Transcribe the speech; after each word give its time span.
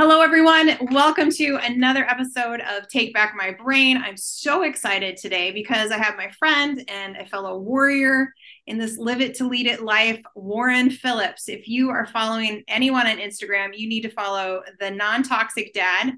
Hello, 0.00 0.20
everyone. 0.20 0.78
Welcome 0.92 1.28
to 1.32 1.56
another 1.56 2.04
episode 2.04 2.60
of 2.60 2.86
Take 2.86 3.12
Back 3.12 3.34
My 3.36 3.50
Brain. 3.50 3.96
I'm 3.96 4.16
so 4.16 4.62
excited 4.62 5.16
today 5.16 5.50
because 5.50 5.90
I 5.90 5.98
have 5.98 6.16
my 6.16 6.30
friend 6.38 6.84
and 6.86 7.16
a 7.16 7.26
fellow 7.26 7.58
warrior 7.58 8.32
in 8.68 8.78
this 8.78 8.96
live 8.96 9.20
it 9.20 9.34
to 9.38 9.48
lead 9.48 9.66
it 9.66 9.82
life, 9.82 10.22
Warren 10.36 10.88
Phillips. 10.88 11.48
If 11.48 11.66
you 11.66 11.90
are 11.90 12.06
following 12.06 12.62
anyone 12.68 13.08
on 13.08 13.16
Instagram, 13.16 13.70
you 13.76 13.88
need 13.88 14.02
to 14.02 14.08
follow 14.08 14.62
the 14.78 14.92
non 14.92 15.24
toxic 15.24 15.74
dad. 15.74 16.12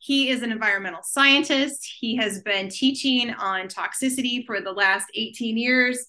He 0.00 0.30
is 0.30 0.42
an 0.42 0.50
environmental 0.50 1.04
scientist. 1.04 1.88
He 2.00 2.16
has 2.16 2.42
been 2.42 2.68
teaching 2.68 3.30
on 3.30 3.68
toxicity 3.68 4.44
for 4.44 4.60
the 4.60 4.72
last 4.72 5.06
18 5.14 5.56
years 5.56 6.04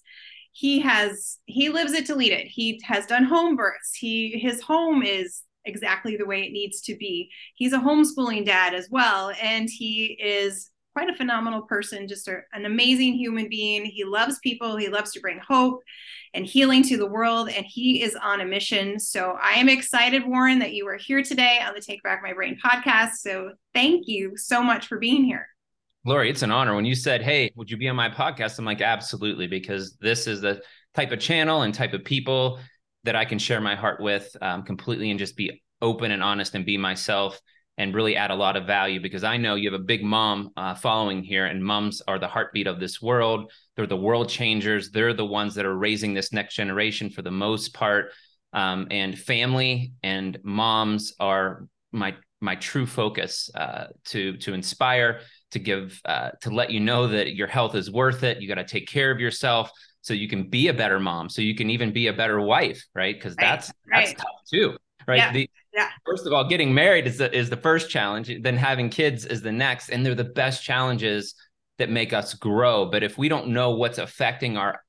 he 0.54 0.80
has 0.80 1.38
he 1.46 1.70
lives 1.70 1.92
it 1.92 2.04
to 2.04 2.14
lead 2.14 2.30
it 2.30 2.46
he 2.46 2.78
has 2.84 3.06
done 3.06 3.24
home 3.24 3.56
births 3.56 3.94
he 3.94 4.38
his 4.38 4.60
home 4.60 5.02
is 5.02 5.44
exactly 5.64 6.16
the 6.16 6.26
way 6.26 6.42
it 6.42 6.52
needs 6.52 6.80
to 6.82 6.96
be. 6.96 7.30
He's 7.54 7.72
a 7.72 7.78
homeschooling 7.78 8.46
dad 8.46 8.74
as 8.74 8.88
well, 8.90 9.32
and 9.40 9.68
he 9.70 10.18
is 10.22 10.70
quite 10.92 11.08
a 11.08 11.14
phenomenal 11.14 11.62
person, 11.62 12.06
just 12.06 12.28
a, 12.28 12.40
an 12.52 12.66
amazing 12.66 13.14
human 13.14 13.48
being. 13.48 13.84
He 13.84 14.04
loves 14.04 14.38
people, 14.40 14.76
he 14.76 14.88
loves 14.88 15.12
to 15.12 15.20
bring 15.20 15.40
hope 15.46 15.80
and 16.34 16.46
healing 16.46 16.82
to 16.84 16.96
the 16.96 17.06
world, 17.06 17.48
and 17.48 17.64
he 17.66 18.02
is 18.02 18.16
on 18.16 18.40
a 18.40 18.44
mission. 18.44 18.98
So 18.98 19.36
I 19.40 19.52
am 19.52 19.68
excited, 19.68 20.26
Warren, 20.26 20.58
that 20.60 20.74
you 20.74 20.86
are 20.88 20.96
here 20.96 21.22
today 21.22 21.60
on 21.66 21.74
the 21.74 21.80
Take 21.80 22.02
Back 22.02 22.22
My 22.22 22.32
Brain 22.32 22.58
podcast. 22.64 23.12
So 23.16 23.52
thank 23.74 24.06
you 24.06 24.36
so 24.36 24.62
much 24.62 24.86
for 24.86 24.98
being 24.98 25.24
here. 25.24 25.46
Laurie, 26.04 26.30
it's 26.30 26.42
an 26.42 26.50
honor. 26.50 26.74
When 26.74 26.84
you 26.84 26.94
said, 26.94 27.22
Hey, 27.22 27.52
would 27.54 27.70
you 27.70 27.76
be 27.76 27.88
on 27.88 27.96
my 27.96 28.08
podcast? 28.08 28.58
I'm 28.58 28.64
like, 28.64 28.80
Absolutely, 28.80 29.46
because 29.46 29.96
this 30.00 30.26
is 30.26 30.40
the 30.40 30.62
type 30.94 31.12
of 31.12 31.20
channel 31.20 31.62
and 31.62 31.72
type 31.72 31.92
of 31.92 32.04
people 32.04 32.58
that 33.04 33.16
I 33.16 33.24
can 33.24 33.38
share 33.38 33.60
my 33.60 33.74
heart 33.74 34.00
with 34.00 34.34
um, 34.40 34.62
completely 34.62 35.10
and 35.10 35.18
just 35.18 35.36
be 35.36 35.62
open 35.80 36.12
and 36.12 36.22
honest 36.22 36.54
and 36.54 36.64
be 36.64 36.78
myself 36.78 37.40
and 37.78 37.94
really 37.94 38.16
add 38.16 38.30
a 38.30 38.34
lot 38.34 38.56
of 38.56 38.66
value 38.66 39.00
because 39.00 39.24
I 39.24 39.38
know 39.38 39.54
you 39.54 39.70
have 39.72 39.80
a 39.80 39.84
big 39.84 40.04
mom 40.04 40.50
uh, 40.56 40.74
following 40.74 41.24
here, 41.24 41.46
and 41.46 41.64
moms 41.64 42.02
are 42.06 42.18
the 42.18 42.28
heartbeat 42.28 42.66
of 42.66 42.78
this 42.78 43.00
world. 43.00 43.50
They're 43.76 43.86
the 43.86 43.96
world 43.96 44.28
changers. 44.28 44.90
They're 44.90 45.14
the 45.14 45.24
ones 45.24 45.54
that 45.54 45.64
are 45.64 45.76
raising 45.76 46.14
this 46.14 46.32
next 46.32 46.54
generation 46.54 47.10
for 47.10 47.22
the 47.22 47.30
most 47.30 47.72
part. 47.74 48.12
Um, 48.52 48.88
and 48.90 49.18
family 49.18 49.94
and 50.02 50.38
moms 50.42 51.14
are 51.18 51.66
my 51.92 52.14
my 52.42 52.56
true 52.56 52.86
focus 52.86 53.50
uh, 53.54 53.86
to 54.06 54.36
to 54.38 54.52
inspire, 54.52 55.20
to 55.52 55.58
give, 55.58 56.00
uh, 56.04 56.30
to 56.42 56.50
let 56.50 56.70
you 56.70 56.80
know 56.80 57.06
that 57.06 57.34
your 57.34 57.46
health 57.46 57.74
is 57.74 57.90
worth 57.90 58.24
it. 58.24 58.42
You 58.42 58.48
got 58.48 58.56
to 58.56 58.64
take 58.64 58.88
care 58.88 59.10
of 59.10 59.20
yourself 59.20 59.70
so 60.02 60.14
you 60.14 60.28
can 60.28 60.48
be 60.48 60.68
a 60.68 60.74
better 60.74 61.00
mom 61.00 61.28
so 61.28 61.40
you 61.40 61.54
can 61.54 61.70
even 61.70 61.92
be 61.92 62.06
a 62.08 62.12
better 62.12 62.40
wife 62.40 62.84
right? 62.94 63.14
Because 63.14 63.34
right, 63.36 63.46
that's 63.46 63.72
right. 63.90 64.06
that's 64.06 64.20
tough 64.20 64.40
too 64.50 64.76
right? 65.06 65.18
Yeah, 65.18 65.32
the, 65.32 65.50
yeah. 65.74 65.88
first 66.04 66.26
of 66.26 66.32
all 66.32 66.46
getting 66.46 66.72
married 66.74 67.06
is 67.06 67.18
the 67.18 67.34
is 67.36 67.50
the 67.50 67.56
first 67.56 67.90
challenge 67.90 68.30
then 68.42 68.56
having 68.56 68.90
kids 68.90 69.24
is 69.24 69.42
the 69.42 69.52
next 69.52 69.88
and 69.88 70.04
they're 70.04 70.14
the 70.14 70.24
best 70.24 70.62
challenges 70.62 71.34
that 71.78 71.90
make 71.90 72.12
us 72.12 72.34
grow. 72.34 72.86
But 72.86 73.02
if 73.02 73.18
we 73.18 73.28
don't 73.28 73.48
know 73.48 73.72
what's 73.72 73.98
affecting 73.98 74.56
our 74.56 74.80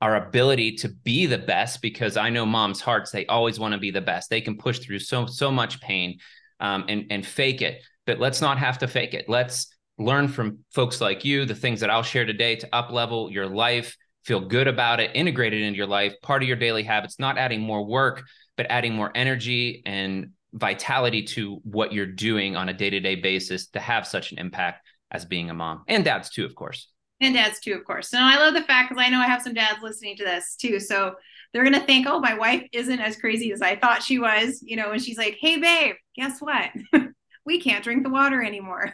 our 0.00 0.16
ability 0.16 0.72
to 0.74 0.88
be 0.88 1.26
the 1.26 1.38
best 1.38 1.80
because 1.80 2.16
i 2.16 2.28
know 2.28 2.44
moms 2.44 2.80
hearts 2.80 3.12
they 3.12 3.24
always 3.26 3.60
want 3.60 3.72
to 3.72 3.78
be 3.78 3.90
the 3.90 4.00
best. 4.00 4.28
They 4.30 4.40
can 4.40 4.58
push 4.58 4.80
through 4.80 4.98
so 4.98 5.26
so 5.26 5.50
much 5.50 5.80
pain 5.80 6.18
um, 6.60 6.84
and 6.88 7.06
and 7.10 7.24
fake 7.24 7.62
it. 7.62 7.82
But 8.04 8.18
let's 8.18 8.40
not 8.40 8.58
have 8.58 8.78
to 8.78 8.88
fake 8.88 9.14
it. 9.14 9.26
Let's 9.28 9.68
learn 9.98 10.26
from 10.26 10.58
folks 10.72 11.00
like 11.00 11.24
you 11.24 11.44
the 11.44 11.54
things 11.54 11.80
that 11.80 11.90
i'll 11.90 12.02
share 12.02 12.24
today 12.24 12.56
to 12.56 12.68
up 12.74 12.90
level 12.90 13.30
your 13.30 13.46
life 13.46 13.96
feel 14.24 14.40
good 14.40 14.68
about 14.68 15.00
it, 15.00 15.10
integrate 15.14 15.52
it 15.52 15.62
into 15.62 15.76
your 15.76 15.86
life, 15.86 16.14
part 16.22 16.42
of 16.42 16.48
your 16.48 16.56
daily 16.56 16.82
habits, 16.82 17.18
not 17.18 17.38
adding 17.38 17.60
more 17.60 17.84
work, 17.84 18.22
but 18.56 18.66
adding 18.70 18.94
more 18.94 19.10
energy 19.14 19.82
and 19.86 20.30
vitality 20.52 21.22
to 21.22 21.60
what 21.64 21.92
you're 21.92 22.06
doing 22.06 22.56
on 22.56 22.68
a 22.68 22.74
day 22.74 22.90
to 22.90 23.00
day 23.00 23.14
basis 23.16 23.68
to 23.68 23.80
have 23.80 24.06
such 24.06 24.32
an 24.32 24.38
impact 24.38 24.86
as 25.10 25.24
being 25.24 25.50
a 25.50 25.54
mom 25.54 25.82
and 25.88 26.04
dads 26.04 26.30
too, 26.30 26.44
of 26.44 26.54
course. 26.54 26.88
And 27.20 27.34
dads 27.34 27.60
too, 27.60 27.74
of 27.74 27.84
course. 27.84 28.12
And 28.12 28.22
I 28.22 28.36
love 28.36 28.54
the 28.54 28.62
fact 28.62 28.90
because 28.90 29.02
I 29.02 29.08
know 29.08 29.20
I 29.20 29.26
have 29.26 29.42
some 29.42 29.54
dads 29.54 29.78
listening 29.80 30.16
to 30.16 30.24
this 30.24 30.56
too. 30.56 30.80
So 30.80 31.14
they're 31.52 31.62
going 31.62 31.78
to 31.78 31.86
think, 31.86 32.06
oh, 32.08 32.18
my 32.18 32.34
wife 32.34 32.66
isn't 32.72 33.00
as 33.00 33.16
crazy 33.16 33.52
as 33.52 33.62
I 33.62 33.76
thought 33.76 34.02
she 34.02 34.18
was, 34.18 34.60
you 34.62 34.76
know, 34.76 34.90
and 34.90 35.00
she's 35.00 35.18
like, 35.18 35.36
hey, 35.40 35.58
babe, 35.58 35.94
guess 36.16 36.40
what? 36.40 36.70
we 37.46 37.60
can't 37.60 37.84
drink 37.84 38.02
the 38.02 38.10
water 38.10 38.42
anymore. 38.42 38.92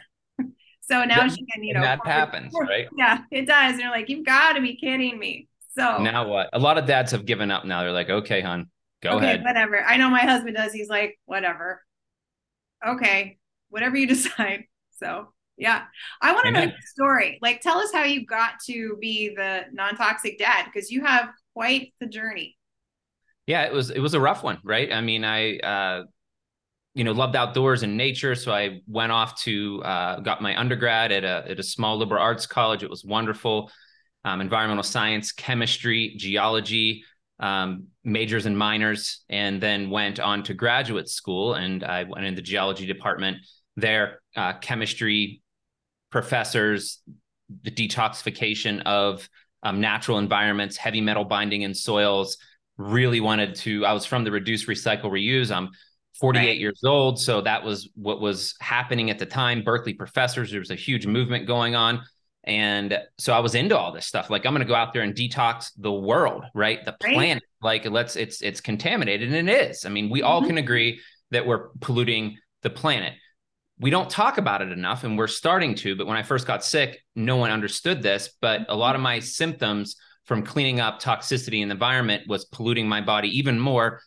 So 0.89 1.03
now 1.03 1.27
she 1.27 1.45
can, 1.45 1.63
you 1.63 1.75
know, 1.75 1.81
that 1.81 1.99
happens, 2.03 2.51
right? 2.59 2.87
Yeah, 2.97 3.19
it 3.31 3.45
does. 3.45 3.73
And 3.73 3.79
they're 3.79 3.91
like, 3.91 4.09
you've 4.09 4.25
got 4.25 4.53
to 4.53 4.61
be 4.61 4.75
kidding 4.75 5.19
me. 5.19 5.47
So 5.77 6.01
now 6.01 6.27
what? 6.27 6.49
A 6.51 6.57
lot 6.57 6.79
of 6.79 6.87
dads 6.87 7.11
have 7.11 7.25
given 7.25 7.51
up 7.51 7.63
now. 7.63 7.83
They're 7.83 7.91
like, 7.91 8.09
okay, 8.09 8.41
hon, 8.41 8.69
go 9.03 9.11
okay, 9.11 9.25
ahead. 9.25 9.43
Whatever. 9.43 9.83
I 9.83 9.97
know 9.97 10.09
my 10.09 10.21
husband 10.21 10.55
does. 10.55 10.73
He's 10.73 10.89
like, 10.89 11.19
whatever. 11.25 11.83
Okay, 12.85 13.37
whatever 13.69 13.97
you 13.97 14.07
decide. 14.15 14.63
So 14.97 15.27
yeah. 15.59 15.83
I 16.21 16.33
want 16.33 16.45
to 16.45 16.51
know 16.51 16.65
the 16.65 16.73
story. 16.87 17.37
Like, 17.41 17.61
tell 17.61 17.77
us 17.77 17.91
how 17.93 18.05
you 18.05 18.25
got 18.25 18.53
to 18.65 18.97
be 18.99 19.33
the 19.35 19.65
non-toxic 19.71 20.39
dad 20.39 20.65
because 20.65 20.89
you 20.89 21.03
have 21.03 21.29
quite 21.53 21.93
the 21.99 22.07
journey. 22.07 22.57
Yeah, 23.45 23.63
it 23.63 23.73
was 23.73 23.89
it 23.89 23.99
was 23.99 24.13
a 24.13 24.19
rough 24.19 24.43
one, 24.43 24.59
right? 24.63 24.91
I 24.91 25.01
mean, 25.01 25.25
I 25.25 25.57
uh 25.57 26.03
you 26.93 27.03
know 27.03 27.11
loved 27.11 27.35
outdoors 27.35 27.83
and 27.83 27.97
nature. 27.97 28.35
So 28.35 28.51
i 28.51 28.81
went 28.87 29.11
off 29.11 29.39
to 29.43 29.81
uh, 29.83 30.19
got 30.19 30.41
my 30.41 30.59
undergrad 30.59 31.11
at 31.11 31.23
a, 31.23 31.49
at 31.49 31.59
a 31.59 31.63
small 31.63 31.97
liberal 31.97 32.21
arts 32.21 32.45
college. 32.45 32.83
It 32.83 32.89
was 32.89 33.03
wonderful. 33.03 33.71
Um, 34.25 34.41
environmental 34.41 34.83
science 34.83 35.31
chemistry 35.31 36.15
geology 36.17 37.05
um, 37.39 37.85
majors 38.03 38.45
and 38.45 38.57
minors 38.57 39.23
and 39.29 39.61
then 39.61 39.89
went 39.89 40.19
on 40.19 40.43
to 40.43 40.53
graduate 40.53 41.09
school. 41.09 41.53
And 41.53 41.83
i 41.83 42.03
went 42.03 42.25
in 42.25 42.35
the 42.35 42.41
geology 42.41 42.85
department 42.85 43.37
there. 43.75 44.21
Uh, 44.35 44.53
chemistry 44.53 45.41
professors 46.11 47.01
the 47.63 47.71
detoxification 47.71 48.81
of 48.83 49.27
um, 49.63 49.81
natural 49.81 50.17
environments 50.17 50.77
heavy 50.77 51.01
metal 51.01 51.25
binding 51.25 51.63
in 51.63 51.73
soils 51.73 52.37
really 52.77 53.19
wanted 53.19 53.55
to 53.55 53.85
i 53.85 53.93
was 53.93 54.05
from 54.05 54.23
the 54.23 54.31
reduce 54.31 54.65
recycle 54.65 55.05
reuse. 55.05 55.51
I'm 55.51 55.69
48 56.19 56.45
right. 56.45 56.57
years 56.57 56.81
old. 56.83 57.19
So 57.19 57.41
that 57.41 57.63
was 57.63 57.89
what 57.95 58.19
was 58.21 58.55
happening 58.59 59.09
at 59.09 59.19
the 59.19 59.25
time. 59.25 59.63
Berkeley 59.63 59.93
professors, 59.93 60.51
there 60.51 60.59
was 60.59 60.71
a 60.71 60.75
huge 60.75 61.05
movement 61.05 61.47
going 61.47 61.75
on. 61.75 62.01
And 62.43 62.99
so 63.17 63.33
I 63.33 63.39
was 63.39 63.55
into 63.55 63.77
all 63.77 63.91
this 63.91 64.05
stuff. 64.05 64.29
Like 64.29 64.45
I'm 64.45 64.53
going 64.53 64.65
to 64.65 64.67
go 64.67 64.75
out 64.75 64.93
there 64.93 65.03
and 65.03 65.13
detox 65.13 65.71
the 65.77 65.91
world, 65.91 66.45
right? 66.53 66.83
The 66.83 66.95
right. 67.03 67.13
planet. 67.13 67.43
Like 67.61 67.85
let's 67.85 68.15
it's 68.15 68.41
it's 68.41 68.61
contaminated 68.61 69.33
and 69.33 69.49
it 69.49 69.69
is. 69.69 69.85
I 69.85 69.89
mean, 69.89 70.09
we 70.09 70.19
mm-hmm. 70.19 70.27
all 70.27 70.45
can 70.45 70.57
agree 70.57 71.01
that 71.31 71.45
we're 71.45 71.69
polluting 71.81 72.37
the 72.63 72.69
planet. 72.69 73.13
We 73.79 73.89
don't 73.89 74.09
talk 74.09 74.37
about 74.37 74.61
it 74.61 74.71
enough 74.71 75.03
and 75.03 75.17
we're 75.17 75.27
starting 75.27 75.75
to, 75.75 75.95
but 75.95 76.05
when 76.05 76.17
I 76.17 76.23
first 76.23 76.45
got 76.45 76.65
sick, 76.65 77.01
no 77.15 77.37
one 77.37 77.49
understood 77.49 78.01
this, 78.01 78.29
but 78.41 78.65
a 78.67 78.75
lot 78.75 78.95
of 78.95 79.01
my 79.01 79.19
symptoms 79.19 79.95
from 80.25 80.43
cleaning 80.43 80.79
up 80.79 81.01
toxicity 81.01 81.61
in 81.61 81.69
the 81.69 81.73
environment 81.73 82.23
was 82.27 82.45
polluting 82.45 82.89
my 82.89 82.99
body 82.99 83.29
even 83.37 83.57
more 83.59 84.01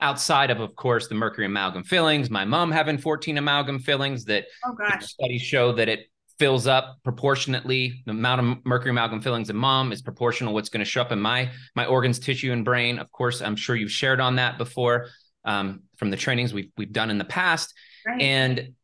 outside 0.00 0.50
of, 0.50 0.60
of 0.60 0.74
course, 0.74 1.08
the 1.08 1.14
mercury 1.14 1.46
amalgam 1.46 1.84
fillings. 1.84 2.30
My 2.30 2.44
mom 2.44 2.70
having 2.70 2.98
14 2.98 3.38
amalgam 3.38 3.78
fillings 3.78 4.24
that 4.26 4.46
oh, 4.64 4.72
gosh. 4.72 5.06
studies 5.06 5.42
show 5.42 5.72
that 5.72 5.88
it 5.88 6.08
fills 6.38 6.66
up 6.66 6.98
proportionately. 7.04 8.02
The 8.06 8.10
amount 8.12 8.40
of 8.40 8.66
mercury 8.66 8.90
amalgam 8.90 9.20
fillings 9.20 9.50
in 9.50 9.56
mom 9.56 9.92
is 9.92 10.02
proportional 10.02 10.52
what's 10.52 10.68
going 10.68 10.84
to 10.84 10.90
show 10.90 11.00
up 11.00 11.12
in 11.12 11.20
my 11.20 11.50
my 11.74 11.86
organs, 11.86 12.18
tissue, 12.18 12.52
and 12.52 12.64
brain. 12.64 12.98
Of 12.98 13.10
course, 13.12 13.40
I'm 13.40 13.56
sure 13.56 13.76
you've 13.76 13.92
shared 13.92 14.20
on 14.20 14.36
that 14.36 14.58
before 14.58 15.08
um, 15.44 15.82
from 15.96 16.10
the 16.10 16.16
trainings 16.16 16.52
we've 16.52 16.70
we've 16.76 16.92
done 16.92 17.10
in 17.10 17.18
the 17.18 17.24
past. 17.24 17.74
Right. 18.06 18.20
And 18.20 18.74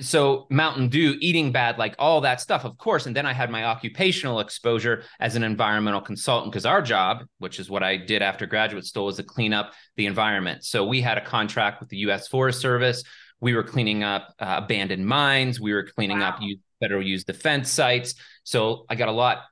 so 0.00 0.46
Mountain 0.50 0.88
Dew, 0.88 1.16
eating 1.20 1.52
bad, 1.52 1.78
like 1.78 1.94
all 1.98 2.20
that 2.20 2.40
stuff, 2.40 2.64
of 2.64 2.76
course. 2.78 3.06
And 3.06 3.16
then 3.16 3.26
I 3.26 3.32
had 3.32 3.50
my 3.50 3.64
occupational 3.64 4.40
exposure 4.40 5.04
as 5.20 5.36
an 5.36 5.42
environmental 5.42 6.00
consultant 6.00 6.52
because 6.52 6.66
our 6.66 6.82
job, 6.82 7.24
which 7.38 7.58
is 7.58 7.68
what 7.68 7.82
I 7.82 7.96
did 7.96 8.22
after 8.22 8.46
graduate 8.46 8.86
school, 8.86 9.06
was 9.06 9.16
to 9.16 9.22
clean 9.22 9.52
up 9.52 9.72
the 9.96 10.06
environment. 10.06 10.64
So 10.64 10.86
we 10.86 11.00
had 11.00 11.18
a 11.18 11.24
contract 11.24 11.80
with 11.80 11.88
the 11.88 11.98
U.S. 11.98 12.28
Forest 12.28 12.60
Service. 12.60 13.02
We 13.40 13.54
were 13.54 13.62
cleaning 13.62 14.02
up 14.02 14.34
uh, 14.38 14.60
abandoned 14.62 15.06
mines. 15.06 15.60
We 15.60 15.72
were 15.72 15.84
cleaning 15.84 16.20
wow. 16.20 16.30
up 16.30 16.40
federal 16.80 17.02
use 17.02 17.24
defense 17.24 17.70
sites. 17.70 18.14
So 18.44 18.84
I 18.88 18.94
got 18.94 19.08
a 19.08 19.12
lot 19.12 19.42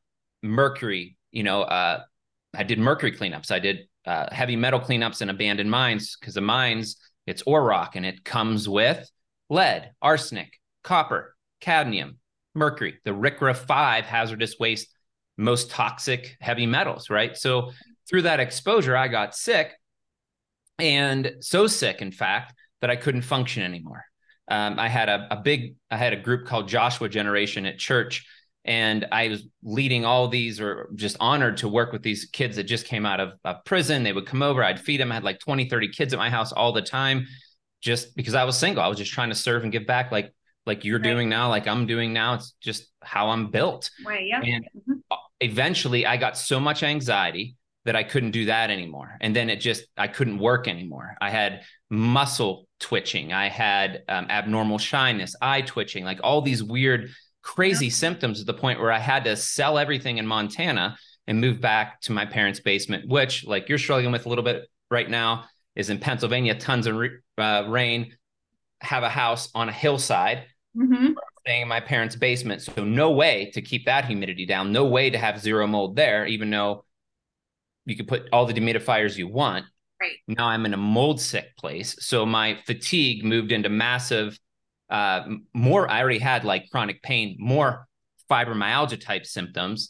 mercury. 0.43 1.17
You 1.33 1.43
know, 1.43 1.63
uh, 1.63 2.03
I 2.55 2.63
did 2.63 2.79
mercury 2.79 3.13
cleanups. 3.13 3.51
I 3.51 3.59
did 3.59 3.89
uh, 4.07 4.33
heavy 4.33 4.57
metal 4.57 4.81
cleanups 4.81 5.23
in 5.23 5.31
abandoned 5.31 5.71
mines 5.71 6.17
because 6.19 6.35
the 6.35 6.41
mines 6.41 6.97
it's 7.27 7.43
ore 7.43 7.65
rock 7.65 7.97
and 7.97 8.07
it 8.07 8.25
comes 8.25 8.69
with 8.69 9.11
lead, 9.49 9.93
arsenic, 10.03 10.61
copper, 10.83 11.35
cadmium, 11.61 12.19
mercury, 12.55 12.99
the 13.05 13.13
RCRA 13.13 13.57
5 13.57 14.05
hazardous 14.05 14.57
waste, 14.59 14.89
most 15.37 15.71
toxic 15.71 16.37
heavy 16.41 16.67
metals, 16.67 17.11
right? 17.11 17.37
So 17.37 17.73
through 18.09 18.23
that 18.23 18.41
exposure, 18.41 18.97
I 18.97 19.09
got 19.09 19.35
sick 19.35 19.73
and 20.79 21.33
so 21.41 21.67
sick, 21.67 22.03
in 22.03 22.13
fact, 22.13 22.55
that 22.81 22.91
I 22.91 22.97
couldn't 22.97 23.23
function 23.23 23.63
anymore. 23.63 24.05
Um, 24.49 24.79
I 24.79 24.89
had 24.89 25.09
a, 25.09 25.27
a 25.31 25.37
big, 25.37 25.75
I 25.91 25.97
had 25.97 26.13
a 26.13 26.21
group 26.21 26.47
called 26.47 26.69
Joshua 26.69 27.09
Generation 27.09 27.67
at 27.67 27.79
church, 27.79 28.27
and 28.65 29.07
I 29.11 29.29
was 29.29 29.45
leading 29.63 30.05
all 30.05 30.29
these, 30.29 30.61
or 30.61 30.89
just 30.95 31.17
honored 31.19 31.59
to 31.59 31.69
work 31.69 31.93
with 31.93 32.03
these 32.03 32.27
kids 32.27 32.57
that 32.57 32.65
just 32.65 32.87
came 32.87 33.07
out 33.07 33.21
of, 33.21 33.33
of 33.45 33.65
prison. 33.65 34.03
They 34.03 34.13
would 34.13 34.27
come 34.27 34.43
over, 34.43 34.63
I'd 34.63 34.81
feed 34.81 35.01
them. 35.01 35.11
I 35.11 35.17
had 35.17 35.25
like 35.25 35.41
20, 35.41 35.69
30 35.69 35.89
kids 35.89 36.13
at 36.13 36.19
my 36.19 36.31
house 36.31 36.53
all 36.53 36.73
the 36.73 36.83
time 36.83 37.27
just 37.81 38.17
because 38.17 38.35
I 38.35 38.45
was 38.45 38.59
single. 38.59 38.83
I 38.83 38.89
was 38.89 38.99
just 38.99 39.13
trying 39.13 39.29
to 39.29 39.35
serve 39.35 39.63
and 39.63 39.73
give 39.73 39.87
back 39.87 40.13
like 40.13 40.33
like 40.67 40.85
you're 40.85 40.99
right. 40.99 41.05
doing 41.05 41.29
now, 41.29 41.49
like 41.49 41.69
I'm 41.69 41.87
doing 41.87 42.13
now. 42.13 42.35
It's 42.35 42.53
just 42.61 42.89
how 43.03 43.29
I'm 43.29 43.51
built. 43.51 43.91
Right. 44.05 44.27
Yeah. 44.27 44.41
And 44.43 44.65
mm-hmm. 44.65 44.95
eventually 45.41 46.07
I 46.07 46.17
got 46.17 46.37
so 46.37 46.59
much 46.59 46.83
anxiety 46.83 47.57
that 47.85 47.95
I 47.95 48.03
couldn't 48.03 48.33
do 48.33 48.47
that 48.47 48.71
anymore. 48.71 49.17
And 49.21 49.35
then 49.35 49.49
it 49.49 49.61
just, 49.61 49.87
I 49.97 50.09
couldn't 50.09 50.39
work 50.39 50.67
anymore. 50.67 51.15
I 51.21 51.31
had 51.31 51.63
muscle 51.89 52.67
twitching. 52.81 53.33
I 53.33 53.49
had 53.49 54.03
um, 54.09 54.27
abnormal 54.29 54.79
shyness, 54.79 55.37
eye 55.41 55.61
twitching, 55.61 56.05
like 56.05 56.19
all 56.25 56.43
these 56.43 56.65
weird, 56.65 57.11
crazy 57.43 57.87
yeah. 57.87 57.93
symptoms 57.93 58.41
to 58.41 58.45
the 58.45 58.55
point 58.55 58.81
where 58.81 58.91
I 58.91 58.99
had 58.99 59.23
to 59.25 59.37
sell 59.37 59.79
everything 59.79 60.19
in 60.19 60.27
Montana 60.27 60.97
and 61.29 61.41
move 61.41 61.61
back 61.61 62.01
to 62.03 62.13
my 62.13 62.27
parents' 62.27 62.59
basement, 62.59 63.09
which, 63.09 63.45
like 63.45 63.69
you're 63.69 63.79
struggling 63.79 64.13
with 64.13 64.27
a 64.27 64.29
little 64.29 64.45
bit 64.45 64.69
right 64.91 65.09
now, 65.09 65.45
is 65.77 65.89
in 65.89 65.99
Pennsylvania, 65.99 66.57
tons 66.57 66.89
of 66.89 66.97
uh, 67.39 67.65
rain, 67.69 68.15
have 68.81 69.03
a 69.03 69.09
house 69.09 69.49
on 69.55 69.69
a 69.69 69.73
hillside. 69.73 70.45
Mm-hmm. 70.77 71.13
Staying 71.41 71.63
in 71.63 71.69
my 71.69 71.81
parents' 71.81 72.17
basement. 72.17 72.63
So, 72.63 72.85
no 72.85 73.13
way 73.13 73.51
to 73.55 73.63
keep 73.63 73.87
that 73.87 74.05
humidity 74.05 74.47
down, 74.47 74.73
no 74.73 74.85
way 74.87 75.11
to 75.11 75.19
have 75.19 75.41
zero 75.41 75.67
mold 75.67 75.97
there, 75.97 76.27
even 76.27 76.51
though 76.51 76.85
you 77.85 77.97
could 77.97 78.09
put 78.09 78.25
all 78.33 78.47
the 78.47 78.53
dehumidifiers 78.53 79.17
you 79.17 79.29
want. 79.29 79.65
Right. 80.01 80.17
Now 80.29 80.49
I'm 80.49 80.67
in 80.67 80.75
a 80.75 80.79
mold 80.79 81.21
sick 81.21 81.57
place. 81.57 81.97
So 82.01 82.27
my 82.27 82.59
fatigue 82.67 83.25
moved 83.25 83.53
into 83.53 83.69
massive, 83.69 84.39
uh, 84.91 85.23
more, 85.55 85.91
I 85.91 86.01
already 86.01 86.19
had 86.19 86.45
like 86.45 86.69
chronic 86.71 87.03
pain, 87.03 87.37
more 87.39 87.87
fibromyalgia 88.31 89.01
type 89.01 89.25
symptoms. 89.25 89.89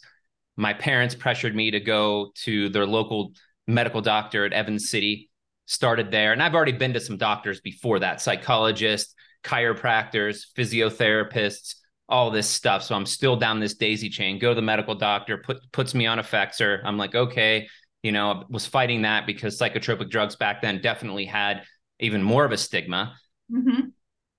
My 0.55 0.73
parents 0.73 1.13
pressured 1.13 1.55
me 1.55 1.71
to 1.71 1.79
go 1.79 2.31
to 2.43 2.69
their 2.69 2.85
local 2.85 3.33
medical 3.67 4.01
doctor 4.01 4.45
at 4.45 4.53
Evans 4.53 4.89
City, 4.89 5.26
started 5.67 6.09
there. 6.09 6.33
And 6.33 6.41
I've 6.41 6.55
already 6.55 6.71
been 6.71 6.93
to 6.93 6.99
some 6.99 7.17
doctors 7.17 7.61
before 7.61 7.99
that 7.99 8.21
psychologists, 8.21 9.13
chiropractors, 9.43 10.45
physiotherapists, 10.57 11.75
all 12.09 12.31
this 12.31 12.47
stuff. 12.47 12.83
So 12.83 12.95
I'm 12.95 13.05
still 13.05 13.35
down 13.35 13.59
this 13.59 13.75
daisy 13.75 14.09
chain. 14.09 14.39
Go 14.39 14.49
to 14.49 14.55
the 14.55 14.61
medical 14.61 14.95
doctor, 14.95 15.37
put 15.37 15.57
puts 15.71 15.93
me 15.93 16.07
on 16.07 16.17
Effexor. 16.17 16.81
I'm 16.83 16.97
like, 16.97 17.13
okay, 17.13 17.67
you 18.01 18.11
know, 18.11 18.45
was 18.49 18.65
fighting 18.65 19.03
that 19.03 19.27
because 19.27 19.59
psychotropic 19.59 20.09
drugs 20.09 20.35
back 20.35 20.61
then 20.61 20.81
definitely 20.81 21.25
had 21.25 21.63
even 21.99 22.23
more 22.23 22.45
of 22.45 22.51
a 22.51 22.57
stigma. 22.57 23.15
Mm-hmm. 23.51 23.89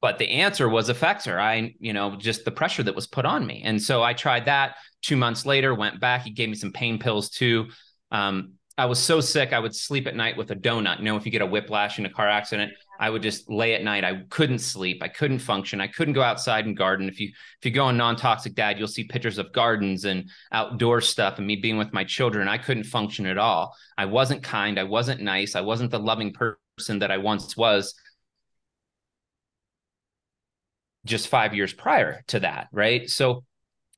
But 0.01 0.19
the 0.19 0.31
answer 0.31 0.69
was 0.69 0.89
Effexor. 0.89 1.39
I, 1.39 1.75
you 1.81 1.93
know, 1.93 2.17
just 2.17 2.45
the 2.45 2.51
pressure 2.53 2.85
that 2.85 2.95
was 2.95 3.07
put 3.07 3.27
on 3.27 3.47
me. 3.47 3.63
And 3.65 3.83
so 3.83 4.03
I 4.03 4.15
tried 4.15 4.47
that 4.47 4.77
two 5.03 5.17
months 5.17 5.45
later, 5.45 5.75
went 5.75 6.01
back. 6.01 6.23
He 6.23 6.31
gave 6.31 6.49
me 6.49 6.55
some 6.55 6.73
pain 6.73 6.99
pills 6.99 7.31
too. 7.31 7.69
Um, 8.11 8.55
I 8.79 8.87
was 8.87 9.01
so 9.01 9.21
sick, 9.21 9.53
I 9.53 9.59
would 9.59 9.75
sleep 9.75 10.07
at 10.07 10.15
night 10.15 10.37
with 10.37 10.53
a 10.53 10.57
donut. 10.57 10.99
You 10.99 11.05
know, 11.05 11.17
if 11.17 11.27
you 11.27 11.33
get 11.33 11.43
a 11.43 11.47
whiplash 11.47 11.99
in 11.99 12.07
a 12.07 12.11
car 12.11 12.29
accident, 12.29 12.73
I 13.01 13.11
would 13.11 13.23
just 13.23 13.51
lay 13.51 13.75
at 13.75 13.83
night. 13.83 14.05
I 14.05 14.23
couldn't 14.31 14.61
sleep. 14.61 15.03
I 15.03 15.09
couldn't 15.09 15.41
function. 15.41 15.81
I 15.81 15.89
couldn't 15.89 16.15
go 16.15 16.23
outside 16.23 16.65
and 16.65 16.77
garden. 16.77 17.09
If 17.09 17.19
you 17.19 17.29
if 17.29 17.65
you 17.65 17.73
go 17.73 17.87
on 17.87 17.97
non-toxic 17.97 18.55
dad, 18.55 18.79
you'll 18.79 18.87
see 18.87 19.03
pictures 19.03 19.39
of 19.39 19.53
gardens 19.53 20.05
and 20.05 20.31
outdoor 20.53 21.01
stuff 21.01 21.39
and 21.39 21.47
me 21.47 21.57
being 21.57 21.77
with 21.77 21.93
my 21.93 22.05
children. 22.05 22.47
I 22.47 22.59
couldn't 22.59 22.85
function 22.85 23.27
at 23.27 23.37
all. 23.37 23.75
I 23.97 24.05
wasn't 24.05 24.45
kind. 24.45 24.79
I 24.79 24.85
wasn't 24.85 25.23
nice. 25.23 25.57
I 25.57 25.61
wasn't 25.61 25.91
the 25.91 25.99
loving 25.99 26.33
person 26.33 27.01
that 27.01 27.11
I 27.11 27.19
once 27.19 27.57
was 27.57 27.95
just 31.05 31.27
five 31.27 31.53
years 31.53 31.73
prior 31.73 32.23
to 32.29 32.41
that. 32.41 32.69
Right. 32.71 33.11
So 33.11 33.45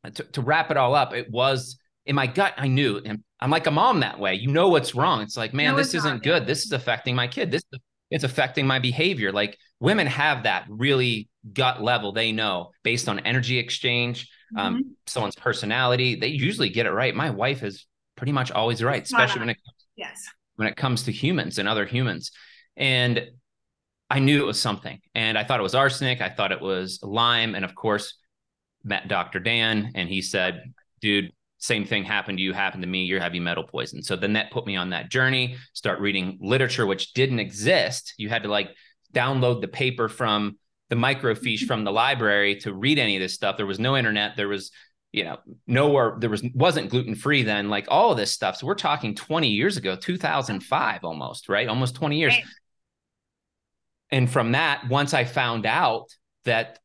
to, 0.05 0.25
to 0.25 0.41
wrap 0.41 0.71
it 0.71 0.79
all 0.79 0.95
up, 0.95 1.13
it 1.13 1.31
was 1.31 1.79
in 2.07 2.15
my 2.15 2.27
gut, 2.27 2.55
I 2.57 2.69
knew, 2.69 3.01
and 3.05 3.23
I'm 3.41 3.51
like 3.51 3.67
a 3.67 3.71
mom 3.71 4.01
that 4.01 4.19
way. 4.19 4.35
You 4.35 4.49
know 4.49 4.69
what's 4.69 4.95
wrong. 4.95 5.23
It's 5.23 5.37
like, 5.37 5.55
man, 5.55 5.73
no, 5.73 5.77
this 5.77 5.95
isn't 5.95 6.15
not, 6.15 6.23
good. 6.23 6.47
This 6.47 6.65
is 6.65 6.73
affecting 6.73 7.15
my 7.15 7.27
kid. 7.27 7.51
This 7.51 7.63
it's 8.11 8.25
affecting 8.25 8.67
my 8.67 8.79
behavior. 8.79 9.33
Like 9.33 9.57
women 9.79 10.07
have 10.07 10.43
that 10.43 10.67
really 10.69 11.29
gut 11.53 11.83
level. 11.83 12.13
They 12.13 12.33
know 12.33 12.71
based 12.83 13.09
on 13.09 13.21
energy 13.21 13.59
exchange, 13.59 14.29
um, 14.57 14.75
mm-hmm. 14.75 14.77
um, 14.77 14.97
someone's 15.07 15.37
personality. 15.37 16.17
They 16.17 16.29
usually 16.29 16.69
get 16.69 16.87
it 16.87 16.93
right. 16.93 17.15
My 17.15 17.31
wife 17.31 17.63
is 17.63 17.87
pretty 18.17 18.33
much 18.33 18.51
always 18.51 18.83
right, 18.83 19.03
especially 19.03 19.41
when 19.41 19.51
it 19.51 19.59
comes, 19.65 19.87
yes 19.97 20.29
when 20.61 20.69
it 20.69 20.77
comes 20.77 21.05
to 21.05 21.11
humans 21.11 21.59
and 21.59 21.67
other 21.67 21.87
humans. 21.87 22.33
And 22.77 23.31
I 24.11 24.19
knew 24.19 24.43
it 24.43 24.47
was 24.47 24.61
something, 24.61 25.01
and 25.15 25.39
I 25.39 25.43
thought 25.43 25.59
it 25.59 25.63
was 25.63 25.75
arsenic. 25.75 26.21
I 26.21 26.29
thought 26.29 26.53
it 26.53 26.61
was 26.61 27.01
Lyme, 27.03 27.55
and 27.55 27.65
of 27.65 27.75
course, 27.75 28.19
met 28.85 29.09
Dr. 29.09 29.39
Dan, 29.39 29.93
and 29.95 30.07
he 30.07 30.21
said, 30.21 30.75
"Dude, 31.01 31.33
same 31.61 31.85
thing 31.85 32.05
happened 32.05 32.39
to 32.39 32.43
you 32.43 32.53
happened 32.53 32.83
to 32.83 32.89
me 32.89 33.05
you're 33.05 33.21
heavy 33.21 33.39
metal 33.39 33.65
poison. 33.65 34.03
So 34.03 34.17
then 34.17 34.33
that 34.33 34.51
put 34.51 34.67
me 34.67 34.77
on 34.77 34.91
that 34.91 35.11
journey 35.11 35.57
start 35.75 36.01
reading 36.01 36.39
literature 36.41 36.87
which 36.87 37.13
didn't 37.13 37.39
exist. 37.39 38.15
You 38.17 38.29
had 38.29 38.43
to 38.43 38.49
like 38.49 38.71
download 39.15 39.61
the 39.61 39.69
paper 39.69 40.09
from 40.09 40.59
the 40.89 40.97
microfiche 40.97 41.67
from 41.67 41.85
the 41.85 41.93
library 41.93 42.57
to 42.57 42.73
read 42.75 42.99
any 42.99 43.17
of 43.17 43.21
this 43.21 43.35
stuff. 43.35 43.57
There 43.57 43.67
was 43.67 43.79
no 43.79 43.97
internet. 43.97 44.37
There 44.37 44.49
was 44.49 44.73
you 45.13 45.25
know 45.25 45.39
nowhere 45.67 46.17
there 46.19 46.31
was 46.31 46.43
wasn't 46.55 46.89
gluten 46.89 47.15
free 47.15 47.43
then 47.43 47.69
like 47.69 47.87
all 47.89 48.11
of 48.11 48.17
this 48.17 48.33
stuff. 48.33 48.57
So 48.57 48.67
we're 48.67 48.75
talking 48.75 49.15
20 49.15 49.49
years 49.49 49.77
ago 49.77 49.97
2005 49.97 51.05
almost 51.05 51.49
right? 51.49 51.69
Almost 51.69 51.95
20 51.95 52.19
years. 52.19 52.35
Right. 52.35 52.45
and 54.11 54.31
from 54.31 54.53
that 54.53 54.89
once 54.89 55.13
i 55.15 55.25
found 55.25 55.67
out 55.67 56.07
that 56.45 56.79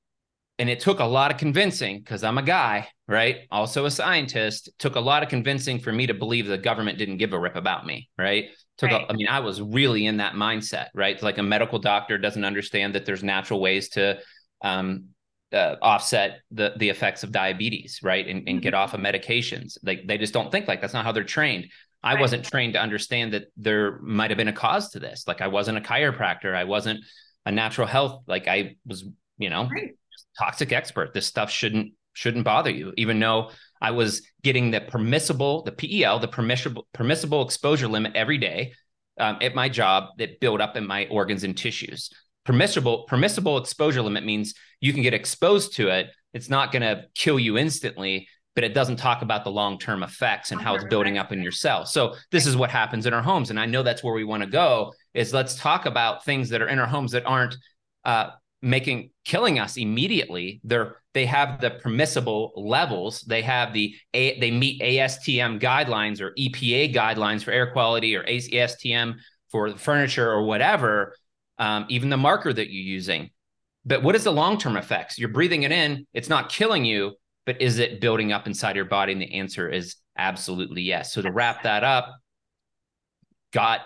and 0.57 0.69
it 0.69 0.79
took 0.79 0.99
a 0.99 1.05
lot 1.05 1.31
of 1.31 1.37
convincing 1.37 1.99
because 1.99 2.23
I'm 2.23 2.37
a 2.37 2.43
guy, 2.43 2.87
right? 3.07 3.39
Also 3.51 3.85
a 3.85 3.91
scientist. 3.91 4.69
It 4.69 4.79
took 4.79 4.95
a 4.95 5.01
lot 5.01 5.21
of 5.21 5.29
convincing 5.29 5.79
for 5.79 5.91
me 5.91 6.07
to 6.07 6.13
believe 6.13 6.47
the 6.47 6.57
government 6.57 6.97
didn't 6.97 7.17
give 7.17 7.33
a 7.33 7.39
rip 7.39 7.55
about 7.55 7.85
me, 7.85 8.09
right? 8.17 8.45
Took 8.77 8.91
right. 8.91 9.05
A, 9.05 9.11
I 9.11 9.15
mean, 9.15 9.27
I 9.27 9.39
was 9.41 9.61
really 9.61 10.05
in 10.05 10.17
that 10.17 10.33
mindset, 10.33 10.87
right? 10.93 11.21
Like 11.21 11.37
a 11.39 11.43
medical 11.43 11.79
doctor 11.79 12.17
doesn't 12.17 12.45
understand 12.45 12.95
that 12.95 13.05
there's 13.05 13.23
natural 13.23 13.59
ways 13.59 13.89
to 13.89 14.19
um, 14.61 15.09
uh, 15.51 15.75
offset 15.81 16.39
the 16.51 16.73
the 16.77 16.89
effects 16.89 17.23
of 17.23 17.31
diabetes, 17.31 17.99
right? 18.01 18.25
And, 18.25 18.39
and 18.39 18.47
mm-hmm. 18.47 18.59
get 18.59 18.73
off 18.73 18.93
of 18.93 19.01
medications. 19.01 19.77
Like 19.83 20.07
they 20.07 20.17
just 20.17 20.33
don't 20.33 20.51
think 20.51 20.67
like 20.67 20.79
that's 20.79 20.93
not 20.93 21.05
how 21.05 21.11
they're 21.11 21.23
trained. 21.25 21.67
I 22.01 22.13
right. 22.13 22.21
wasn't 22.21 22.45
trained 22.45 22.73
to 22.73 22.81
understand 22.81 23.33
that 23.33 23.45
there 23.57 23.99
might 23.99 24.31
have 24.31 24.37
been 24.37 24.47
a 24.47 24.53
cause 24.53 24.91
to 24.91 24.99
this. 24.99 25.27
Like 25.27 25.41
I 25.41 25.47
wasn't 25.47 25.79
a 25.79 25.81
chiropractor. 25.81 26.55
I 26.55 26.63
wasn't 26.63 27.03
a 27.45 27.51
natural 27.51 27.87
health. 27.87 28.23
Like 28.27 28.47
I 28.47 28.75
was, 28.85 29.03
you 29.37 29.49
know, 29.49 29.67
right 29.67 29.95
toxic 30.37 30.71
expert. 30.71 31.13
This 31.13 31.27
stuff 31.27 31.49
shouldn't 31.49 31.93
shouldn't 32.13 32.45
bother 32.45 32.69
you, 32.71 32.93
even 32.97 33.19
though 33.19 33.51
I 33.81 33.91
was 33.91 34.21
getting 34.41 34.71
the 34.71 34.81
permissible, 34.81 35.63
the 35.63 35.71
PEL, 35.71 36.19
the 36.19 36.27
permissible 36.27 36.87
permissible 36.93 37.43
exposure 37.43 37.87
limit 37.87 38.15
every 38.15 38.37
day 38.37 38.73
um, 39.19 39.37
at 39.41 39.55
my 39.55 39.69
job 39.69 40.09
that 40.17 40.39
built 40.39 40.61
up 40.61 40.75
in 40.75 40.87
my 40.87 41.07
organs 41.07 41.43
and 41.43 41.57
tissues. 41.57 42.09
Permissible 42.45 43.03
permissible 43.03 43.57
exposure 43.57 44.01
limit 44.01 44.25
means 44.25 44.53
you 44.81 44.93
can 44.93 45.01
get 45.01 45.13
exposed 45.13 45.75
to 45.75 45.89
it. 45.89 46.07
It's 46.33 46.49
not 46.49 46.71
going 46.71 46.81
to 46.81 47.05
kill 47.15 47.39
you 47.39 47.57
instantly, 47.57 48.27
but 48.55 48.63
it 48.63 48.73
doesn't 48.73 48.97
talk 48.97 49.21
about 49.21 49.43
the 49.43 49.51
long 49.51 49.77
term 49.79 50.03
effects 50.03 50.51
and 50.51 50.61
how 50.61 50.75
it's 50.75 50.85
building 50.85 51.17
up 51.17 51.31
in 51.31 51.41
your 51.41 51.51
cells. 51.51 51.91
So 51.91 52.15
this 52.31 52.45
is 52.45 52.55
what 52.55 52.69
happens 52.69 53.05
in 53.05 53.13
our 53.13 53.21
homes, 53.21 53.49
and 53.49 53.59
I 53.59 53.65
know 53.65 53.83
that's 53.83 54.03
where 54.03 54.13
we 54.13 54.23
want 54.23 54.43
to 54.43 54.49
go. 54.49 54.93
Is 55.13 55.33
let's 55.33 55.55
talk 55.55 55.85
about 55.85 56.23
things 56.23 56.49
that 56.49 56.61
are 56.61 56.67
in 56.67 56.79
our 56.79 56.87
homes 56.87 57.11
that 57.11 57.25
aren't 57.25 57.55
uh, 58.03 58.29
making 58.65 59.11
killing 59.23 59.59
us 59.59 59.77
immediately. 59.77 60.59
They're 60.63 60.97
they 61.13 61.25
have 61.25 61.61
the 61.61 61.71
permissible 61.71 62.51
levels. 62.57 63.21
They 63.21 63.41
have 63.43 63.71
the 63.71 63.95
A, 64.13 64.37
they 64.39 64.51
meet 64.51 64.81
ASTM 64.81 65.61
guidelines 65.61 66.19
or 66.19 66.31
EPA 66.31 66.93
guidelines 66.93 67.43
for 67.43 67.51
air 67.51 67.71
quality 67.71 68.15
or 68.17 68.23
ASTM 68.23 69.15
for 69.49 69.71
the 69.71 69.77
furniture 69.77 70.29
or 70.29 70.43
whatever 70.43 71.15
um, 71.57 71.85
even 71.87 72.09
the 72.09 72.17
marker 72.17 72.51
that 72.51 72.69
you're 72.69 72.83
using. 72.83 73.29
But 73.85 74.03
what 74.03 74.15
is 74.15 74.25
the 74.25 74.33
long-term 74.33 74.75
effects? 74.75 75.17
You're 75.17 75.29
breathing 75.29 75.63
it 75.63 75.71
in. 75.71 76.05
It's 76.13 76.27
not 76.27 76.49
killing 76.49 76.83
you 76.83 77.13
but 77.45 77.61
is 77.61 77.79
it 77.79 78.01
building 78.01 78.31
up 78.31 78.47
inside 78.47 78.75
your 78.75 78.85
body? 78.85 79.13
And 79.13 79.21
the 79.21 79.35
answer 79.35 79.69
is 79.69 79.95
absolutely 80.17 80.81
yes. 80.81 81.13
So 81.13 81.21
to 81.21 81.31
wrap 81.31 81.63
that 81.63 81.83
up 81.83 82.15
got 83.53 83.81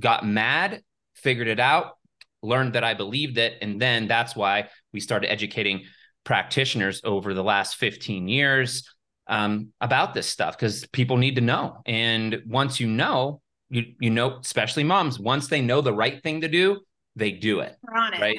got 0.00 0.26
mad 0.26 0.82
figured 1.14 1.48
it 1.48 1.60
out 1.60 1.98
learned 2.42 2.74
that 2.74 2.84
I 2.84 2.94
believed 2.94 3.38
it. 3.38 3.58
And 3.62 3.80
then 3.80 4.08
that's 4.08 4.34
why 4.36 4.68
we 4.92 5.00
started 5.00 5.30
educating 5.30 5.84
practitioners 6.24 7.00
over 7.04 7.34
the 7.34 7.42
last 7.42 7.76
15 7.76 8.28
years 8.28 8.88
um, 9.28 9.68
about 9.80 10.14
this 10.14 10.26
stuff 10.26 10.56
because 10.56 10.86
people 10.88 11.16
need 11.16 11.36
to 11.36 11.40
know. 11.40 11.78
And 11.86 12.42
once 12.46 12.80
you 12.80 12.88
know, 12.88 13.40
you 13.70 13.94
you 14.00 14.10
know, 14.10 14.38
especially 14.38 14.84
moms, 14.84 15.18
once 15.18 15.48
they 15.48 15.62
know 15.62 15.80
the 15.80 15.94
right 15.94 16.22
thing 16.22 16.42
to 16.42 16.48
do, 16.48 16.80
they 17.16 17.30
do 17.32 17.60
it. 17.60 17.76
We're 17.82 17.98
on 17.98 18.14
it. 18.14 18.20
Right. 18.20 18.38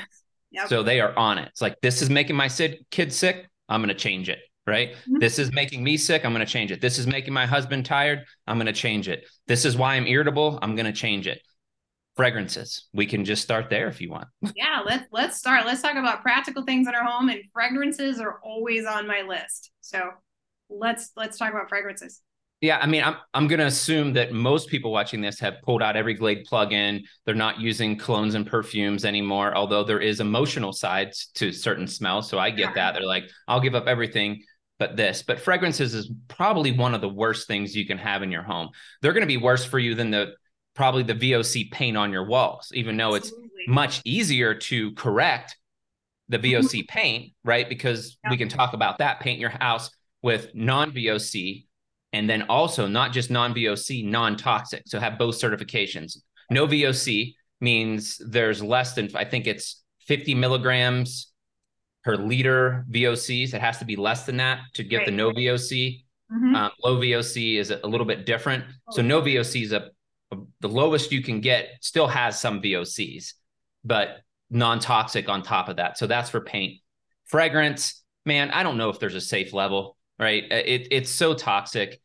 Yep. 0.52 0.68
So 0.68 0.84
they 0.84 1.02
are 1.02 1.18
on 1.18 1.40
it. 1.40 1.48
It's 1.48 1.62
like 1.62 1.80
this 1.82 2.02
is 2.02 2.10
making 2.10 2.36
my 2.36 2.50
kid 2.92 3.12
sick. 3.12 3.48
I'm 3.68 3.82
going 3.82 3.90
to 3.90 3.96
change 3.96 4.30
it. 4.30 4.40
Right. 4.68 4.94
Mm-hmm. 4.94 5.20
This 5.20 5.40
is 5.40 5.52
making 5.52 5.84
me 5.84 5.98
sick. 5.98 6.24
I'm 6.24 6.32
going 6.32 6.46
to 6.46 6.52
change 6.52 6.72
it. 6.72 6.80
This 6.80 6.98
is 6.98 7.08
making 7.08 7.34
my 7.34 7.46
husband 7.46 7.86
tired. 7.86 8.24
I'm 8.48 8.58
going 8.58 8.68
to 8.68 8.74
change 8.74 9.10
it. 9.10 9.26
This 9.48 9.66
is 9.66 9.76
why 9.76 9.96
I'm 9.96 10.06
irritable. 10.06 10.60
I'm 10.62 10.76
going 10.76 10.86
to 10.86 10.94
change 10.94 11.28
it 11.28 11.42
fragrances. 12.16 12.88
We 12.94 13.06
can 13.06 13.26
just 13.26 13.42
start 13.42 13.70
there 13.70 13.88
if 13.88 14.00
you 14.02 14.12
want. 14.12 14.28
yeah, 14.56 14.82
let's 14.86 15.06
let's 15.12 15.38
start. 15.38 15.66
Let's 15.66 15.82
talk 15.82 15.96
about 15.96 16.22
practical 16.22 16.64
things 16.64 16.88
in 16.88 16.96
our 16.96 17.04
home 17.04 17.30
and 17.30 17.42
fragrances 17.54 18.20
are 18.20 18.40
always 18.44 18.86
on 18.86 19.08
my 19.08 19.22
list. 19.22 19.72
So 19.82 20.10
let's 20.70 21.12
let's 21.16 21.38
talk 21.38 21.52
about 21.52 21.70
fragrances. 21.70 22.22
Yeah, 22.62 22.80
I 22.82 22.86
mean, 22.86 23.04
I'm 23.04 23.18
I'm 23.34 23.48
gonna 23.48 23.66
assume 23.66 24.14
that 24.14 24.32
most 24.32 24.70
people 24.70 24.92
watching 24.92 25.20
this 25.20 25.38
have 25.40 25.56
pulled 25.64 25.84
out 25.84 25.98
every 25.98 26.14
Glade 26.14 26.46
plug-in. 26.46 27.04
They're 27.26 27.36
not 27.36 27.60
using 27.60 27.98
colognes 27.98 28.36
and 28.36 28.48
perfumes 28.48 29.04
anymore, 29.04 29.54
although 29.54 29.84
there 29.84 30.00
is 30.00 30.22
emotional 30.22 30.72
sides 30.72 31.30
to 31.36 31.52
certain 31.52 31.88
smells. 31.88 32.30
So 32.30 32.40
I 32.40 32.52
get 32.52 32.70
yeah. 32.70 32.74
that. 32.76 32.94
They're 32.94 33.06
like, 33.06 33.26
I'll 33.50 33.60
give 33.60 33.76
up 33.76 33.88
everything 33.88 34.44
but 34.80 34.96
this. 34.96 35.24
But 35.24 35.42
fragrances 35.42 35.94
is 35.94 36.10
probably 36.30 36.72
one 36.72 36.96
of 36.96 37.02
the 37.02 37.10
worst 37.10 37.48
things 37.48 37.76
you 37.76 37.86
can 37.86 37.98
have 37.98 38.24
in 38.24 38.32
your 38.32 38.44
home. 38.44 38.70
They're 39.02 39.14
gonna 39.14 39.26
be 39.26 39.36
worse 39.36 39.66
for 39.66 39.78
you 39.78 39.94
than 39.94 40.12
the 40.12 40.36
probably 40.76 41.04
the 41.04 41.14
VOC 41.14 41.72
paint 41.72 41.98
on 41.98 42.12
your 42.12 42.26
walls, 42.26 42.72
even 42.74 42.98
though 42.98 43.16
Absolutely. 43.16 43.50
it's 43.58 43.70
much 43.70 44.02
easier 44.06 44.56
to 44.56 44.92
correct 44.94 45.58
the 46.30 46.40
VOC 46.40 46.64
mm-hmm. 46.64 46.86
paint, 46.88 47.34
right? 47.44 47.68
Because 47.68 48.18
yeah. 48.24 48.32
we 48.32 48.38
can 48.38 48.50
talk 48.50 48.74
about 48.74 48.98
that. 49.00 49.20
Paint 49.20 49.40
your 49.40 49.52
house 49.52 49.90
with 50.22 50.54
non-VOC 50.56 51.66
and 52.14 52.30
then 52.30 52.44
also 52.44 52.88
not 52.88 53.12
just 53.12 53.30
non-VOC, 53.30 54.06
non-toxic. 54.06 54.84
So 54.86 55.00
have 55.00 55.18
both 55.18 55.36
certifications. 55.36 56.18
No 56.50 56.68
VOC 56.68 57.36
means 57.60 58.22
there's 58.26 58.62
less 58.64 58.94
than 58.94 59.10
I 59.16 59.26
think 59.26 59.48
it's 59.48 59.84
50 60.08 60.36
milligrams 60.36 61.32
per 62.04 62.16
liter 62.16 62.86
VOCs. 62.92 63.54
It 63.54 63.62
has 63.62 63.80
to 63.80 63.86
be 63.86 63.96
less 63.96 64.26
than 64.26 64.38
that 64.38 64.60
to 64.74 64.84
get 64.84 64.98
right. 64.98 65.06
the 65.06 65.12
no 65.12 65.32
VOC. 65.32 66.04
Mm-hmm. 66.32 66.56
Um, 66.56 66.72
low 66.84 67.00
VOC 67.00 67.58
is 67.58 67.72
a 67.72 67.88
little 67.88 68.06
bit 68.06 68.26
different. 68.26 68.66
So 68.92 69.02
no 69.02 69.22
VOC 69.22 69.64
is 69.64 69.72
a, 69.72 69.90
the 70.64 70.70
lowest 70.70 71.12
you 71.12 71.22
can 71.22 71.42
get. 71.42 71.70
Still 71.82 72.08
has 72.08 72.40
some 72.40 72.62
VOCs, 72.62 73.34
but 73.84 74.22
non-toxic 74.50 75.30
on 75.30 75.44
top 75.44 75.68
of 75.70 75.76
that. 75.76 75.98
So 75.98 76.08
that's 76.08 76.30
for 76.30 76.42
paint. 76.42 76.80
Fragrance, 77.26 78.02
man, 78.26 78.50
I 78.50 78.64
don't 78.64 78.78
know 78.78 78.90
if 78.90 79.00
there's 79.00 79.16
a 79.16 79.22
safe 79.22 79.54
level, 79.54 79.98
right? 80.18 80.44
It, 80.50 80.88
it's 80.92 81.10
so 81.10 81.34
toxic 81.34 82.00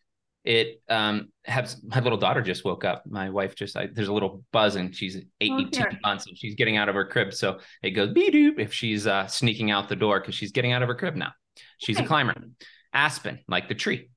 it 0.44 0.80
um 0.88 1.28
has 1.44 1.82
my 1.84 2.00
little 2.00 2.16
daughter 2.16 2.40
just 2.40 2.64
woke 2.64 2.84
up 2.84 3.02
my 3.06 3.28
wife 3.28 3.54
just 3.54 3.76
I, 3.76 3.88
there's 3.92 4.08
a 4.08 4.12
little 4.12 4.44
buzz 4.52 4.76
and 4.76 4.94
she's 4.94 5.18
18 5.40 5.70
oh, 5.76 5.84
months 6.02 6.26
and 6.26 6.38
she's 6.38 6.54
getting 6.54 6.76
out 6.76 6.88
of 6.88 6.94
her 6.94 7.04
crib 7.04 7.34
so 7.34 7.58
it 7.82 7.90
goes 7.90 8.12
be 8.12 8.30
doop 8.30 8.58
if 8.58 8.72
she's 8.72 9.06
uh 9.06 9.26
sneaking 9.26 9.70
out 9.70 9.88
the 9.88 9.96
door 9.96 10.20
because 10.20 10.34
she's 10.34 10.52
getting 10.52 10.72
out 10.72 10.80
of 10.80 10.88
her 10.88 10.94
crib 10.94 11.16
now 11.16 11.32
she's 11.78 11.96
okay. 11.96 12.04
a 12.04 12.08
climber 12.08 12.34
aspen 12.94 13.40
like 13.48 13.68
the 13.68 13.74
tree 13.74 14.08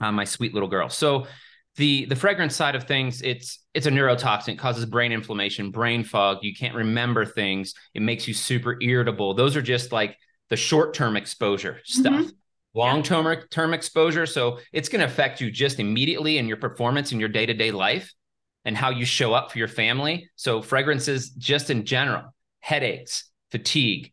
uh, 0.00 0.10
my 0.10 0.24
sweet 0.24 0.54
little 0.54 0.68
girl 0.68 0.88
so 0.88 1.26
the 1.76 2.06
the 2.06 2.16
fragrance 2.16 2.56
side 2.56 2.74
of 2.74 2.84
things 2.84 3.22
it's 3.22 3.60
it's 3.74 3.86
a 3.86 3.90
neurotoxin 3.90 4.48
it 4.48 4.58
causes 4.58 4.86
brain 4.86 5.12
inflammation 5.12 5.70
brain 5.70 6.02
fog 6.02 6.38
you 6.42 6.54
can't 6.54 6.74
remember 6.74 7.24
things 7.24 7.74
it 7.94 8.02
makes 8.02 8.26
you 8.26 8.34
super 8.34 8.76
irritable 8.80 9.34
those 9.34 9.56
are 9.56 9.62
just 9.62 9.92
like 9.92 10.16
the 10.48 10.56
short 10.56 10.94
term 10.94 11.16
exposure 11.16 11.80
stuff 11.84 12.14
mm-hmm 12.14 12.28
long 12.76 13.02
term 13.02 13.36
term 13.50 13.74
exposure. 13.74 14.26
So 14.26 14.60
it's 14.72 14.88
going 14.88 15.00
to 15.00 15.06
affect 15.06 15.40
you 15.40 15.50
just 15.50 15.80
immediately 15.80 16.38
in 16.38 16.46
your 16.46 16.58
performance 16.58 17.10
in 17.10 17.18
your 17.18 17.30
day 17.30 17.46
to 17.46 17.54
day 17.54 17.72
life 17.72 18.12
and 18.64 18.76
how 18.76 18.90
you 18.90 19.04
show 19.04 19.32
up 19.32 19.50
for 19.50 19.58
your 19.58 19.68
family. 19.68 20.28
So 20.36 20.62
fragrances, 20.62 21.30
just 21.30 21.70
in 21.70 21.84
general, 21.84 22.34
headaches, 22.60 23.30
fatigue, 23.50 24.12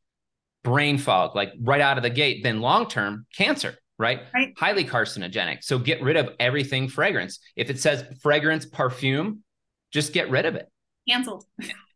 brain 0.64 0.98
fog, 0.98 1.36
like 1.36 1.54
right 1.62 1.82
out 1.82 1.98
of 1.98 2.04
the 2.04 2.10
gate. 2.10 2.42
Then 2.42 2.62
long 2.62 2.88
term, 2.88 3.28
cancer. 3.36 3.76
Right? 4.04 4.22
right? 4.34 4.54
Highly 4.58 4.84
carcinogenic. 4.84 5.64
So 5.64 5.80
get 5.80 6.04
rid 6.04 6.18
of 6.18 6.30
everything 6.40 6.90
fragrance. 6.90 7.40
If 7.56 7.70
it 7.70 7.80
says 7.80 8.04
fragrance 8.22 8.66
perfume, 8.66 9.44
just 9.92 10.12
get 10.12 10.30
rid 10.30 10.46
of 10.46 10.56
it. 10.56 10.68
Canceled. 11.08 11.46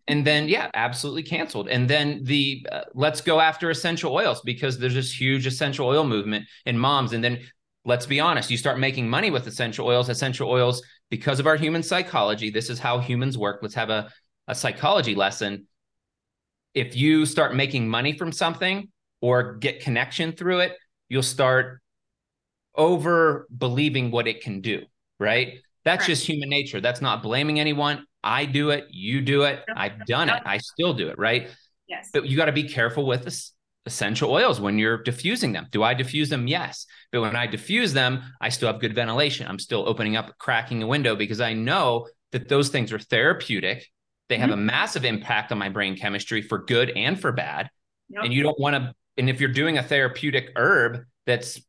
and 0.08 0.26
then 0.26 0.48
yeah 0.48 0.70
absolutely 0.74 1.24
canceled 1.24 1.68
and 1.68 1.90
then 1.90 2.24
the 2.24 2.66
uh, 2.72 2.82
let's 2.94 3.22
go 3.22 3.40
after 3.40 3.70
essential 3.70 4.14
oils 4.14 4.42
because 4.42 4.78
there's 4.78 4.94
this 4.94 5.12
huge 5.12 5.46
essential 5.46 5.88
oil 5.88 6.04
movement 6.04 6.46
in 6.66 6.78
moms 6.78 7.14
and 7.14 7.24
then 7.24 7.40
let's 7.86 8.06
be 8.06 8.20
honest 8.20 8.50
you 8.50 8.58
start 8.58 8.80
making 8.80 9.10
money 9.10 9.30
with 9.30 9.46
essential 9.48 9.86
oils 9.86 10.10
essential 10.10 10.50
oils 10.50 10.82
because 11.10 11.40
of 11.40 11.48
our 11.48 11.56
human 11.56 11.84
psychology 11.84 12.50
this 12.50 12.70
is 12.70 12.80
how 12.80 13.00
humans 13.00 13.38
work 13.38 13.60
let's 13.62 13.76
have 13.76 13.90
a, 13.90 14.10
a 14.48 14.56
psychology 14.56 15.16
lesson 15.16 15.68
if 16.74 16.96
you 16.96 17.26
start 17.26 17.56
making 17.56 17.88
money 17.88 18.14
from 18.18 18.32
something 18.32 18.90
or 19.22 19.56
get 19.56 19.82
connection 19.82 20.32
through 20.32 20.60
it 20.60 20.78
you'll 21.10 21.24
start 21.24 21.82
over 22.78 23.48
believing 23.56 24.12
what 24.12 24.28
it 24.28 24.42
can 24.42 24.62
do 24.62 24.84
right 25.20 25.60
that's 25.84 26.02
right. 26.02 26.08
just 26.08 26.26
human 26.26 26.50
nature 26.50 26.80
that's 26.80 27.02
not 27.02 27.24
blaming 27.24 27.60
anyone 27.60 28.06
I 28.28 28.44
do 28.46 28.72
it, 28.72 28.88
you 28.90 29.22
do 29.22 29.44
it, 29.44 29.64
I've 29.74 30.06
done 30.06 30.30
it, 30.30 30.42
I 30.46 30.58
still 30.58 30.94
do 30.94 31.08
it, 31.08 31.18
right? 31.18 31.48
Yes. 31.88 32.10
But 32.12 32.26
you 32.28 32.36
got 32.36 32.46
to 32.46 32.52
be 32.52 32.68
careful 32.68 33.06
with 33.06 33.24
this 33.24 33.54
essential 33.86 34.32
oils 34.32 34.60
when 34.60 34.78
you're 34.78 35.02
diffusing 35.02 35.54
them. 35.54 35.68
Do 35.72 35.82
I 35.82 35.94
diffuse 35.94 36.28
them? 36.28 36.46
Yes. 36.46 36.86
But 37.14 37.22
when 37.22 37.38
I 37.38 37.48
diffuse 37.48 37.94
them, 37.94 38.22
I 38.42 38.50
still 38.50 38.70
have 38.70 38.82
good 38.82 38.94
ventilation. 38.94 39.48
I'm 39.48 39.60
still 39.60 39.88
opening 39.88 40.18
up, 40.18 40.38
cracking 40.38 40.84
a 40.84 40.88
window 40.88 41.16
because 41.16 41.40
I 41.40 41.54
know 41.54 42.08
that 42.34 42.50
those 42.50 42.68
things 42.68 42.92
are 42.92 43.00
therapeutic. 43.00 43.88
They 44.28 44.38
have 44.38 44.50
mm-hmm. 44.50 44.60
a 44.60 44.64
massive 44.64 45.06
impact 45.06 45.54
on 45.54 45.58
my 45.58 45.70
brain 45.70 45.96
chemistry 45.96 46.42
for 46.42 46.66
good 46.66 46.90
and 46.90 47.18
for 47.18 47.32
bad. 47.32 47.70
Yep. 48.10 48.26
And 48.26 48.34
you 48.34 48.44
don't 48.44 48.60
want 48.60 48.76
to, 48.76 48.94
and 49.16 49.30
if 49.30 49.40
you're 49.40 49.54
doing 49.54 49.78
a 49.78 49.84
therapeutic 49.84 50.52
herb 50.58 51.06
that's 51.26 51.62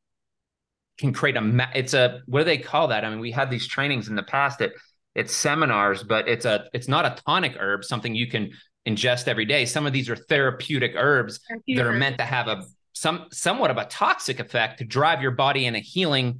can 0.98 1.12
create 1.12 1.36
a, 1.36 1.68
it's 1.74 1.94
a, 1.94 2.20
what 2.26 2.40
do 2.40 2.44
they 2.44 2.58
call 2.58 2.88
that? 2.88 3.04
I 3.04 3.10
mean, 3.10 3.20
we 3.20 3.30
had 3.30 3.50
these 3.50 3.66
trainings 3.66 4.08
in 4.08 4.16
the 4.16 4.22
past 4.22 4.58
that 4.58 4.72
it's 5.14 5.34
seminars, 5.34 6.02
but 6.02 6.28
it's 6.28 6.44
a 6.44 6.68
it's 6.72 6.86
not 6.86 7.04
a 7.04 7.20
tonic 7.26 7.56
herb, 7.58 7.84
something 7.84 8.14
you 8.14 8.28
can 8.28 8.52
ingest 8.86 9.26
every 9.26 9.44
day. 9.44 9.64
Some 9.64 9.86
of 9.86 9.92
these 9.92 10.08
are 10.08 10.16
therapeutic 10.16 10.92
herbs 10.96 11.40
therapeutic 11.48 11.76
that 11.76 11.86
are 11.86 11.92
meant 11.92 12.18
to 12.18 12.24
have 12.24 12.46
a 12.46 12.62
some 12.92 13.26
somewhat 13.32 13.70
of 13.70 13.78
a 13.78 13.84
toxic 13.86 14.38
effect 14.38 14.78
to 14.78 14.84
drive 14.84 15.20
your 15.20 15.32
body 15.32 15.66
in 15.66 15.74
a 15.74 15.80
healing 15.80 16.38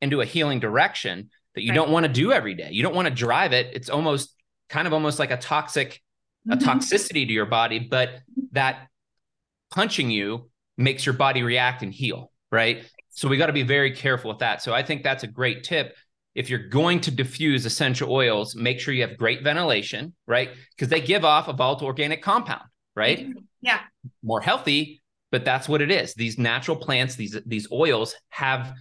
into 0.00 0.20
a 0.20 0.24
healing 0.24 0.60
direction 0.60 1.30
that 1.54 1.62
you 1.62 1.70
right. 1.70 1.76
don't 1.76 1.90
want 1.90 2.04
to 2.04 2.12
do 2.12 2.32
every 2.32 2.54
day. 2.54 2.68
You 2.70 2.82
don't 2.82 2.94
want 2.94 3.08
to 3.08 3.14
drive 3.14 3.52
it. 3.52 3.70
It's 3.72 3.88
almost 3.88 4.34
kind 4.68 4.86
of 4.86 4.92
almost 4.92 5.18
like 5.18 5.30
a 5.30 5.38
toxic 5.38 6.02
a 6.50 6.56
mm-hmm. 6.56 6.68
toxicity 6.68 7.26
to 7.26 7.32
your 7.32 7.46
body, 7.46 7.78
but 7.78 8.10
that 8.52 8.88
punching 9.70 10.10
you 10.10 10.50
makes 10.76 11.04
your 11.04 11.14
body 11.14 11.42
react 11.42 11.82
and 11.82 11.92
heal, 11.92 12.30
right? 12.52 12.84
So 13.18 13.28
we 13.28 13.36
got 13.36 13.46
to 13.46 13.52
be 13.52 13.64
very 13.64 13.90
careful 13.90 14.30
with 14.30 14.38
that. 14.38 14.62
So 14.62 14.72
I 14.72 14.82
think 14.82 15.02
that's 15.02 15.24
a 15.24 15.26
great 15.26 15.64
tip 15.64 15.96
if 16.38 16.48
you're 16.48 16.68
going 16.68 17.00
to 17.00 17.10
diffuse 17.10 17.66
essential 17.66 18.12
oils, 18.12 18.54
make 18.54 18.78
sure 18.78 18.94
you 18.94 19.02
have 19.02 19.16
great 19.16 19.42
ventilation, 19.42 20.14
right? 20.24 20.50
Because 20.70 20.88
they 20.88 21.00
give 21.00 21.24
off 21.24 21.48
a 21.48 21.52
volatile 21.52 21.88
organic 21.88 22.22
compound, 22.22 22.62
right? 22.94 23.26
Yeah. 23.60 23.80
More 24.22 24.40
healthy, 24.40 25.02
but 25.32 25.44
that's 25.44 25.68
what 25.68 25.82
it 25.82 25.90
is. 25.90 26.14
These 26.14 26.38
natural 26.38 26.76
plants, 26.76 27.16
these 27.16 27.36
these 27.44 27.66
oils 27.72 28.14
have 28.28 28.72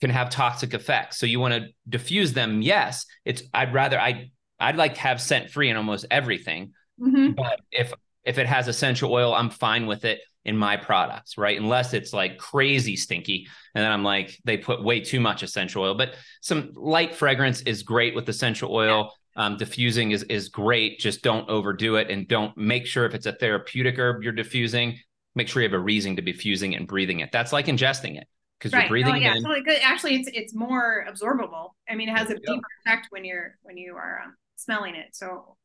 can 0.00 0.08
have 0.08 0.30
toxic 0.30 0.72
effects. 0.72 1.18
So 1.18 1.26
you 1.26 1.40
want 1.40 1.52
to 1.52 1.66
diffuse 1.86 2.32
them. 2.32 2.62
Yes, 2.62 3.04
it's 3.26 3.42
I'd 3.52 3.74
rather 3.74 4.00
I 4.00 4.30
I'd 4.58 4.76
like 4.76 4.94
to 4.94 5.00
have 5.00 5.20
scent 5.20 5.50
free 5.50 5.68
in 5.68 5.76
almost 5.76 6.06
everything. 6.10 6.72
Mm-hmm. 6.98 7.32
But 7.32 7.60
if 7.70 7.92
if 8.24 8.38
it 8.38 8.46
has 8.46 8.68
essential 8.68 9.12
oil, 9.12 9.34
I'm 9.34 9.50
fine 9.50 9.86
with 9.86 10.04
it 10.04 10.20
in 10.44 10.56
my 10.56 10.76
products, 10.76 11.38
right? 11.38 11.58
Unless 11.58 11.94
it's 11.94 12.12
like 12.12 12.38
crazy 12.38 12.96
stinky. 12.96 13.46
And 13.74 13.84
then 13.84 13.90
I'm 13.90 14.04
like, 14.04 14.38
they 14.44 14.58
put 14.58 14.82
way 14.82 15.00
too 15.00 15.20
much 15.20 15.42
essential 15.42 15.82
oil, 15.82 15.94
but 15.94 16.14
some 16.42 16.72
light 16.74 17.14
fragrance 17.14 17.62
is 17.62 17.82
great 17.82 18.14
with 18.14 18.28
essential 18.28 18.74
oil. 18.74 19.12
Um, 19.36 19.56
diffusing 19.56 20.12
is, 20.12 20.22
is 20.24 20.48
great. 20.48 21.00
Just 21.00 21.22
don't 21.22 21.48
overdo 21.48 21.96
it 21.96 22.10
and 22.10 22.28
don't 22.28 22.56
make 22.56 22.86
sure 22.86 23.04
if 23.04 23.14
it's 23.14 23.26
a 23.26 23.32
therapeutic 23.32 23.98
herb 23.98 24.22
you're 24.22 24.32
diffusing, 24.32 24.98
make 25.34 25.48
sure 25.48 25.62
you 25.62 25.68
have 25.68 25.74
a 25.74 25.82
reason 25.82 26.16
to 26.16 26.22
be 26.22 26.32
fusing 26.32 26.74
it 26.74 26.76
and 26.76 26.86
breathing 26.86 27.20
it. 27.20 27.30
That's 27.32 27.52
like 27.52 27.66
ingesting 27.66 28.16
it 28.16 28.28
because 28.58 28.72
right. 28.72 28.82
you're 28.82 28.90
breathing 28.90 29.14
oh, 29.14 29.16
yeah. 29.16 29.34
in. 29.34 29.42
Totally 29.42 29.64
good. 29.64 29.80
Actually, 29.82 30.16
it's, 30.16 30.30
it's 30.32 30.54
more 30.54 31.04
absorbable. 31.10 31.70
I 31.88 31.96
mean, 31.96 32.08
it 32.10 32.16
has 32.16 32.30
a 32.30 32.38
deeper 32.38 32.68
effect 32.86 33.08
when 33.10 33.24
you're, 33.24 33.56
when 33.62 33.76
you 33.76 33.96
are 33.96 34.20
um, 34.24 34.36
smelling 34.56 34.94
it. 34.94 35.16
So 35.16 35.56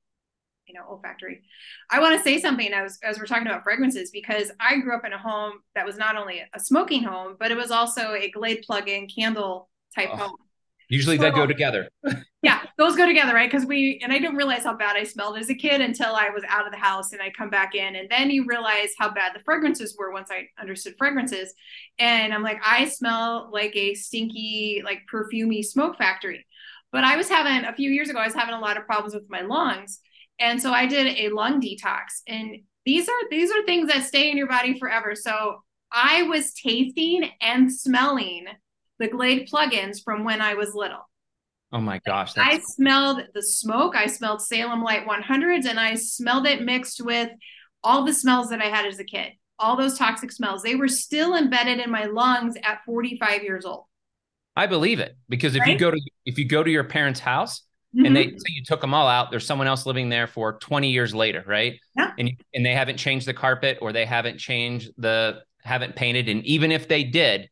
you 0.70 0.76
know 0.76 0.86
olfactory 0.88 1.42
i 1.90 2.00
want 2.00 2.16
to 2.16 2.24
say 2.24 2.40
something 2.40 2.72
as, 2.72 3.00
as 3.04 3.20
we're 3.20 3.26
talking 3.26 3.48
about 3.48 3.64
fragrances 3.64 4.12
because 4.12 4.52
i 4.60 4.78
grew 4.78 4.96
up 4.96 5.04
in 5.04 5.14
a 5.14 5.18
home 5.18 5.54
that 5.76 5.86
was 5.86 5.98
not 5.98 6.16
only 6.16 6.42
a 6.54 6.60
smoking 6.60 7.04
home 7.04 7.36
but 7.40 7.52
it 7.52 7.58
was 7.58 7.72
also 7.72 8.14
a 8.14 8.30
glade 8.30 8.62
plug-in 8.66 9.08
candle 9.08 9.70
type 9.96 10.10
oh, 10.14 10.18
home. 10.18 10.36
Usually 10.90 11.18
so, 11.18 11.24
they 11.24 11.32
go 11.32 11.46
together. 11.46 11.90
Yeah 12.42 12.62
those 12.78 12.96
go 12.96 13.06
together 13.06 13.34
right? 13.34 13.52
Because 13.52 13.68
we 13.68 14.00
and 14.02 14.14
i 14.14 14.18
didn't 14.18 14.38
realize 14.38 14.64
how 14.64 14.74
bad 14.74 14.96
i 14.96 15.04
smelled 15.04 15.38
as 15.38 15.50
a 15.50 15.56
kid 15.56 15.82
until 15.82 16.16
i 16.16 16.30
was 16.30 16.44
out 16.48 16.66
of 16.66 16.72
the 16.72 16.78
house 16.80 17.12
and 17.12 17.22
i 17.22 17.30
come 17.38 17.50
back 17.50 17.76
in 17.76 17.98
and 17.98 18.10
then 18.10 18.30
you 18.30 18.46
realize 18.48 18.92
how 18.98 19.14
bad 19.14 19.34
the 19.36 19.44
fragrances 19.44 19.98
were 20.00 20.14
once 20.14 20.32
i 20.32 20.48
understood 20.60 20.96
fragrances. 20.98 21.54
And 22.00 22.34
i'm 22.34 22.44
like 22.44 22.62
i 22.66 22.86
smell 22.86 23.50
like 23.52 23.76
a 23.76 23.94
stinky 23.94 24.82
like 24.86 25.02
perfumey 25.14 25.66
smoke 25.66 25.98
factory. 25.98 26.46
But 26.94 27.04
i 27.04 27.18
was 27.18 27.28
having 27.28 27.68
a 27.68 27.76
few 27.76 27.92
years 27.92 28.10
ago 28.10 28.20
i 28.20 28.26
was 28.26 28.34
having 28.34 28.56
a 28.56 28.60
lot 28.60 28.78
of 28.78 28.86
problems 28.86 29.14
with 29.14 29.30
my 29.30 29.42
lungs 29.42 30.00
and 30.40 30.62
so 30.62 30.72
I 30.72 30.86
did 30.86 31.18
a 31.18 31.30
lung 31.34 31.62
detox. 31.62 32.22
And 32.28 32.58
these 32.86 33.08
are 33.10 33.30
these 33.30 33.52
are 33.52 33.64
things 33.66 33.90
that 33.92 34.06
stay 34.06 34.30
in 34.32 34.38
your 34.38 34.48
body 34.48 34.78
forever. 34.80 35.16
So 35.16 35.64
I 35.92 36.24
was 36.24 36.54
tasting 36.54 37.30
and 37.42 37.72
smelling 37.72 38.46
the 39.00 39.08
Glade 39.08 39.48
plugins 39.52 40.04
from 40.04 40.24
when 40.24 40.42
I 40.42 40.54
was 40.56 40.74
little. 40.74 41.08
Oh 41.72 41.80
my 41.80 42.00
gosh. 42.06 42.34
I 42.38 42.58
cool. 42.58 42.62
smelled 42.66 43.22
the 43.34 43.44
smoke. 43.44 43.96
I 43.96 44.08
smelled 44.08 44.42
Salem 44.42 44.84
Light 44.84 45.06
100s 45.08 45.66
and 45.66 45.80
I 45.80 45.96
smelled 45.96 46.48
it 46.48 46.64
mixed 46.64 47.02
with 47.04 47.30
all 47.84 48.04
the 48.06 48.14
smells 48.14 48.50
that 48.50 48.62
I 48.62 48.66
had 48.66 48.86
as 48.86 49.00
a 49.00 49.04
kid. 49.04 49.34
All 49.60 49.76
those 49.78 49.98
toxic 49.98 50.32
smells. 50.32 50.64
They 50.64 50.76
were 50.76 50.88
still 50.88 51.36
embedded 51.36 51.80
in 51.80 51.92
my 51.92 52.06
lungs 52.06 52.56
at 52.64 52.80
45 52.86 53.44
years 53.44 53.66
old. 53.66 53.86
I 54.56 54.68
believe 54.68 55.00
it 55.00 55.16
because 55.30 55.56
if 55.56 55.62
Right? 55.62 55.70
you 55.74 55.78
go 55.78 55.92
to 55.92 56.02
if 56.26 56.38
you 56.38 56.46
go 56.48 56.64
to 56.64 56.72
your 56.72 56.84
parents' 56.84 57.20
house 57.20 57.62
Mhm. 57.96 58.06
and 58.06 58.16
they 58.16 58.28
say 58.30 58.46
you 58.50 58.64
took 58.64 58.82
them 58.82 58.94
all 58.94 59.08
out, 59.08 59.32
there's 59.32 59.46
someone 59.46 59.68
else 59.68 59.86
living 59.86 60.10
there 60.10 60.28
for 60.28 60.60
20 60.60 60.92
years 60.92 61.16
later, 61.16 61.44
right? 61.48 61.80
Yeah. 61.98 62.12
And 62.18 62.30
you, 62.30 62.36
and 62.54 62.66
they 62.66 62.74
haven't 62.74 62.98
changed 62.98 63.26
the 63.28 63.34
carpet 63.34 63.80
or 63.82 63.92
they 63.92 64.06
haven't 64.06 64.38
changed 64.38 64.92
the 64.98 65.42
haven't 65.64 65.96
painted, 65.96 66.30
and 66.30 66.46
even 66.46 66.72
if 66.72 66.88
they 66.88 67.04
did, 67.04 67.50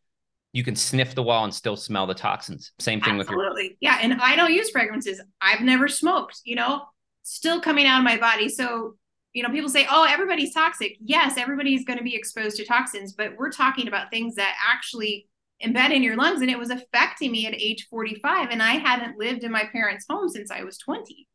you 0.53 0.63
can 0.63 0.75
sniff 0.75 1.13
the 1.13 1.21
wall 1.23 1.43
and 1.43 1.53
still 1.53 1.75
smell 1.75 2.07
the 2.07 2.13
toxins. 2.13 2.71
Same 2.79 3.01
thing 3.01 3.17
with 3.17 3.29
your 3.29 3.43
Absolutely. 3.43 3.77
Yeah. 3.79 3.99
And 4.01 4.13
I 4.21 4.35
don't 4.35 4.53
use 4.53 4.69
fragrances. 4.69 5.21
I've 5.41 5.61
never 5.61 5.87
smoked, 5.87 6.41
you 6.45 6.55
know, 6.55 6.83
still 7.23 7.59
coming 7.59 7.85
out 7.85 7.99
of 7.99 8.05
my 8.05 8.17
body. 8.17 8.47
So, 8.49 8.95
you 9.33 9.43
know, 9.43 9.49
people 9.49 9.69
say, 9.69 9.85
oh, 9.89 10.07
everybody's 10.09 10.53
toxic. 10.53 10.97
Yes, 10.99 11.37
everybody's 11.37 11.83
going 11.83 11.99
to 11.99 12.03
be 12.03 12.15
exposed 12.15 12.57
to 12.57 12.65
toxins, 12.65 13.13
but 13.13 13.35
we're 13.37 13.51
talking 13.51 13.87
about 13.87 14.09
things 14.09 14.35
that 14.35 14.55
actually 14.65 15.27
embed 15.63 15.91
in 15.91 16.03
your 16.03 16.15
lungs. 16.15 16.41
And 16.41 16.49
it 16.51 16.59
was 16.59 16.69
affecting 16.69 17.31
me 17.31 17.45
at 17.47 17.53
age 17.55 17.87
45. 17.89 18.49
And 18.51 18.61
I 18.61 18.73
hadn't 18.73 19.17
lived 19.17 19.43
in 19.43 19.51
my 19.51 19.63
parents' 19.71 20.05
home 20.09 20.29
since 20.29 20.51
I 20.51 20.63
was 20.63 20.77
20. 20.77 21.27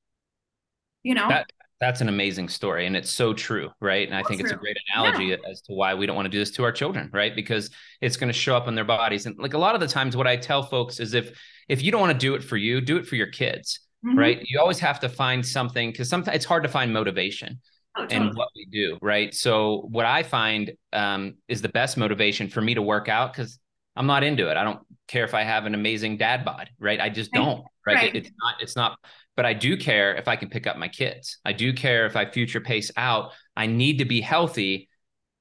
You 1.03 1.15
know? 1.15 1.29
That- 1.29 1.51
that's 1.81 2.01
an 2.01 2.09
amazing 2.09 2.49
story 2.49 2.87
and 2.87 2.97
it's 2.97 3.11
so 3.11 3.35
true 3.35 3.69
right 3.81 4.07
and 4.07 4.17
i 4.17 4.23
think 4.23 4.41
it's 4.41 4.53
a 4.53 4.55
great 4.55 4.77
analogy 4.95 5.37
as 5.51 5.61
to 5.63 5.73
why 5.73 5.95
we 5.95 6.07
don't 6.07 6.15
want 6.15 6.27
to 6.27 6.31
do 6.31 6.39
this 6.39 6.53
to 6.53 6.63
our 6.63 6.71
children 6.71 7.11
right 7.13 7.35
because 7.35 7.71
it's 8.01 8.17
going 8.17 8.29
to 8.29 8.39
show 8.39 8.57
up 8.57 8.69
in 8.69 8.77
their 8.77 8.85
bodies 8.85 9.27
and 9.27 9.37
like 9.37 9.55
a 9.55 9.59
lot 9.59 9.75
of 9.75 9.81
the 9.81 9.89
times 9.89 10.17
what 10.17 10.29
i 10.29 10.37
tell 10.37 10.63
folks 10.63 11.01
is 11.01 11.13
if 11.13 11.37
if 11.69 11.83
you 11.83 11.91
don't 11.91 12.01
want 12.01 12.13
to 12.13 12.19
do 12.25 12.37
it 12.37 12.45
for 12.45 12.57
you 12.57 12.81
do 12.81 12.99
it 12.99 13.05
for 13.09 13.17
your 13.17 13.27
kids 13.27 13.81
Mhm. 14.07 14.17
right 14.17 14.41
you 14.47 14.61
always 14.61 14.79
have 14.79 15.01
to 15.01 15.09
find 15.09 15.45
something 15.45 15.91
because 15.91 16.09
sometimes 16.09 16.37
it's 16.37 16.45
hard 16.45 16.63
to 16.63 16.69
find 16.69 16.93
motivation 16.93 17.61
Oh, 17.97 18.07
totally. 18.07 18.31
what 18.35 18.51
we 18.55 18.67
do 18.67 18.97
right 19.03 19.35
so 19.35 19.89
what 19.91 20.07
i 20.07 20.23
find 20.23 20.71
um, 20.93 21.35
is 21.49 21.63
the 21.63 21.69
best 21.69 21.97
motivation 21.97 22.49
for 22.49 22.61
me 22.61 22.75
to 22.75 22.83
work 22.83 23.09
out 23.09 23.33
because 23.33 23.59
i'm 23.97 24.07
not 24.07 24.23
into 24.25 24.49
it 24.51 24.57
i 24.57 24.65
don't 24.65 24.81
care 25.09 25.25
if 25.25 25.35
i 25.35 25.43
have 25.43 25.67
an 25.67 25.75
amazing 25.75 26.17
dad 26.17 26.45
bod 26.45 26.69
right 26.79 27.01
i 27.01 27.09
just 27.09 27.33
don't 27.33 27.65
right, 27.87 27.97
Right. 27.97 28.15
It- 28.15 28.17
it's 28.27 28.31
not 28.43 28.55
it's 28.63 28.77
not 28.77 28.99
but 29.37 29.45
i 29.47 29.53
do 29.53 29.77
care 29.77 30.15
if 30.17 30.29
i 30.29 30.37
can 30.37 30.49
pick 30.49 30.67
up 30.67 30.77
my 30.77 30.89
kids 30.89 31.39
i 31.45 31.53
do 31.53 31.73
care 31.73 32.07
if 32.07 32.17
i 32.17 32.25
future 32.25 32.61
pace 32.61 32.91
out 32.97 33.33
i 33.57 33.67
need 33.67 33.99
to 33.99 34.05
be 34.05 34.21
healthy 34.21 34.89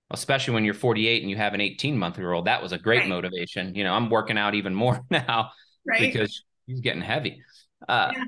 especially 0.10 0.54
when 0.54 0.66
you're 0.66 0.74
48 0.74 1.22
and 1.22 1.30
you 1.30 1.38
have 1.38 1.54
an 1.54 1.62
18 1.62 1.98
month 1.98 2.18
year 2.18 2.32
old 2.34 2.46
that 2.46 2.62
was 2.62 2.72
a 2.74 2.78
great 2.78 3.02
Right. 3.02 3.10
motivation 3.10 3.76
you 3.76 3.84
know 3.84 3.94
i'm 3.94 4.10
working 4.10 4.38
out 4.38 4.56
even 4.56 4.74
more 4.76 5.02
now 5.10 5.52
right. 5.88 6.00
because 6.00 6.44
he's 6.68 6.82
getting 6.82 7.02
heavy. 7.02 7.42
Uh, 7.88 8.12
Yeah. 8.16 8.24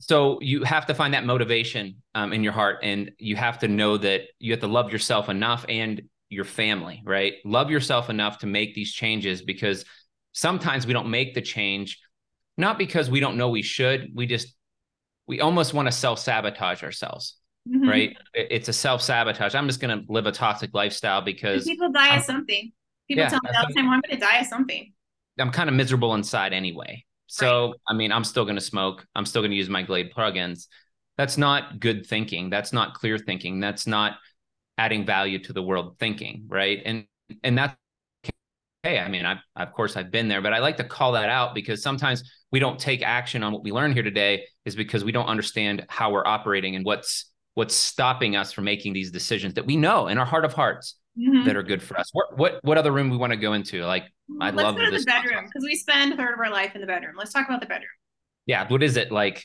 So 0.00 0.40
you 0.40 0.64
have 0.64 0.86
to 0.86 0.94
find 0.94 1.14
that 1.14 1.24
motivation 1.24 2.02
um, 2.16 2.32
in 2.32 2.42
your 2.42 2.52
heart, 2.52 2.78
and 2.82 3.12
you 3.18 3.36
have 3.36 3.60
to 3.60 3.68
know 3.68 3.96
that 3.98 4.22
you 4.40 4.50
have 4.52 4.60
to 4.60 4.66
love 4.66 4.90
yourself 4.90 5.28
enough 5.28 5.64
and 5.68 6.02
your 6.32 6.44
family, 6.44 7.02
right? 7.04 7.34
Love 7.44 7.70
yourself 7.70 8.10
enough 8.10 8.38
to 8.38 8.46
make 8.46 8.74
these 8.74 8.92
changes 8.92 9.42
because 9.42 9.84
sometimes 10.32 10.86
we 10.86 10.92
don't 10.92 11.10
make 11.10 11.34
the 11.34 11.40
change, 11.42 12.00
not 12.56 12.78
because 12.78 13.10
we 13.10 13.20
don't 13.20 13.36
know 13.36 13.48
we 13.50 13.62
should. 13.62 14.10
We 14.14 14.26
just 14.26 14.54
we 15.26 15.40
almost 15.40 15.72
want 15.74 15.86
to 15.86 15.92
self 15.92 16.18
sabotage 16.18 16.82
ourselves, 16.82 17.36
Mhm. 17.68 17.88
right? 17.88 18.16
It's 18.34 18.68
a 18.68 18.72
self 18.72 19.02
sabotage. 19.02 19.54
I'm 19.54 19.66
just 19.68 19.80
going 19.80 19.96
to 20.04 20.12
live 20.12 20.26
a 20.26 20.32
toxic 20.32 20.70
lifestyle 20.74 21.20
because 21.22 21.64
people 21.64 21.92
die 21.92 22.08
I'm- 22.08 22.18
of 22.18 22.24
something. 22.24 22.72
People 23.08 23.24
Yeah, 23.24 23.28
tell 23.28 23.40
me 23.44 23.50
all 23.58 23.66
the 23.68 23.74
time, 23.74 23.84
well, 23.86 23.94
I'm 23.94 24.00
going 24.00 24.18
to 24.20 24.24
die 24.26 24.38
of 24.38 24.46
something. 24.46 24.92
I'm 25.38 25.50
kind 25.50 25.68
of 25.68 25.74
miserable 25.76 26.14
inside 26.14 26.52
anyway. 26.52 27.04
So, 27.26 27.74
I 27.88 27.94
mean, 27.94 28.12
I'm 28.12 28.24
still 28.24 28.44
going 28.44 28.56
to 28.56 28.60
smoke. 28.62 29.06
I'm 29.14 29.24
still 29.26 29.42
going 29.42 29.50
to 29.50 29.56
use 29.56 29.68
my 29.70 29.82
Glade 29.82 30.12
plugins. 30.12 30.66
That's 31.16 31.36
not 31.38 31.80
good 31.80 32.06
thinking. 32.06 32.50
That's 32.50 32.72
not 32.72 32.94
clear 32.94 33.18
thinking. 33.18 33.58
That's 33.60 33.86
not 33.86 34.18
adding 34.82 35.04
value 35.06 35.38
to 35.46 35.52
the 35.52 35.62
world 35.62 35.96
thinking, 35.98 36.44
right? 36.48 36.78
And 36.84 37.04
and 37.44 37.56
that's 37.58 37.76
okay. 38.84 38.98
I 38.98 39.08
mean, 39.08 39.24
I 39.24 39.34
of 39.56 39.72
course 39.72 39.96
I've 39.96 40.10
been 40.10 40.28
there, 40.28 40.42
but 40.42 40.52
I 40.52 40.58
like 40.58 40.76
to 40.78 40.84
call 40.84 41.12
that 41.12 41.28
out 41.28 41.54
because 41.54 41.82
sometimes 41.82 42.18
we 42.50 42.58
don't 42.58 42.78
take 42.78 43.00
action 43.02 43.42
on 43.44 43.52
what 43.52 43.62
we 43.62 43.70
learn 43.72 43.92
here 43.92 44.02
today 44.02 44.44
is 44.64 44.74
because 44.76 45.04
we 45.04 45.12
don't 45.12 45.26
understand 45.26 45.84
how 45.88 46.10
we're 46.12 46.26
operating 46.26 46.74
and 46.76 46.84
what's 46.84 47.30
what's 47.54 47.74
stopping 47.74 48.34
us 48.34 48.52
from 48.52 48.64
making 48.64 48.92
these 48.92 49.10
decisions 49.10 49.54
that 49.54 49.66
we 49.66 49.76
know 49.76 50.08
in 50.08 50.18
our 50.18 50.26
heart 50.26 50.44
of 50.44 50.52
hearts 50.54 50.96
Mhm. 51.18 51.44
that 51.44 51.56
are 51.56 51.62
good 51.62 51.82
for 51.82 51.94
us. 52.00 52.08
What 52.12 52.38
what 52.38 52.58
what 52.64 52.76
other 52.78 52.90
room 52.90 53.08
we 53.10 53.18
want 53.18 53.32
to 53.34 53.36
go 53.46 53.52
into? 53.52 53.84
Like 53.84 54.04
I'd 54.40 54.54
Let's 54.54 54.64
love 54.66 54.76
go 54.76 54.84
to 54.86 54.90
this 54.90 55.04
the 55.04 55.10
bedroom 55.10 55.44
because 55.44 55.62
we 55.62 55.76
spend 55.76 56.14
a 56.14 56.16
third 56.16 56.32
of 56.34 56.40
our 56.40 56.50
life 56.50 56.74
in 56.74 56.80
the 56.80 56.86
bedroom. 56.86 57.14
Let's 57.16 57.32
talk 57.34 57.46
about 57.46 57.60
the 57.60 57.66
bedroom. 57.74 57.96
yeah 58.46 58.66
what 58.72 58.82
is 58.82 58.96
it 58.96 59.12
like 59.12 59.38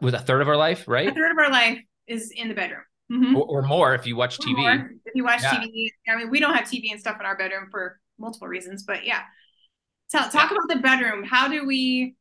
with 0.00 0.14
a 0.14 0.20
third 0.28 0.40
of 0.40 0.48
our 0.48 0.56
life 0.56 0.80
right? 0.88 1.08
A 1.08 1.14
third 1.20 1.32
of 1.32 1.38
our 1.44 1.50
life 1.50 1.78
is 2.06 2.30
in 2.30 2.46
the 2.48 2.54
bedroom. 2.54 2.84
Mhm. 3.10 3.34
or, 3.36 3.44
or 3.44 3.62
more 3.62 3.94
if 3.94 4.06
you 4.06 4.16
watch 4.16 4.38
Or 4.38 4.44
tv 4.44 4.56
more. 4.56 4.90
If 5.06 5.14
you 5.14 5.24
watch 5.24 5.42
Yeah. 5.42 5.60
TV, 5.60 5.90
I 6.08 6.16
mean, 6.16 6.30
we 6.30 6.40
don't 6.40 6.54
have 6.54 6.66
TV 6.68 6.90
and 6.90 7.00
stuff 7.00 7.16
in 7.20 7.26
our 7.26 7.36
bedroom 7.36 7.68
for 7.70 7.98
multiple 8.18 8.48
reasons, 8.48 8.82
but 8.84 9.04
yeah. 9.06 9.22
Tell, 10.10 10.28
talk 10.30 10.50
about 10.50 10.68
the 10.68 10.76
bedroom. 10.76 11.22
How 11.24 11.48
do 11.48 11.66
we 11.66 12.14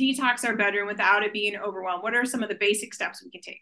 detox 0.00 0.44
our 0.44 0.56
bedroom 0.56 0.86
without 0.86 1.22
it 1.22 1.32
being 1.32 1.56
overwhelmed? 1.56 2.02
What 2.02 2.14
are 2.14 2.24
some 2.24 2.42
of 2.42 2.48
the 2.48 2.54
basic 2.56 2.94
steps 2.94 3.22
we 3.24 3.30
can 3.30 3.40
take? 3.40 3.60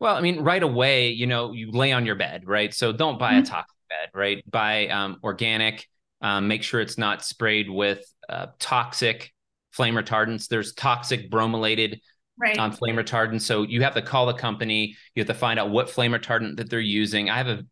well 0.00 0.14
i 0.14 0.20
mean 0.20 0.38
right 0.44 0.62
away 0.62 1.08
you 1.08 1.26
know 1.26 1.52
you 1.52 1.72
lay 1.72 1.90
on 1.90 2.06
your 2.06 2.14
bed 2.14 2.44
right 2.46 2.72
so 2.72 2.92
don't 2.92 3.18
buy 3.18 3.32
a 3.34 3.42
Mhm. 3.42 3.46
toxic 3.48 3.76
bed 3.88 4.08
right 4.14 4.48
buy 4.48 4.86
um, 4.86 5.18
organic 5.24 5.88
um, 6.20 6.46
make 6.46 6.62
sure 6.62 6.80
it's 6.80 6.96
not 6.98 7.24
sprayed 7.24 7.68
with 7.68 8.04
uh, 8.28 8.46
toxic 8.60 9.32
flame 9.72 9.96
retardants 9.96 10.46
there's 10.46 10.72
toxic 10.74 11.28
bromilated 11.32 12.00
Right. 12.40 12.58
um, 12.58 12.72
flame 12.72 12.96
retardant. 12.96 13.40
So 13.40 13.62
you 13.62 13.82
have 13.82 13.94
to 13.94 14.02
call 14.02 14.26
the 14.26 14.34
company. 14.34 14.96
You 15.14 15.20
have 15.20 15.28
to 15.28 15.34
find 15.34 15.58
out 15.58 15.70
what 15.70 15.90
flame 15.90 16.12
retardant 16.12 16.56
that 16.58 16.70
they're 16.70 16.80
using. 16.80 17.30
I 17.30 17.36
have 17.38 17.48
a 17.48 17.64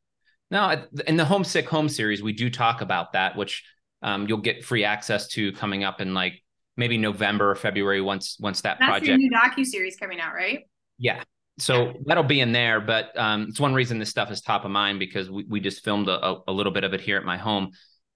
now 0.50 0.84
in 1.06 1.16
the 1.16 1.24
Homesick 1.24 1.68
Home 1.68 1.88
series, 1.88 2.22
we 2.22 2.32
do 2.32 2.50
talk 2.50 2.80
about 2.80 3.12
that, 3.12 3.36
which 3.36 3.64
um, 4.02 4.28
you'll 4.28 4.38
get 4.38 4.64
free 4.64 4.84
access 4.84 5.28
to 5.28 5.52
coming 5.52 5.84
up 5.84 6.00
in 6.00 6.14
like 6.14 6.42
maybe 6.76 6.98
November 6.98 7.50
or 7.50 7.54
February 7.54 8.00
once 8.00 8.36
once 8.40 8.60
that 8.62 8.78
That's 8.78 8.88
project. 8.88 9.08
your 9.08 9.18
new 9.18 9.30
docu 9.30 9.64
series 9.64 9.96
coming 9.96 10.20
out, 10.20 10.34
right? 10.34 10.60
Yeah. 10.98 11.22
So 11.58 11.94
that'll 12.04 12.22
be 12.22 12.40
in 12.40 12.52
there, 12.52 12.80
but 12.80 13.18
um, 13.18 13.46
it's 13.48 13.58
one 13.58 13.72
reason 13.72 13.98
this 13.98 14.10
stuff 14.10 14.30
is 14.30 14.42
top 14.42 14.66
of 14.66 14.70
mind 14.70 14.98
because 14.98 15.30
we, 15.30 15.44
we 15.48 15.58
just 15.58 15.82
filmed 15.82 16.06
a, 16.06 16.24
a, 16.24 16.42
a 16.48 16.52
little 16.52 16.72
bit 16.72 16.84
of 16.84 16.92
it 16.92 17.00
here 17.00 17.16
at 17.16 17.24
my 17.24 17.38
home. 17.38 17.70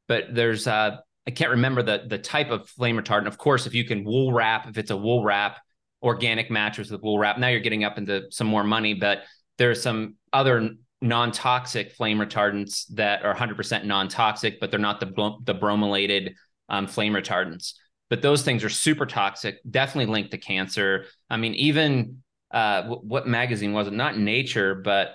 But 0.08 0.34
there's 0.34 0.66
uh, 0.66 0.98
I 1.26 1.30
can't 1.30 1.50
remember 1.50 1.82
the 1.82 2.04
the 2.06 2.18
type 2.18 2.50
of 2.50 2.68
flame 2.68 2.96
retardant. 2.96 3.26
Of 3.26 3.38
course, 3.38 3.66
if 3.66 3.74
you 3.74 3.84
can 3.84 4.04
wool 4.04 4.32
wrap, 4.32 4.68
if 4.68 4.76
it's 4.76 4.90
a 4.90 4.96
wool 4.96 5.24
wrap, 5.24 5.58
organic 6.02 6.50
mattress 6.50 6.90
with 6.90 7.02
wool 7.02 7.18
wrap, 7.18 7.38
now 7.38 7.48
you're 7.48 7.60
getting 7.60 7.84
up 7.84 7.98
into 7.98 8.30
some 8.30 8.46
more 8.46 8.64
money. 8.64 8.94
But 8.94 9.24
there's 9.58 9.82
some 9.82 10.16
other 10.32 10.70
non-toxic 11.02 11.92
flame 11.92 12.18
retardants 12.18 12.86
that 12.94 13.24
are 13.24 13.34
100% 13.34 13.84
non-toxic, 13.84 14.60
but 14.60 14.70
they're 14.70 14.80
not 14.80 15.00
the 15.00 15.06
the 15.44 15.54
bromilated 15.54 16.34
um, 16.68 16.86
flame 16.86 17.12
retardants. 17.12 17.74
But 18.08 18.22
those 18.22 18.42
things 18.42 18.64
are 18.64 18.68
super 18.68 19.06
toxic, 19.06 19.58
definitely 19.70 20.12
linked 20.12 20.32
to 20.32 20.38
cancer. 20.38 21.06
I 21.28 21.36
mean, 21.36 21.54
even 21.54 22.22
uh, 22.50 22.82
w- 22.82 23.00
what 23.02 23.28
magazine 23.28 23.72
was 23.72 23.86
it? 23.86 23.92
Not 23.92 24.18
Nature, 24.18 24.74
but 24.74 25.12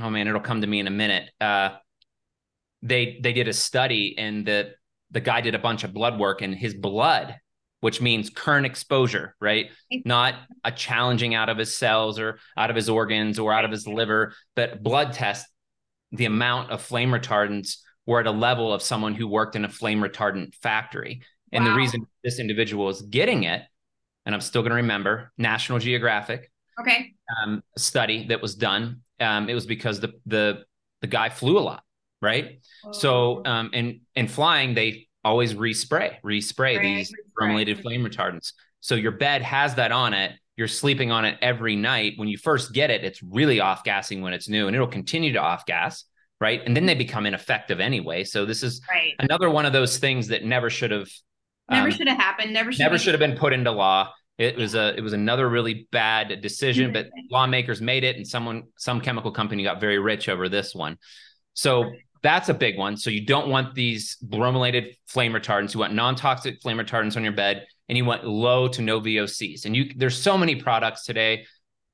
oh 0.00 0.10
man, 0.10 0.28
it'll 0.28 0.40
come 0.40 0.60
to 0.60 0.66
me 0.66 0.80
in 0.80 0.86
a 0.86 0.90
minute. 0.90 1.30
Uh, 1.40 1.70
they 2.82 3.18
they 3.22 3.32
did 3.32 3.48
a 3.48 3.52
study, 3.52 4.14
and 4.16 4.46
the 4.46 4.72
the 5.10 5.20
guy 5.20 5.40
did 5.40 5.54
a 5.54 5.58
bunch 5.58 5.84
of 5.84 5.92
blood 5.92 6.18
work, 6.18 6.42
and 6.42 6.54
his 6.54 6.74
blood, 6.74 7.36
which 7.80 8.00
means 8.00 8.30
current 8.30 8.66
exposure, 8.66 9.34
right? 9.40 9.70
Not 10.04 10.34
a 10.64 10.72
challenging 10.72 11.34
out 11.34 11.48
of 11.48 11.58
his 11.58 11.76
cells 11.76 12.18
or 12.18 12.38
out 12.56 12.70
of 12.70 12.76
his 12.76 12.88
organs 12.88 13.38
or 13.38 13.52
out 13.52 13.64
of 13.64 13.70
his 13.70 13.86
liver, 13.86 14.34
but 14.56 14.82
blood 14.82 15.12
test. 15.12 15.46
The 16.12 16.24
amount 16.24 16.70
of 16.70 16.80
flame 16.80 17.10
retardants 17.10 17.76
were 18.06 18.20
at 18.20 18.26
a 18.26 18.30
level 18.30 18.72
of 18.72 18.80
someone 18.82 19.14
who 19.14 19.28
worked 19.28 19.56
in 19.56 19.64
a 19.64 19.68
flame 19.68 20.00
retardant 20.00 20.54
factory. 20.54 21.20
And 21.52 21.66
the 21.66 21.70
reason 21.74 22.06
this 22.24 22.38
individual 22.38 22.88
is 22.88 23.02
getting 23.02 23.42
it, 23.44 23.62
and 24.24 24.34
I'm 24.34 24.40
still 24.40 24.62
going 24.62 24.70
to 24.70 24.76
remember 24.76 25.32
National 25.38 25.78
Geographic 25.78 26.50
Okay. 26.80 27.14
um, 27.42 27.62
study 27.76 28.26
that 28.28 28.40
was 28.40 28.54
done. 28.54 29.02
Um, 29.20 29.48
it 29.48 29.54
was 29.54 29.66
because 29.66 30.00
the 30.00 30.12
the 30.26 30.64
the 31.00 31.06
guy 31.08 31.28
flew 31.28 31.58
a 31.58 31.60
lot, 31.60 31.82
right? 32.22 32.60
So 32.92 33.42
um, 33.44 33.70
in 33.72 34.00
in 34.14 34.28
flying, 34.28 34.74
they 34.74 35.07
always 35.24 35.54
respray, 35.54 36.16
respray 36.24 36.76
Right, 36.76 36.82
these 36.82 37.12
respray. 37.12 37.64
bromilated 37.66 37.82
flame 37.82 38.04
retardants. 38.04 38.52
So 38.80 38.94
your 38.94 39.12
bed 39.12 39.42
has 39.42 39.74
that 39.76 39.92
on 39.92 40.14
it. 40.14 40.32
You're 40.56 40.68
sleeping 40.68 41.10
on 41.12 41.24
it 41.24 41.38
every 41.40 41.76
night. 41.76 42.14
When 42.16 42.28
you 42.28 42.36
first 42.38 42.72
get 42.72 42.90
it, 42.90 43.04
it's 43.04 43.22
really 43.22 43.60
off 43.60 43.84
gassing 43.84 44.22
when 44.22 44.32
it's 44.32 44.48
new, 44.48 44.66
and 44.66 44.74
it'll 44.74 44.88
continue 44.88 45.32
to 45.34 45.38
off 45.38 45.66
gas, 45.66 46.04
right? 46.40 46.60
And 46.64 46.76
then 46.76 46.86
they 46.86 46.94
become 46.94 47.26
ineffective 47.26 47.78
anyway. 47.80 48.24
So 48.24 48.44
this 48.44 48.62
is 48.62 48.80
right. 48.90 49.14
another 49.18 49.50
one 49.50 49.66
of 49.66 49.72
those 49.72 49.98
things 49.98 50.28
that 50.28 50.44
never 50.44 50.70
should 50.70 50.90
have 50.90 51.08
Never 51.70 51.88
um, 51.88 51.92
should 51.92 52.08
have 52.08 52.16
happened. 52.16 52.52
Never 52.52 52.72
should. 52.72 52.80
never 52.80 52.98
should 52.98 53.14
have 53.14 53.20
been 53.20 53.36
put 53.36 53.52
into 53.52 53.70
law. 53.70 54.12
It 54.38 54.56
was 54.56 54.74
a 54.74 54.96
it 54.96 55.00
was 55.00 55.12
another 55.12 55.48
really 55.48 55.88
bad 55.90 56.40
decision, 56.40 56.92
but 56.92 57.08
lawmakers 57.30 57.80
made 57.80 58.04
it, 58.04 58.16
and 58.16 58.26
someone 58.26 58.64
some 58.76 59.00
chemical 59.00 59.32
company 59.32 59.64
got 59.64 59.80
very 59.80 59.98
rich 59.98 60.28
over 60.28 60.48
this 60.48 60.74
one. 60.74 60.96
So 61.54 61.90
that's 62.22 62.48
a 62.48 62.54
big 62.54 62.76
one. 62.78 62.96
So 62.96 63.10
you 63.10 63.24
don't 63.24 63.48
want 63.48 63.74
these 63.74 64.16
bromilated 64.24 64.96
flame 65.06 65.32
retardants. 65.32 65.74
You 65.74 65.80
want 65.80 65.94
non-toxic 65.94 66.60
flame 66.62 66.78
retardants 66.78 67.16
on 67.16 67.24
your 67.24 67.32
bed, 67.32 67.66
and 67.88 67.96
you 67.96 68.04
want 68.04 68.24
low 68.24 68.68
to 68.68 68.82
no 68.82 69.00
VOCs. 69.00 69.64
And 69.64 69.76
you 69.76 69.92
there's 69.96 70.20
so 70.20 70.36
many 70.36 70.56
products 70.56 71.04
today. 71.04 71.44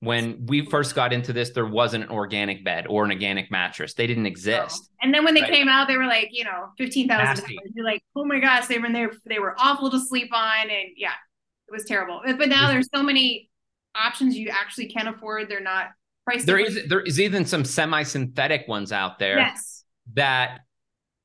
when 0.04 0.44
we 0.46 0.66
first 0.66 0.94
got 0.94 1.12
into 1.12 1.32
this, 1.32 1.50
there 1.50 1.66
wasn't 1.66 2.04
an 2.04 2.10
organic 2.10 2.64
bed 2.64 2.86
or 2.88 3.04
an 3.04 3.10
organic 3.10 3.50
mattress. 3.50 3.94
They 3.94 4.06
didn't 4.06 4.26
exist. 4.26 4.82
Oh. 4.84 4.96
And 5.02 5.14
then 5.14 5.24
when 5.24 5.34
they 5.34 5.42
right? 5.42 5.50
came 5.50 5.68
out, 5.68 5.88
they 5.88 5.96
were 5.96 6.06
like, 6.06 6.28
you 6.30 6.44
know, 6.44 6.68
fifteen 6.76 7.08
thousand. 7.08 7.46
You're 7.74 7.84
like, 7.84 8.02
oh 8.14 8.24
my 8.24 8.38
gosh, 8.38 8.66
they 8.66 8.78
were 8.78 8.92
they 8.92 9.06
they 9.26 9.38
were 9.38 9.54
awful 9.58 9.90
to 9.90 9.98
sleep 9.98 10.32
on, 10.32 10.62
and 10.62 10.90
yeah, 10.96 11.12
it 11.68 11.72
was 11.72 11.84
terrible. 11.84 12.20
But 12.24 12.48
now 12.48 12.64
mm-hmm. 12.64 12.74
there's 12.74 12.88
so 12.94 13.02
many 13.02 13.48
options 13.94 14.36
you 14.36 14.50
actually 14.50 14.88
can 14.88 15.08
afford. 15.08 15.48
They're 15.48 15.60
not 15.60 15.86
priced. 16.24 16.46
There 16.46 16.58
is 16.58 16.86
there 16.88 17.00
is 17.00 17.18
even 17.18 17.46
some 17.46 17.64
semi-synthetic 17.64 18.68
ones 18.68 18.92
out 18.92 19.18
there. 19.18 19.38
Yes. 19.38 19.73
That 20.12 20.60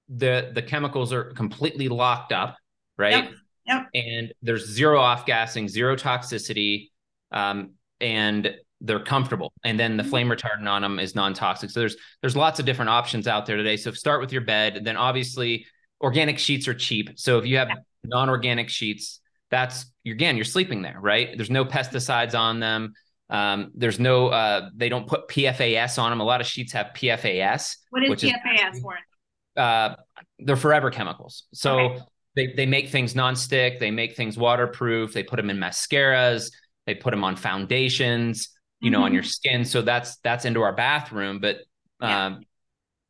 the 0.08 0.52
the 0.54 0.62
chemicals 0.62 1.14
are 1.14 1.26
completely 1.26 1.90
locked 1.90 2.32
up, 2.32 2.58
right? 2.98 3.26
Yep. 3.26 3.34
Yep. 3.68 3.88
And 3.94 4.34
there's 4.42 4.66
zero 4.68 5.00
off 5.00 5.28
gassing, 5.28 5.68
zero 5.68 5.96
toxicity, 5.96 6.90
um, 7.32 7.74
and 8.02 8.56
they're 8.82 9.04
comfortable 9.04 9.52
and 9.64 9.80
then 9.80 9.98
the 9.98 10.04
mm-hmm. 10.04 10.10
flame 10.10 10.30
retardant 10.30 10.68
on 10.70 10.82
them 10.82 11.00
is 11.00 11.14
non-toxic 11.14 11.70
so 11.70 11.82
there's 11.82 11.98
there's 12.22 12.36
lots 12.36 12.60
of 12.60 12.66
different 12.66 12.90
options 12.90 13.28
out 13.28 13.46
there 13.46 13.58
today 13.58 13.76
so 13.76 13.92
start 13.92 14.22
with 14.22 14.32
your 14.32 14.42
bed 14.42 14.82
then 14.84 14.96
obviously 14.96 15.66
organic 16.02 16.40
sheets 16.40 16.68
are 16.68 16.74
cheap 16.74 17.12
so 17.16 17.38
if 17.38 17.46
you 17.46 17.58
have 17.58 17.70
non-organic 18.06 18.70
sheets 18.70 19.20
that's 19.52 19.86
again 20.06 20.38
you're 20.38 20.46
sleeping 20.46 20.82
there 20.82 20.98
right 21.02 21.36
there's 21.36 21.50
no 21.50 21.66
pesticides 21.66 22.36
on 22.36 22.60
them 22.60 22.94
um, 23.30 23.72
there's 23.76 24.00
no 24.00 24.28
uh, 24.28 24.70
they 24.76 24.90
don't 24.90 25.08
put 25.08 25.28
pfas 25.28 26.02
on 26.02 26.10
them 26.10 26.20
a 26.20 26.24
lot 26.24 26.42
of 26.42 26.48
sheets 26.48 26.74
have 26.74 26.88
pfas 26.96 27.76
what 27.90 28.04
is 28.04 28.10
pfas 28.24 28.76
is, 28.76 28.82
for 28.82 28.98
uh, 29.58 29.96
they're 30.40 30.56
forever 30.56 30.90
chemicals 30.90 31.44
so 31.54 31.80
okay. 31.80 32.00
they, 32.36 32.54
they 32.54 32.66
make 32.66 32.90
things 32.90 33.16
non-stick 33.16 33.80
they 33.80 33.92
make 33.92 34.16
things 34.16 34.38
waterproof 34.38 35.14
they 35.14 35.24
put 35.24 35.38
them 35.38 35.50
in 35.50 35.58
mascaras 35.58 36.52
they 36.86 36.96
put 36.96 37.12
them 37.12 37.24
on 37.24 37.36
foundations 37.36 38.50
you 38.80 38.90
know, 38.90 39.00
mm-hmm. 39.00 39.06
on 39.06 39.14
your 39.14 39.24
skin. 39.24 39.66
So 39.66 39.82
that's 39.82 40.18
that's 40.18 40.46
into 40.46 40.62
our 40.62 40.74
bathroom. 40.74 41.40
But 41.40 41.58
um, 42.00 42.10
yeah. 42.10 42.36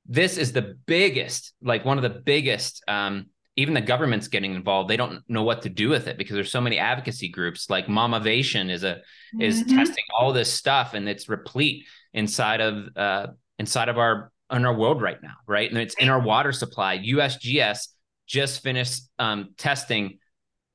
this 0.06 0.38
is 0.38 0.52
the 0.52 0.78
biggest, 0.86 1.54
like 1.62 1.86
one 1.86 1.98
of 1.98 2.04
the 2.04 2.10
biggest. 2.10 2.84
Um, 2.88 3.28
even 3.60 3.74
the 3.74 3.82
government's 3.82 4.30
getting 4.30 4.56
involved. 4.56 4.90
They 4.90 4.96
don't 4.96 5.22
know 5.28 5.44
what 5.44 5.64
to 5.64 5.70
do 5.70 5.90
with 5.90 6.08
it 6.08 6.18
because 6.18 6.34
there's 6.34 6.52
so 6.52 6.62
many 6.62 6.78
advocacy 6.78 7.28
groups. 7.28 7.70
Like 7.70 7.88
Mamavation 7.88 8.72
is 8.72 8.84
a 8.84 8.96
mm-hmm. 8.96 9.42
is 9.42 9.66
testing 9.66 10.06
all 10.18 10.32
this 10.32 10.52
stuff, 10.52 10.94
and 10.94 11.10
it's 11.10 11.28
replete 11.28 11.86
inside 12.14 12.62
of 12.62 12.88
uh, 12.96 13.28
inside 13.58 13.90
of 13.90 13.98
our 13.98 14.32
in 14.50 14.66
our 14.66 14.74
world 14.74 15.02
right 15.02 15.22
now, 15.22 15.36
right? 15.46 15.70
And 15.70 15.78
it's 15.78 15.96
in 15.96 16.08
our 16.08 16.22
water 16.22 16.54
supply. 16.54 17.00
USGS 17.00 17.90
just 18.28 18.64
finished 18.64 19.04
um, 19.20 19.50
testing, 19.58 20.20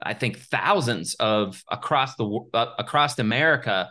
I 0.03 0.13
think, 0.13 0.39
thousands 0.41 1.15
of 1.15 1.65
across 1.71 2.17
the 2.17 2.41
uh, 2.53 2.75
across 2.79 3.19
America 3.19 3.91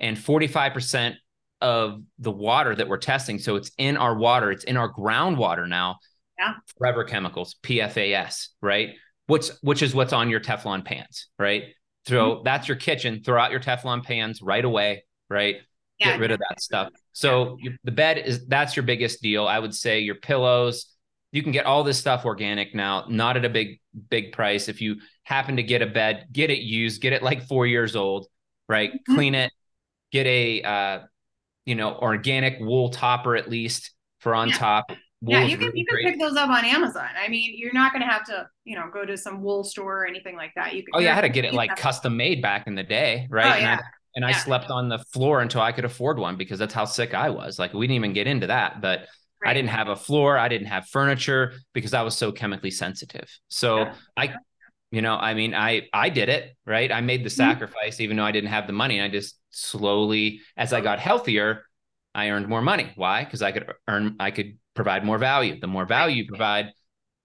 and 0.00 0.18
45% 0.18 1.14
of 1.62 2.02
the 2.18 2.30
water 2.30 2.74
that 2.74 2.88
we're 2.88 2.98
testing 2.98 3.38
so 3.38 3.56
it's 3.56 3.70
in 3.78 3.96
our 3.96 4.18
water 4.18 4.50
it's 4.50 4.64
in 4.64 4.76
our 4.76 4.92
groundwater 4.92 5.66
now 5.66 5.96
yeah. 6.38 6.54
Forever 6.78 7.04
chemicals 7.04 7.56
pfas 7.62 8.48
right? 8.60 8.90
Which 9.26 9.48
which 9.62 9.82
is 9.82 9.94
what's 9.94 10.12
on 10.12 10.30
your 10.30 10.40
teflon 10.40 10.84
pans 10.84 11.28
right? 11.38 11.64
So 12.06 12.14
mm-hmm. 12.14 12.44
that's 12.44 12.68
your 12.68 12.76
kitchen. 12.76 13.22
Throw 13.24 13.40
out 13.40 13.50
your 13.50 13.60
teflon 13.60 14.04
pans 14.04 14.42
right 14.42 14.64
away 14.64 15.04
right? 15.30 15.56
Yeah, 15.98 16.12
get 16.12 16.20
rid 16.20 16.30
of 16.32 16.40
that 16.48 16.60
stuff. 16.60 16.88
So 17.12 17.56
you, 17.60 17.76
the 17.84 17.92
bed 17.92 18.18
is 18.18 18.46
that's 18.46 18.76
your 18.76 18.82
biggest 18.82 19.22
deal. 19.22 19.46
I 19.46 19.58
would 19.58 19.74
say 19.74 20.00
your 20.00 20.16
pillows. 20.16 20.90
You 21.32 21.42
can 21.42 21.52
get 21.52 21.66
all 21.66 21.82
this 21.82 21.98
stuff 21.98 22.24
organic 22.24 22.74
now 22.74 23.06
not 23.08 23.36
at 23.36 23.44
a 23.44 23.48
big 23.48 23.80
big 24.10 24.32
price. 24.32 24.68
If 24.68 24.80
you 24.80 24.96
happen 25.22 25.56
to 25.56 25.62
get 25.62 25.82
a 25.82 25.86
bed 25.86 26.26
get 26.32 26.50
it 26.50 26.60
used 26.60 27.00
get 27.00 27.12
it 27.12 27.22
like 27.22 27.46
four 27.46 27.66
years 27.66 27.96
old 27.96 28.26
right? 28.68 28.92
Mm-hmm. 28.92 29.14
clean 29.14 29.34
it 29.34 29.52
get 30.14 30.26
a 30.26 30.62
uh, 30.62 30.98
you 31.66 31.74
know 31.74 31.96
organic 31.96 32.58
wool 32.60 32.90
topper 32.90 33.36
at 33.36 33.50
least 33.50 33.90
for 34.20 34.34
on 34.34 34.48
yeah. 34.48 34.56
top. 34.56 34.92
Wool 35.24 35.32
yeah, 35.32 35.44
you 35.44 35.56
can 35.56 35.68
really 35.68 35.80
you 35.80 35.86
can 35.86 35.94
great. 35.96 36.06
pick 36.06 36.20
those 36.20 36.36
up 36.36 36.50
on 36.50 36.64
Amazon. 36.64 37.08
I 37.18 37.28
mean, 37.28 37.54
you're 37.56 37.72
not 37.72 37.92
going 37.92 38.02
to 38.02 38.08
have 38.08 38.24
to 38.26 38.46
you 38.64 38.76
know 38.76 38.90
go 38.92 39.06
to 39.06 39.16
some 39.16 39.42
wool 39.42 39.64
store 39.64 40.02
or 40.02 40.06
anything 40.06 40.36
like 40.36 40.52
that. 40.54 40.74
You 40.74 40.82
can. 40.82 40.92
Oh 40.94 40.98
yeah, 40.98 41.12
I 41.12 41.14
had 41.14 41.22
to 41.22 41.30
get 41.30 41.46
it 41.46 41.54
like 41.54 41.74
custom 41.76 42.16
made 42.16 42.42
back 42.42 42.66
in 42.66 42.74
the 42.74 42.82
day, 42.82 43.26
right? 43.30 43.46
Oh, 43.46 43.58
yeah. 43.58 43.72
And 43.72 43.80
I, 43.80 43.84
and 44.16 44.24
I 44.26 44.32
slept 44.32 44.70
on 44.70 44.88
the 44.88 44.98
floor 44.98 45.40
until 45.40 45.62
I 45.62 45.72
could 45.72 45.86
afford 45.86 46.18
one 46.18 46.36
because 46.36 46.58
that's 46.58 46.74
how 46.74 46.84
sick 46.84 47.14
I 47.14 47.30
was. 47.30 47.58
Like 47.58 47.72
we 47.72 47.86
didn't 47.86 47.96
even 47.96 48.12
get 48.12 48.26
into 48.26 48.48
that, 48.48 48.82
but 48.82 49.00
right. 49.42 49.50
I 49.50 49.54
didn't 49.54 49.70
have 49.70 49.88
a 49.88 49.96
floor, 49.96 50.36
I 50.36 50.48
didn't 50.48 50.66
have 50.66 50.86
furniture 50.88 51.54
because 51.72 51.94
I 51.94 52.02
was 52.02 52.16
so 52.16 52.30
chemically 52.30 52.70
sensitive. 52.70 53.28
So 53.48 53.78
yeah. 53.78 53.94
I 54.16 54.34
you 54.90 55.02
know, 55.02 55.16
I 55.16 55.34
mean, 55.34 55.54
I 55.54 55.88
I 55.92 56.10
did 56.10 56.28
it, 56.28 56.54
right? 56.66 56.92
I 56.92 57.00
made 57.00 57.24
the 57.24 57.28
mm-hmm. 57.28 57.50
sacrifice 57.50 58.00
even 58.00 58.16
though 58.16 58.24
I 58.24 58.32
didn't 58.32 58.50
have 58.50 58.66
the 58.66 58.72
money. 58.72 59.00
I 59.00 59.08
just 59.08 59.38
slowly 59.50 60.40
as 60.56 60.72
I 60.72 60.80
got 60.80 61.00
healthier, 61.00 61.64
I 62.14 62.28
earned 62.28 62.46
more 62.46 62.62
money. 62.62 62.92
Why? 62.94 63.24
Because 63.24 63.42
I 63.42 63.52
could 63.52 63.72
earn 63.88 64.16
I 64.20 64.30
could 64.30 64.58
provide 64.74 65.04
more 65.04 65.18
value. 65.18 65.58
The 65.58 65.66
more 65.66 65.86
value 65.86 66.22
you 66.22 66.28
provide, 66.28 66.72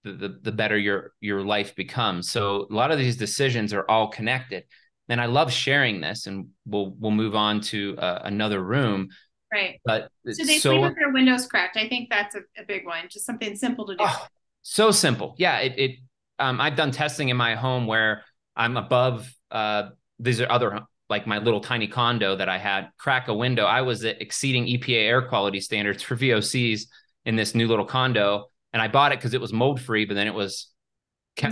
the, 0.03 0.12
the 0.13 0.39
the 0.43 0.51
better 0.51 0.77
your 0.77 1.12
your 1.19 1.41
life 1.41 1.75
becomes. 1.75 2.29
So 2.29 2.67
a 2.69 2.73
lot 2.73 2.91
of 2.91 2.97
these 2.97 3.17
decisions 3.17 3.73
are 3.73 3.85
all 3.89 4.07
connected. 4.07 4.63
And 5.09 5.19
I 5.19 5.25
love 5.25 5.51
sharing 5.51 6.01
this 6.01 6.27
and 6.27 6.49
we'll 6.65 6.95
we'll 6.99 7.12
move 7.12 7.35
on 7.35 7.62
to 7.62 7.97
uh, 7.97 8.21
another 8.23 8.63
room. 8.63 9.09
Right. 9.51 9.81
But 9.83 10.09
so 10.29 10.45
they 10.45 10.59
so, 10.59 10.71
sleep 10.71 10.81
with 10.83 10.95
their 10.95 11.12
windows 11.12 11.47
cracked. 11.47 11.75
I 11.75 11.89
think 11.89 12.09
that's 12.09 12.35
a, 12.35 12.41
a 12.57 12.63
big 12.67 12.85
one. 12.85 13.05
Just 13.09 13.25
something 13.25 13.55
simple 13.55 13.88
to 13.88 13.95
do. 13.95 14.03
Oh, 14.07 14.27
so 14.62 14.91
simple. 14.91 15.33
Yeah, 15.38 15.57
it, 15.57 15.79
it 15.79 15.91
um, 16.38 16.62
I've 16.62 16.75
done 16.75 16.91
testing 16.91 17.29
in 17.29 17.38
my 17.38 17.55
home 17.55 17.88
where 17.88 18.23
I'm 18.55 18.77
above. 18.77 19.33
Uh, 19.49 19.89
these 20.19 20.39
are 20.39 20.51
other 20.51 20.81
like 21.09 21.25
my 21.25 21.39
little 21.39 21.59
tiny 21.59 21.88
condo 21.88 22.35
that 22.35 22.47
I 22.47 22.59
had. 22.59 22.89
Crack 22.99 23.27
a 23.27 23.33
window. 23.33 23.65
I 23.65 23.81
was 23.81 24.03
exceeding 24.03 24.65
EPA 24.65 25.07
air 25.07 25.21
quality 25.23 25.59
standards 25.59 26.03
for 26.03 26.15
VOCs 26.15 26.83
in 27.25 27.36
this 27.36 27.55
new 27.55 27.67
little 27.67 27.86
condo, 27.86 28.45
and 28.73 28.82
I 28.82 28.88
bought 28.88 29.12
it 29.12 29.19
because 29.19 29.34
it 29.34 29.41
was 29.41 29.53
mold 29.53 29.82
free, 29.82 30.05
but 30.05 30.13
then 30.13 30.27
it 30.27 30.34
was 30.34 30.67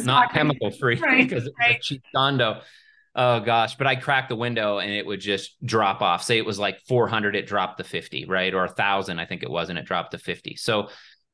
not 0.04 0.34
chemical 0.34 0.72
free 0.72 0.96
because 0.96 1.50
right. 1.60 1.78
a 1.78 1.80
cheap 1.80 2.04
condo. 2.16 2.62
Oh 3.16 3.40
gosh, 3.40 3.76
but 3.76 3.88
I 3.88 3.96
cracked 3.96 4.30
the 4.30 4.36
window 4.36 4.78
and 4.78 4.92
it 4.92 5.04
would 5.04 5.20
just 5.20 5.56
drop 5.66 6.02
off. 6.02 6.22
Say 6.22 6.38
it 6.38 6.46
was 6.46 6.60
like 6.60 6.80
400, 6.88 7.36
it 7.36 7.48
dropped 7.48 7.80
to 7.80 7.84
50, 7.84 8.26
right? 8.26 8.54
Or 8.54 8.66
a 8.66 8.70
thousand, 8.70 9.20
I 9.20 9.26
think 9.26 9.42
it 9.42 9.50
was, 9.50 9.70
and 9.70 9.80
it 9.80 9.86
dropped 9.86 10.12
to 10.12 10.20
50. 10.20 10.56
So 10.56 10.90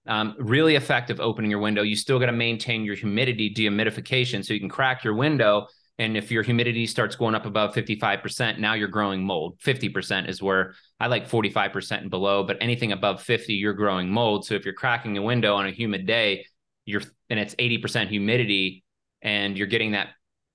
um, 0.07 0.35
really 0.37 0.75
effective 0.75 1.19
opening 1.19 1.51
your 1.51 1.59
window. 1.59 1.81
You 1.81 1.97
still 1.97 2.19
got 2.19 2.27
to 2.27 2.31
maintain 2.31 2.85
your 2.85 2.95
humidity 2.95 3.53
dehumidification 3.53 4.45
so 4.45 4.53
you 4.53 4.61
can 4.61 4.69
crack 4.69 5.03
your 5.03 5.15
window. 5.15 5.67
And 5.99 6.17
if 6.17 6.31
your 6.31 6.41
humidity 6.41 6.87
starts 6.87 7.15
going 7.15 7.35
up 7.35 7.45
above 7.45 7.75
55%, 7.75 8.57
now 8.57 8.73
you're 8.73 8.87
growing 8.87 9.23
mold. 9.23 9.59
50% 9.59 10.27
is 10.27 10.41
where 10.41 10.73
I 10.99 11.07
like 11.07 11.29
45% 11.29 12.01
and 12.01 12.09
below, 12.09 12.43
but 12.43 12.57
anything 12.61 12.91
above 12.91 13.21
50, 13.21 13.53
you're 13.53 13.73
growing 13.73 14.09
mold. 14.09 14.45
So 14.45 14.55
if 14.55 14.65
you're 14.65 14.73
cracking 14.73 15.17
a 15.17 15.21
window 15.21 15.55
on 15.55 15.67
a 15.67 15.71
humid 15.71 16.07
day, 16.07 16.45
you're 16.85 17.03
and 17.29 17.39
it's 17.39 17.55
80% 17.55 18.07
humidity 18.07 18.83
and 19.21 19.57
you're 19.57 19.67
getting 19.67 19.91
that 19.91 20.09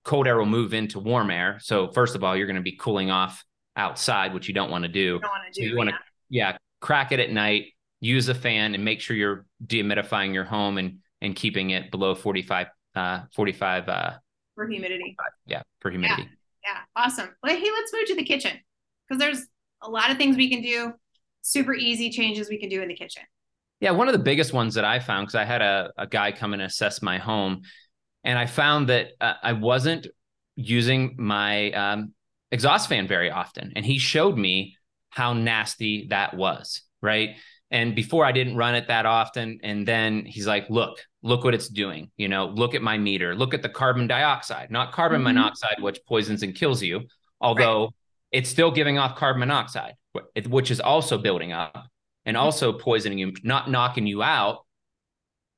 cold 0.04 0.26
air 0.26 0.36
will 0.36 0.46
move 0.46 0.74
into 0.74 0.98
warm 0.98 1.30
air. 1.30 1.58
So 1.62 1.92
first 1.92 2.16
of 2.16 2.24
all, 2.24 2.36
you're 2.36 2.46
going 2.46 2.56
to 2.56 2.62
be 2.62 2.76
cooling 2.76 3.10
off 3.10 3.44
outside, 3.76 4.34
which 4.34 4.48
you 4.48 4.54
don't 4.54 4.70
want 4.70 4.82
to 4.82 4.88
do. 4.88 5.00
You 5.00 5.20
don't 5.20 5.30
want 5.30 5.54
to 5.54 5.60
do. 5.60 5.66
So 5.66 5.70
you 5.70 5.76
want 5.76 5.90
to, 5.90 5.96
yeah, 6.28 6.56
crack 6.80 7.12
it 7.12 7.20
at 7.20 7.30
night 7.30 7.66
use 8.00 8.28
a 8.28 8.34
fan 8.34 8.74
and 8.74 8.84
make 8.84 9.00
sure 9.00 9.16
you're 9.16 9.44
dehumidifying 9.66 10.32
your 10.32 10.44
home 10.44 10.78
and 10.78 10.98
and 11.20 11.34
keeping 11.34 11.70
it 11.70 11.90
below 11.90 12.14
45 12.14 12.68
uh 12.94 13.22
45 13.34 13.88
uh 13.88 14.12
for 14.58 14.68
humidity 14.68 15.16
yeah 15.46 15.62
for 15.80 15.90
humidity 15.90 16.22
yeah, 16.64 16.72
yeah. 16.72 16.78
awesome 16.96 17.28
well 17.42 17.54
hey 17.54 17.70
let's 17.70 17.92
move 17.92 18.06
to 18.06 18.16
the 18.16 18.24
kitchen 18.24 18.52
because 19.06 19.20
there's 19.20 19.46
a 19.82 19.88
lot 19.88 20.10
of 20.10 20.16
things 20.16 20.36
we 20.36 20.50
can 20.50 20.60
do 20.60 20.92
super 21.42 21.74
easy 21.74 22.10
changes 22.10 22.48
we 22.48 22.58
can 22.58 22.68
do 22.68 22.82
in 22.82 22.88
the 22.88 22.96
kitchen 22.96 23.22
yeah 23.80 23.92
one 23.92 24.08
of 24.08 24.12
the 24.12 24.18
biggest 24.18 24.52
ones 24.52 24.74
that 24.74 24.84
i 24.84 24.98
found 24.98 25.26
because 25.26 25.36
i 25.36 25.44
had 25.44 25.62
a, 25.62 25.92
a 25.96 26.06
guy 26.06 26.32
come 26.32 26.52
and 26.52 26.62
assess 26.62 27.00
my 27.02 27.18
home 27.18 27.62
and 28.24 28.36
i 28.38 28.46
found 28.46 28.88
that 28.88 29.08
uh, 29.20 29.34
i 29.42 29.52
wasn't 29.52 30.06
using 30.56 31.14
my 31.18 31.70
um, 31.70 32.12
exhaust 32.50 32.88
fan 32.88 33.06
very 33.06 33.30
often 33.30 33.72
and 33.76 33.86
he 33.86 33.98
showed 33.98 34.36
me 34.36 34.76
how 35.10 35.32
nasty 35.32 36.08
that 36.10 36.34
was 36.34 36.82
right 37.00 37.36
and 37.70 37.94
before 37.94 38.24
I 38.24 38.32
didn't 38.32 38.56
run 38.56 38.74
it 38.74 38.88
that 38.88 39.06
often. 39.06 39.60
And 39.62 39.86
then 39.86 40.24
he's 40.24 40.46
like, 40.46 40.70
look, 40.70 40.98
look 41.28 41.44
what 41.44 41.54
it's 41.54 41.68
doing. 41.68 42.10
You 42.16 42.28
know, 42.28 42.46
look 42.46 42.74
at 42.74 42.82
my 42.82 42.98
meter, 42.98 43.34
look 43.34 43.54
at 43.54 43.62
the 43.62 43.68
carbon 43.68 44.06
dioxide, 44.06 44.70
not 44.70 44.92
carbon 44.92 45.18
mm-hmm. 45.18 45.36
monoxide, 45.36 45.80
which 45.80 46.00
poisons 46.06 46.42
and 46.42 46.54
kills 46.54 46.82
you, 46.82 47.02
although 47.40 47.84
right. 47.84 47.92
it's 48.32 48.50
still 48.50 48.70
giving 48.70 48.98
off 48.98 49.16
carbon 49.16 49.40
monoxide, 49.40 49.94
which 50.46 50.70
is 50.70 50.80
also 50.80 51.18
building 51.18 51.52
up 51.52 51.88
and 52.24 52.36
mm-hmm. 52.36 52.44
also 52.44 52.72
poisoning 52.72 53.18
you, 53.18 53.32
not 53.42 53.70
knocking 53.70 54.06
you 54.06 54.22
out. 54.22 54.64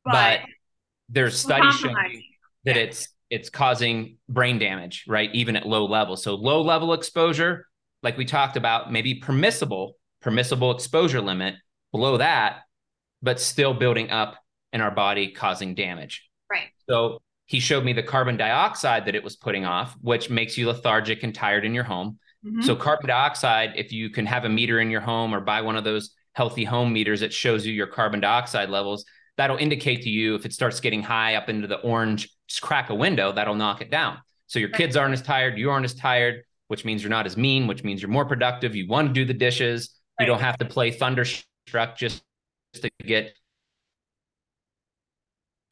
But, 0.05 0.41
but 0.41 0.41
there's 1.09 1.39
studies 1.39 1.75
showing 1.75 2.23
that 2.65 2.77
yeah. 2.77 2.83
it's 2.83 3.09
it's 3.31 3.49
causing 3.49 4.17
brain 4.29 4.59
damage, 4.59 5.05
right? 5.07 5.31
Even 5.33 5.55
at 5.55 5.67
low 5.67 5.85
levels. 5.87 6.23
So 6.23 6.35
low 6.35 6.63
level 6.63 6.93
exposure, 6.93 7.67
like 8.03 8.19
we 8.19 8.25
talked 8.25 8.57
about, 8.57 8.91
maybe 8.91 9.15
permissible, 9.15 9.97
permissible 10.21 10.73
exposure 10.73 11.21
limit 11.21 11.55
below 11.93 12.17
that, 12.17 12.63
but 13.23 13.39
still 13.39 13.73
building 13.73 14.11
up 14.11 14.37
in 14.73 14.81
our 14.81 14.91
body, 14.91 15.33
causing 15.33 15.75
damage. 15.75 16.29
Right. 16.51 16.69
So 16.89 17.21
he 17.47 17.61
showed 17.61 17.85
me 17.85 17.93
the 17.93 18.03
carbon 18.03 18.37
dioxide 18.37 19.07
that 19.07 19.15
it 19.15 19.25
was 19.25 19.37
putting 19.37 19.65
off, 19.65 19.97
which 20.01 20.31
makes 20.31 20.57
you 20.57 20.69
lethargic 20.69 21.23
and 21.23 21.35
tired 21.35 21.65
in 21.65 21.75
your 21.75 21.85
home. 21.85 22.19
Mm-hmm. 22.47 22.63
So 22.63 22.77
carbon 22.77 23.09
dioxide, 23.09 23.73
if 23.77 23.93
you 23.93 24.11
can 24.11 24.27
have 24.27 24.45
a 24.45 24.49
meter 24.49 24.81
in 24.81 24.91
your 24.91 25.01
home 25.01 25.35
or 25.35 25.41
buy 25.41 25.61
one 25.61 25.77
of 25.77 25.85
those 25.85 26.11
healthy 26.33 26.65
home 26.65 26.93
meters 26.93 27.21
that 27.21 27.33
shows 27.33 27.67
you 27.67 27.73
your 27.73 27.89
carbon 27.89 28.21
dioxide 28.21 28.71
levels, 28.71 29.05
that'll 29.37 29.57
indicate 29.57 30.03
to 30.03 30.11
you 30.11 30.35
if 30.35 30.47
it 30.47 30.53
starts 30.53 30.81
getting 30.81 31.03
high 31.03 31.35
up 31.35 31.49
into 31.49 31.67
the 31.67 31.81
orange, 31.81 32.31
just 32.47 32.63
crack 32.63 32.91
a 32.91 32.95
window, 32.95 33.33
that'll 33.33 33.55
knock 33.55 33.81
it 33.81 33.91
down. 33.91 34.19
So 34.47 34.59
your 34.59 34.69
kids 34.69 34.97
aren't 34.97 35.13
as 35.13 35.23
tired, 35.23 35.59
you 35.59 35.71
aren't 35.71 35.85
as 35.85 35.95
tired, 35.95 36.43
which 36.69 36.85
means 36.85 37.03
you're 37.03 37.11
not 37.11 37.27
as 37.27 37.37
mean, 37.37 37.67
which 37.67 37.83
means 37.83 38.01
you're 38.01 38.11
more 38.11 38.25
productive. 38.25 38.77
You 38.77 38.87
want 38.87 39.09
to 39.09 39.13
do 39.15 39.25
the 39.25 39.35
dishes. 39.35 39.91
You 40.21 40.27
don't 40.27 40.41
have 40.41 40.59
to 40.59 40.67
play 40.67 40.91
thunderstruck 40.91 41.97
just 41.97 42.23
to 42.75 42.91
get 43.03 43.33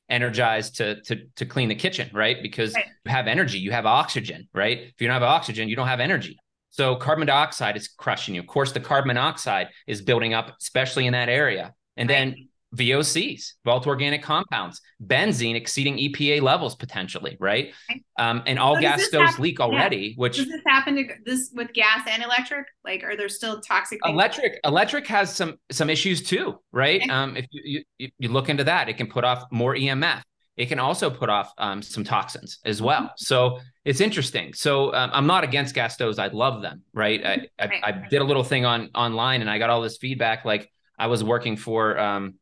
energized 0.08 0.76
to 0.76 1.00
to 1.02 1.26
to 1.36 1.46
clean 1.46 1.68
the 1.68 1.74
kitchen, 1.74 2.10
right? 2.12 2.42
Because 2.42 2.74
right. 2.74 2.84
you 3.04 3.10
have 3.10 3.26
energy, 3.26 3.58
you 3.58 3.70
have 3.72 3.86
oxygen, 3.86 4.48
right? 4.54 4.78
If 4.78 5.00
you 5.00 5.06
don't 5.06 5.14
have 5.14 5.22
oxygen, 5.22 5.68
you 5.68 5.76
don't 5.76 5.88
have 5.88 6.00
energy. 6.00 6.38
So 6.70 6.96
carbon 6.96 7.26
dioxide 7.26 7.76
is 7.76 7.88
crushing 7.88 8.34
you. 8.34 8.40
Of 8.40 8.46
course, 8.46 8.72
the 8.72 8.80
carbon 8.80 9.08
monoxide 9.08 9.68
is 9.86 10.02
building 10.02 10.34
up, 10.34 10.56
especially 10.60 11.06
in 11.06 11.12
that 11.12 11.28
area. 11.28 11.74
And 11.96 12.08
right. 12.08 12.14
then 12.14 12.48
VOCs, 12.76 13.54
volatile 13.64 13.90
organic 13.90 14.22
compounds, 14.22 14.80
benzene 15.04 15.54
exceeding 15.54 15.96
EPA 15.96 16.42
levels 16.42 16.74
potentially, 16.74 17.36
right? 17.40 17.72
Um, 18.18 18.42
and 18.46 18.58
all 18.58 18.74
so 18.74 18.80
gas 18.80 19.02
stoves 19.04 19.30
happen, 19.30 19.42
leak 19.42 19.60
already. 19.60 20.08
Yeah. 20.08 20.14
Which 20.16 20.36
does 20.36 20.48
this 20.48 20.60
happen 20.66 20.96
to 20.96 21.06
this 21.24 21.50
with 21.54 21.72
gas 21.72 22.06
and 22.08 22.22
electric? 22.22 22.66
Like, 22.84 23.04
are 23.04 23.16
there 23.16 23.28
still 23.28 23.60
toxic? 23.60 24.00
Things? 24.04 24.12
Electric, 24.12 24.60
electric 24.64 25.06
has 25.06 25.34
some 25.34 25.56
some 25.70 25.88
issues 25.88 26.22
too, 26.22 26.58
right? 26.72 27.00
Okay. 27.00 27.10
Um, 27.10 27.36
if 27.36 27.46
you, 27.50 27.84
you, 27.98 28.10
you 28.18 28.28
look 28.28 28.48
into 28.48 28.64
that, 28.64 28.88
it 28.88 28.96
can 28.98 29.06
put 29.06 29.24
off 29.24 29.44
more 29.50 29.74
EMF. 29.74 30.22
It 30.58 30.66
can 30.66 30.80
also 30.80 31.08
put 31.08 31.30
off 31.30 31.52
um, 31.56 31.80
some 31.80 32.02
toxins 32.02 32.58
as 32.64 32.82
well. 32.82 33.02
Mm-hmm. 33.02 33.12
So 33.16 33.60
it's 33.84 34.00
interesting. 34.00 34.52
So 34.52 34.92
um, 34.92 35.10
I'm 35.12 35.26
not 35.26 35.44
against 35.44 35.74
gas 35.74 35.94
stoves. 35.94 36.18
I 36.18 36.26
love 36.26 36.62
them, 36.62 36.82
right? 36.92 37.24
I, 37.24 37.48
I, 37.58 37.70
I 37.84 37.92
did 38.10 38.20
a 38.20 38.24
little 38.24 38.42
thing 38.42 38.64
on 38.66 38.90
online 38.94 39.40
and 39.40 39.48
I 39.48 39.58
got 39.58 39.70
all 39.70 39.80
this 39.80 39.98
feedback. 39.98 40.44
Like 40.44 40.70
I 40.98 41.06
was 41.06 41.22
working 41.22 41.56
for 41.56 41.96
um, 41.98 42.34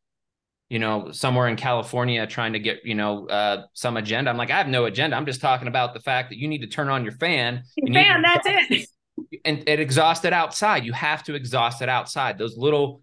you 0.69 0.79
know, 0.79 1.13
somewhere 1.13 1.49
in 1.49 1.57
California 1.57 2.27
trying 2.27 2.53
to 2.55 2.59
get, 2.59 2.85
you 2.85 2.95
know, 2.95 3.29
uh, 3.29 3.67
some 3.73 3.97
agenda. 3.97 4.31
I'm 4.31 4.37
like, 4.37 4.51
I 4.51 4.59
have 4.59 4.69
no 4.69 4.87
agenda. 4.87 5.17
I'm 5.17 5.27
just 5.27 5.41
talking 5.41 5.69
about 5.69 5.95
the 5.95 6.01
fact 6.01 6.31
that 6.31 6.39
you 6.39 6.49
need 6.49 6.63
to 6.63 6.67
turn 6.67 6.89
on 6.89 7.05
your 7.05 7.13
fan. 7.13 7.63
Your 7.77 7.95
fan, 7.95 8.23
that's 8.23 8.47
it. 8.47 8.89
And 9.47 9.67
it 9.67 9.81
exhaust 9.81 10.27
it 10.27 10.35
outside. 10.35 10.85
You 10.85 10.93
have 10.93 11.23
to 11.25 11.35
exhaust 11.35 11.81
it 11.81 11.89
outside. 11.89 12.37
Those 12.37 12.59
little, 12.59 13.01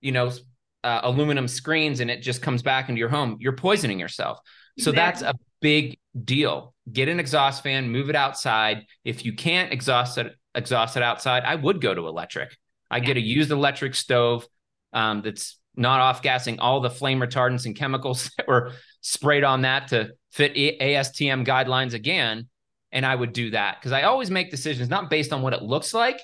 you 0.00 0.12
know, 0.12 0.30
uh, 0.84 1.00
aluminum 1.02 1.48
screens, 1.48 1.98
and 1.98 2.08
it 2.08 2.22
just 2.22 2.42
comes 2.42 2.62
back 2.62 2.88
into 2.88 3.00
your 3.00 3.08
home. 3.08 3.38
You're 3.40 3.56
poisoning 3.56 3.98
yourself. 3.98 4.38
So 4.78 4.90
exactly. 4.90 5.24
that's 5.24 5.34
a 5.34 5.38
big 5.60 5.98
deal. 6.24 6.74
Get 6.92 7.08
an 7.08 7.18
exhaust 7.18 7.64
fan, 7.64 7.90
move 7.90 8.08
it 8.08 8.14
outside. 8.14 8.86
If 9.04 9.24
you 9.24 9.32
can't 9.34 9.72
exhaust 9.72 10.16
it, 10.16 10.32
exhaust 10.54 10.96
it 10.96 11.02
outside, 11.02 11.42
I 11.42 11.56
would 11.56 11.80
go 11.80 11.92
to 11.92 12.06
electric. 12.06 12.56
I 12.88 12.98
yeah. 12.98 13.04
get 13.04 13.16
a 13.16 13.20
used 13.20 13.50
electric 13.50 13.96
stove 13.96 14.46
um, 14.92 15.22
that's 15.22 15.58
not 15.78 16.00
off 16.00 16.22
gassing 16.22 16.58
all 16.58 16.80
the 16.80 16.90
flame 16.90 17.20
retardants 17.20 17.66
and 17.66 17.76
chemicals 17.76 18.30
that 18.36 18.48
were 18.48 18.72
sprayed 19.00 19.44
on 19.44 19.62
that 19.62 19.88
to 19.88 20.12
fit 20.32 20.54
ASTM 20.54 21.46
guidelines 21.46 21.94
again. 21.94 22.48
And 22.90 23.04
I 23.04 23.14
would 23.14 23.32
do 23.32 23.50
that 23.50 23.78
because 23.78 23.92
I 23.92 24.02
always 24.02 24.30
make 24.30 24.50
decisions 24.50 24.88
not 24.88 25.10
based 25.10 25.32
on 25.32 25.42
what 25.42 25.52
it 25.52 25.62
looks 25.62 25.92
like. 25.92 26.20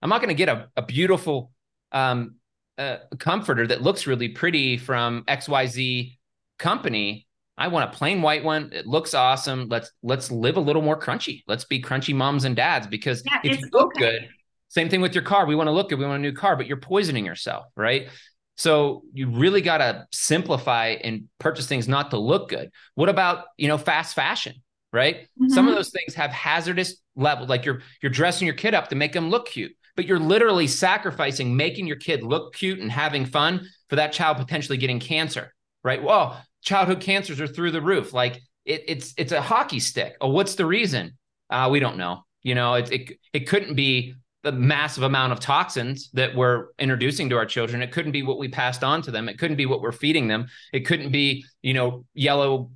I'm 0.00 0.10
not 0.10 0.20
going 0.20 0.28
to 0.28 0.34
get 0.34 0.48
a, 0.48 0.68
a 0.76 0.82
beautiful 0.82 1.50
um, 1.92 2.36
uh, 2.78 2.98
comforter 3.18 3.66
that 3.66 3.82
looks 3.82 4.06
really 4.06 4.28
pretty 4.28 4.76
from 4.76 5.24
XYZ 5.24 6.16
company. 6.58 7.26
I 7.56 7.68
want 7.68 7.92
a 7.92 7.96
plain 7.96 8.22
white 8.22 8.44
one. 8.44 8.70
It 8.72 8.86
looks 8.86 9.14
awesome. 9.14 9.68
Let's 9.68 9.90
let's 10.02 10.30
live 10.30 10.56
a 10.56 10.60
little 10.60 10.82
more 10.82 10.98
crunchy. 10.98 11.42
Let's 11.46 11.64
be 11.64 11.80
crunchy 11.80 12.14
moms 12.14 12.44
and 12.44 12.56
dads 12.56 12.86
because 12.86 13.22
yeah, 13.24 13.40
you 13.44 13.58
look 13.72 13.94
okay. 13.96 14.00
good, 14.00 14.28
same 14.68 14.88
thing 14.88 15.00
with 15.00 15.14
your 15.14 15.22
car. 15.22 15.46
We 15.46 15.54
want 15.54 15.68
to 15.68 15.72
look 15.72 15.88
good. 15.88 16.00
We 16.00 16.04
want 16.04 16.18
a 16.18 16.22
new 16.22 16.32
car, 16.32 16.56
but 16.56 16.66
you're 16.66 16.76
poisoning 16.76 17.24
yourself, 17.24 17.66
right? 17.76 18.08
So 18.56 19.02
you 19.12 19.28
really 19.28 19.60
got 19.60 19.78
to 19.78 20.06
simplify 20.12 20.96
and 21.02 21.24
purchase 21.38 21.66
things 21.66 21.88
not 21.88 22.10
to 22.10 22.18
look 22.18 22.48
good. 22.48 22.70
What 22.94 23.08
about, 23.08 23.46
you 23.56 23.68
know, 23.68 23.78
fast 23.78 24.14
fashion, 24.14 24.54
right? 24.92 25.16
Mm-hmm. 25.16 25.48
Some 25.48 25.66
of 25.66 25.70
mm-hmm. 25.70 25.76
those 25.76 25.90
things 25.90 26.14
have 26.14 26.30
hazardous 26.30 26.96
level 27.16 27.46
like 27.46 27.64
you're 27.64 27.80
you're 28.02 28.10
dressing 28.10 28.46
your 28.46 28.56
kid 28.56 28.74
up 28.74 28.88
to 28.88 28.96
make 28.96 29.12
them 29.12 29.30
look 29.30 29.48
cute, 29.48 29.72
but 29.96 30.06
you're 30.06 30.18
literally 30.18 30.66
sacrificing 30.66 31.56
making 31.56 31.86
your 31.86 31.96
kid 31.96 32.22
look 32.22 32.54
cute 32.54 32.78
and 32.78 32.90
having 32.90 33.26
fun 33.26 33.66
for 33.88 33.96
that 33.96 34.12
child 34.12 34.36
potentially 34.36 34.78
getting 34.78 35.00
cancer, 35.00 35.52
right? 35.82 36.02
Well, 36.02 36.40
childhood 36.62 37.00
cancers 37.00 37.40
are 37.40 37.46
through 37.46 37.72
the 37.72 37.82
roof. 37.82 38.12
Like 38.12 38.40
it, 38.64 38.84
it's 38.86 39.14
it's 39.16 39.32
a 39.32 39.42
hockey 39.42 39.80
stick. 39.80 40.16
Oh, 40.20 40.30
what's 40.30 40.54
the 40.54 40.66
reason? 40.66 41.18
Uh, 41.50 41.68
we 41.70 41.80
don't 41.80 41.98
know. 41.98 42.24
You 42.42 42.54
know, 42.54 42.74
it, 42.74 42.92
it 42.92 43.18
it 43.32 43.40
couldn't 43.48 43.74
be 43.74 44.14
the 44.44 44.52
massive 44.52 45.02
amount 45.02 45.32
of 45.32 45.40
toxins 45.40 46.10
that 46.12 46.36
we're 46.36 46.66
introducing 46.78 47.30
to 47.30 47.36
our 47.36 47.46
children. 47.46 47.82
It 47.82 47.92
couldn't 47.92 48.12
be 48.12 48.22
what 48.22 48.38
we 48.38 48.48
passed 48.48 48.84
on 48.84 49.00
to 49.02 49.10
them. 49.10 49.28
It 49.28 49.38
couldn't 49.38 49.56
be 49.56 49.64
what 49.64 49.80
we're 49.80 49.90
feeding 49.90 50.28
them. 50.28 50.46
It 50.72 50.80
couldn't 50.80 51.10
be, 51.10 51.46
you 51.62 51.72
know, 51.72 52.04
yellow 52.12 52.70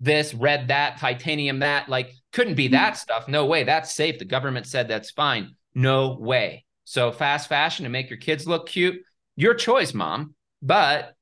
this, 0.00 0.32
red 0.32 0.68
that, 0.68 0.96
titanium 0.98 1.58
that. 1.58 1.90
Like, 1.90 2.12
couldn't 2.32 2.54
be 2.54 2.68
that 2.68 2.96
stuff. 2.96 3.28
No 3.28 3.44
way. 3.44 3.62
That's 3.62 3.94
safe. 3.94 4.18
The 4.18 4.24
government 4.24 4.66
said 4.66 4.88
that's 4.88 5.10
fine. 5.10 5.54
No 5.74 6.16
way. 6.18 6.64
So, 6.84 7.12
fast 7.12 7.46
fashion 7.46 7.84
to 7.84 7.90
make 7.90 8.08
your 8.08 8.18
kids 8.18 8.46
look 8.46 8.68
cute, 8.68 9.02
your 9.36 9.54
choice, 9.54 9.92
mom. 9.92 10.34
But, 10.62 11.14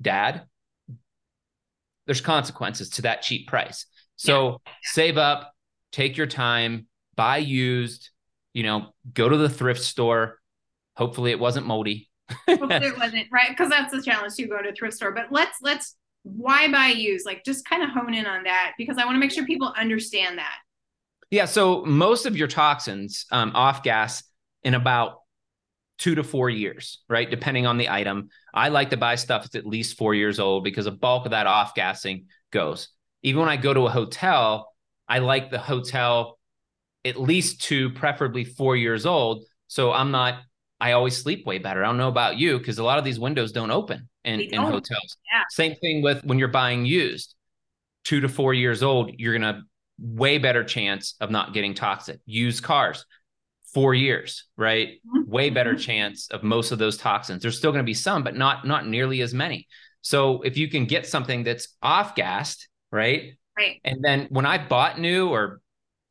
dad, 0.00 0.42
there's 2.04 2.20
consequences 2.20 2.90
to 2.90 3.02
that 3.02 3.22
cheap 3.22 3.48
price. 3.48 3.86
So, 4.16 4.60
yeah. 4.66 4.72
save 4.82 5.16
up, 5.16 5.54
take 5.90 6.18
your 6.18 6.26
time, 6.26 6.86
buy 7.16 7.38
used 7.38 8.10
you 8.52 8.62
know, 8.62 8.88
go 9.12 9.28
to 9.28 9.36
the 9.36 9.48
thrift 9.48 9.82
store. 9.82 10.38
Hopefully 10.96 11.30
it 11.30 11.38
wasn't 11.38 11.66
moldy. 11.66 12.10
Hopefully 12.48 12.74
it 12.74 12.98
wasn't, 12.98 13.26
right? 13.32 13.50
Because 13.50 13.70
that's 13.70 13.92
the 13.92 14.02
challenge 14.02 14.34
to 14.34 14.46
go 14.46 14.62
to 14.62 14.70
a 14.70 14.72
thrift 14.72 14.96
store. 14.96 15.12
But 15.12 15.26
let's 15.30 15.58
let's 15.62 15.96
why 16.22 16.70
buy 16.70 16.88
used? 16.88 17.26
Like 17.26 17.44
just 17.44 17.64
kind 17.64 17.82
of 17.82 17.90
hone 17.90 18.14
in 18.14 18.26
on 18.26 18.44
that 18.44 18.72
because 18.78 18.98
I 18.98 19.04
want 19.04 19.16
to 19.16 19.20
make 19.20 19.32
sure 19.32 19.44
people 19.44 19.72
understand 19.76 20.38
that. 20.38 20.56
Yeah. 21.30 21.46
So 21.46 21.84
most 21.84 22.26
of 22.26 22.36
your 22.36 22.48
toxins 22.48 23.26
um, 23.30 23.52
off 23.54 23.82
gas 23.82 24.22
in 24.62 24.74
about 24.74 25.16
two 25.98 26.14
to 26.14 26.24
four 26.24 26.50
years, 26.50 26.98
right? 27.08 27.30
Depending 27.30 27.66
on 27.66 27.78
the 27.78 27.88
item. 27.88 28.28
I 28.52 28.68
like 28.68 28.90
to 28.90 28.96
buy 28.96 29.14
stuff 29.14 29.42
that's 29.42 29.54
at 29.54 29.66
least 29.66 29.96
four 29.96 30.14
years 30.14 30.40
old 30.40 30.64
because 30.64 30.86
a 30.86 30.90
bulk 30.90 31.26
of 31.26 31.30
that 31.30 31.46
off 31.46 31.74
gassing 31.74 32.26
goes. 32.50 32.88
Even 33.22 33.40
when 33.40 33.48
I 33.48 33.56
go 33.56 33.72
to 33.72 33.86
a 33.86 33.90
hotel, 33.90 34.72
I 35.08 35.20
like 35.20 35.50
the 35.50 35.58
hotel 35.58 36.38
at 37.04 37.20
least 37.20 37.62
two, 37.62 37.90
preferably 37.90 38.44
four 38.44 38.76
years 38.76 39.06
old. 39.06 39.44
So 39.66 39.92
I'm 39.92 40.10
not, 40.10 40.40
I 40.80 40.92
always 40.92 41.16
sleep 41.16 41.46
way 41.46 41.58
better. 41.58 41.82
I 41.82 41.86
don't 41.86 41.96
know 41.96 42.08
about 42.08 42.38
you 42.38 42.58
because 42.58 42.78
a 42.78 42.84
lot 42.84 42.98
of 42.98 43.04
these 43.04 43.18
windows 43.18 43.52
don't 43.52 43.70
open 43.70 44.08
in, 44.24 44.40
don't. 44.40 44.52
in 44.52 44.60
hotels. 44.60 45.16
Yeah. 45.32 45.42
Same 45.50 45.74
thing 45.76 46.02
with 46.02 46.24
when 46.24 46.38
you're 46.38 46.48
buying 46.48 46.84
used, 46.84 47.34
two 48.04 48.20
to 48.20 48.28
four 48.28 48.54
years 48.54 48.82
old, 48.82 49.12
you're 49.18 49.38
going 49.38 49.54
to 49.54 49.62
way 49.98 50.38
better 50.38 50.64
chance 50.64 51.14
of 51.20 51.30
not 51.30 51.54
getting 51.54 51.74
toxic. 51.74 52.20
Used 52.26 52.62
cars, 52.62 53.04
four 53.72 53.94
years, 53.94 54.44
right? 54.56 55.00
Mm-hmm. 55.06 55.30
Way 55.30 55.50
better 55.50 55.72
mm-hmm. 55.72 55.80
chance 55.80 56.28
of 56.30 56.42
most 56.42 56.72
of 56.72 56.78
those 56.78 56.96
toxins. 56.96 57.42
There's 57.42 57.56
still 57.56 57.72
going 57.72 57.84
to 57.84 57.88
be 57.88 57.94
some, 57.94 58.22
but 58.22 58.36
not 58.36 58.66
not 58.66 58.86
nearly 58.86 59.22
as 59.22 59.32
many. 59.32 59.68
So 60.02 60.42
if 60.42 60.56
you 60.56 60.68
can 60.68 60.86
get 60.86 61.06
something 61.06 61.44
that's 61.44 61.68
off 61.80 62.14
gassed, 62.14 62.68
right? 62.90 63.34
Right. 63.56 63.80
And 63.84 64.02
then 64.02 64.26
when 64.30 64.46
I 64.46 64.58
bought 64.58 64.98
new 64.98 65.28
or 65.28 65.60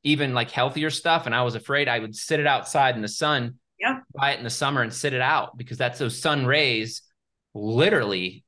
even 0.04 0.34
like 0.34 0.52
healthier 0.52 0.90
stuff. 0.90 1.26
And 1.26 1.36
I 1.36 1.44
was 1.44 1.56
afraid 1.56 1.88
I 1.88 2.00
would 2.00 2.16
sit 2.16 2.40
it 2.40 2.48
outside 2.48 2.96
in 2.96 3.02
the 3.02 3.08
sun, 3.08 3.56
yep. 3.80 4.04
buy 4.14 4.32
it 4.32 4.38
in 4.38 4.44
the 4.44 4.50
summer 4.50 4.82
and 4.82 4.94
sit 4.94 5.14
it 5.14 5.22
out 5.22 5.58
because 5.58 5.78
that's 5.78 6.00
those 6.00 6.20
sun 6.20 6.46
rays 6.46 7.02
literally 7.54 8.44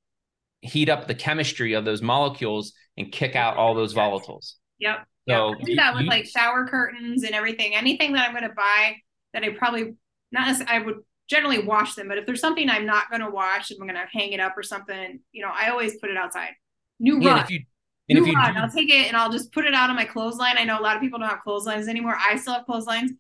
heat 0.62 0.90
up 0.90 1.08
the 1.08 1.16
chemistry 1.16 1.74
of 1.74 1.86
those 1.86 2.02
molecules 2.02 2.74
and 2.98 3.12
kick 3.12 3.36
out 3.36 3.58
all 3.58 3.74
those 3.74 3.94
volatiles. 3.94 4.54
Yep. 4.80 5.06
So 5.30 5.50
yep. 5.50 5.58
I 5.60 5.64
do 5.64 5.76
that 5.76 5.94
with 5.94 6.04
you, 6.04 6.10
like 6.10 6.26
shower 6.26 6.68
curtains 6.68 7.24
and 7.24 7.34
everything. 7.34 7.76
Anything 7.76 8.14
that 8.14 8.28
I'm 8.28 8.34
going 8.34 8.50
to 8.50 8.56
buy 8.56 8.96
that 9.34 9.44
I 9.44 9.50
probably 9.50 9.96
not 10.32 10.48
as 10.48 10.62
I 10.62 10.80
would 10.80 10.98
generally 11.30 11.60
wash 11.60 11.96
them, 11.96 12.08
but 12.08 12.18
if 12.18 12.26
there's 12.26 12.42
something 12.42 12.70
I'm 12.70 12.86
not 12.86 13.10
going 13.10 13.22
to 13.22 13.30
wash, 13.30 13.72
and 13.72 13.80
I'm 13.80 13.88
going 13.88 14.00
to 14.00 14.08
hang 14.12 14.34
it 14.34 14.40
up 14.40 14.54
or 14.58 14.64
something, 14.64 15.20
you 15.32 15.42
know, 15.42 15.52
I 15.54 15.70
always 15.70 15.98
put 16.00 16.10
it 16.10 16.18
outside. 16.18 16.52
New 17.00 17.22
yeah, 17.22 17.44
If 17.44 17.50
you 17.50 17.62
and 18.10 18.20
if 18.20 18.26
you 18.26 18.34
do, 18.34 18.40
I'll 18.40 18.70
take 18.70 18.90
it 18.90 19.08
and 19.08 19.16
I'll 19.16 19.32
just 19.32 19.52
put 19.52 19.66
it 19.66 19.74
out 19.74 19.90
on 19.90 19.96
my 19.96 20.06
clothesline. 20.06 20.58
I 20.58 20.66
know 20.66 20.80
a 20.80 20.82
lot 20.82 20.96
of 20.96 21.02
people 21.02 21.20
don't 21.20 21.30
have 21.30 21.42
clotheslines 21.42 21.88
anymore. 21.88 22.16
I 22.20 22.36
still 22.36 22.54
have 22.54 22.66
clotheslines. 22.66 23.12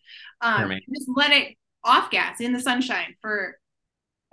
Um, 0.41 0.72
just 0.93 1.10
let 1.15 1.32
it 1.32 1.56
off 1.84 2.12
gas 2.12 2.41
in 2.41 2.54
the 2.54 2.60
sunshine 2.60 3.15
for 3.22 3.58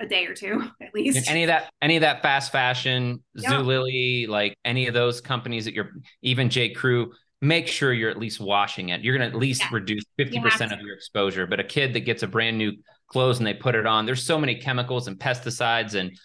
a 0.01 0.07
day 0.07 0.27
or 0.27 0.35
two 0.35 0.63
at 0.83 0.93
least. 0.95 1.19
And 1.19 1.29
any 1.29 1.45
of 1.45 1.49
that, 1.49 1.73
any 1.81 1.97
of 1.97 2.01
that 2.01 2.23
fast 2.23 2.51
fashion, 2.51 3.23
yep. 3.35 3.53
Zulily, 3.53 4.27
like 4.27 4.57
any 4.65 4.89
of 4.89 4.95
those 4.95 5.21
companies 5.21 5.67
that 5.67 5.75
you're, 5.75 5.91
even 6.23 6.51
J. 6.51 6.71
Crew, 6.71 7.13
make 7.41 7.69
sure 7.69 7.93
you're 7.93 8.11
at 8.11 8.19
least 8.19 8.41
washing 8.41 8.89
it. 8.89 9.03
You're 9.03 9.17
going 9.17 9.31
to 9.31 9.35
at 9.35 9.41
least 9.41 9.63
yeah. 9.63 9.69
reduce 9.73 10.05
50% 10.19 10.73
of 10.73 10.81
your 10.81 10.95
exposure. 10.95 11.47
But 11.47 11.61
a 11.61 11.65
kid 11.65 11.95
that 11.95 12.01
gets 12.01 12.23
a 12.23 12.27
brand 12.27 12.59
new 12.59 12.73
clothes 13.07 13.39
and 13.39 13.47
they 13.47 13.55
put 13.55 13.75
it 13.75 13.87
on, 13.87 14.05
there's 14.05 14.25
so 14.25 14.39
many 14.39 14.57
chemicals 14.57 15.07
and 15.09 15.19
pesticides 15.19 15.95
and 15.95 16.19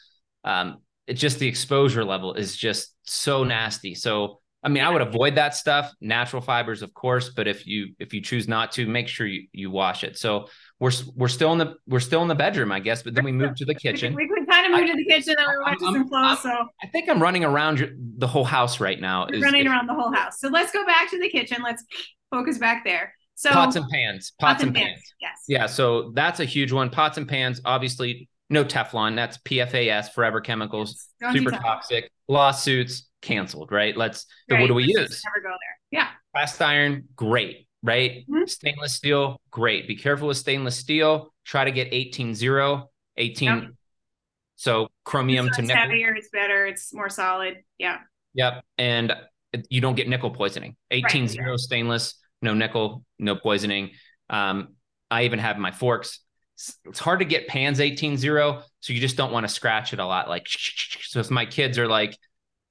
um, 0.43 0.81
it's 1.07 1.21
just 1.21 1.39
the 1.39 1.47
exposure 1.47 2.03
level 2.03 2.33
is 2.33 2.55
just 2.55 2.93
so 3.03 3.43
nasty. 3.43 3.95
So 3.95 4.39
I 4.65 4.67
mean, 4.67 4.83
I 4.83 4.89
would 4.89 5.03
avoid 5.03 5.35
that 5.35 5.53
stuff, 5.53 5.93
natural 6.01 6.41
fibers, 6.41 6.81
of 6.81 6.91
course, 6.91 7.29
but 7.29 7.47
if 7.47 7.67
you 7.67 7.93
if 7.99 8.15
you 8.15 8.21
choose 8.21 8.47
not 8.47 8.71
to, 8.73 8.87
make 8.87 9.07
sure 9.07 9.27
you, 9.27 9.47
you 9.51 9.69
wash 9.69 10.03
it. 10.03 10.17
So 10.17 10.47
we're 10.79 10.91
we're 11.15 11.27
still 11.27 11.51
in 11.51 11.59
the 11.59 11.75
we're 11.87 11.99
still 11.99 12.23
in 12.23 12.27
the 12.27 12.35
bedroom, 12.35 12.71
I 12.71 12.79
guess, 12.79 13.03
but 13.03 13.13
then 13.13 13.23
we 13.23 13.31
moved 13.43 13.57
to 13.57 13.65
the 13.65 13.75
kitchen. 13.75 14.15
We, 14.15 14.25
we 14.25 14.43
kind 14.47 14.65
of 14.65 14.79
moved 14.79 14.91
to 14.91 14.97
the 14.97 15.05
kitchen, 15.05 15.35
and 15.37 15.47
we 15.47 15.63
went 15.63 15.79
to 15.81 15.85
some 15.85 16.09
clothes. 16.09 16.41
So 16.41 16.49
I 16.83 16.87
think 16.87 17.07
I'm 17.09 17.21
running 17.21 17.43
around 17.43 17.87
the 18.17 18.25
whole 18.25 18.43
house 18.43 18.79
right 18.79 18.99
now. 18.99 19.27
Is, 19.27 19.43
running 19.43 19.67
around 19.67 19.85
the 19.85 19.93
whole 19.93 20.11
house. 20.11 20.39
So 20.39 20.47
let's 20.47 20.71
go 20.71 20.83
back 20.83 21.11
to 21.11 21.19
the 21.19 21.29
kitchen. 21.29 21.59
Let's 21.63 21.83
focus 22.31 22.57
back 22.57 22.83
there. 22.83 23.13
So 23.35 23.51
pots 23.51 23.75
and 23.75 23.87
pans, 23.87 24.33
pots, 24.39 24.53
pots 24.53 24.63
and, 24.63 24.73
pans. 24.73 24.87
pans. 24.87 25.13
Yes. 25.21 25.43
Yeah. 25.47 25.65
So 25.67 26.11
that's 26.15 26.39
a 26.39 26.45
huge 26.45 26.71
one. 26.71 26.89
Pots 26.89 27.19
and 27.19 27.27
pans, 27.27 27.61
obviously 27.65 28.29
no 28.49 28.63
Teflon. 28.63 29.15
That's 29.15 29.37
PFAS, 29.39 30.11
forever 30.11 30.41
chemicals, 30.41 31.07
yes. 31.21 31.33
super 31.33 31.51
toxic. 31.51 32.11
Lawsuits 32.27 33.07
canceled, 33.21 33.71
right? 33.71 33.95
Let's. 33.95 34.25
Right. 34.49 34.61
what 34.61 34.67
do 34.67 34.73
we 34.73 34.83
Let's 34.83 35.11
use? 35.11 35.21
Never 35.25 35.43
go 35.43 35.49
there. 35.49 35.77
Yeah. 35.91 36.07
Cast 36.35 36.61
iron, 36.61 37.05
great, 37.15 37.67
right? 37.83 38.25
Mm-hmm. 38.29 38.45
Stainless 38.45 38.93
steel, 38.93 39.39
great. 39.51 39.87
Be 39.87 39.95
careful 39.95 40.27
with 40.27 40.37
stainless 40.37 40.77
steel. 40.77 41.33
Try 41.45 41.65
to 41.65 41.71
get 41.71 41.89
18 41.91 42.35
0, 42.35 42.89
18. 43.17 43.47
Yep. 43.47 43.63
So 44.57 44.87
chromium 45.03 45.49
so 45.51 45.61
to 45.61 45.61
nickel. 45.63 45.81
heavier, 45.81 46.15
it's 46.15 46.29
better, 46.29 46.65
it's 46.65 46.93
more 46.93 47.09
solid. 47.09 47.57
Yeah. 47.77 47.99
Yep. 48.33 48.63
And 48.77 49.13
you 49.69 49.81
don't 49.81 49.95
get 49.95 50.07
nickel 50.09 50.31
poisoning. 50.31 50.75
18 50.91 51.21
right. 51.21 51.29
0 51.29 51.57
stainless, 51.57 52.15
no 52.41 52.53
nickel, 52.53 53.03
no 53.19 53.35
poisoning. 53.35 53.91
Um, 54.29 54.75
I 55.09 55.23
even 55.23 55.39
have 55.39 55.57
my 55.57 55.71
forks 55.71 56.19
it's 56.85 56.99
hard 56.99 57.19
to 57.19 57.25
get 57.25 57.47
pans 57.47 57.79
18 57.79 58.17
0 58.17 58.61
so 58.79 58.93
you 58.93 58.99
just 58.99 59.17
don't 59.17 59.31
want 59.31 59.45
to 59.45 59.53
scratch 59.53 59.93
it 59.93 59.99
a 59.99 60.05
lot 60.05 60.29
like 60.29 60.47
so 61.01 61.19
if 61.19 61.29
my 61.29 61.45
kids 61.45 61.77
are 61.77 61.87
like 61.87 62.17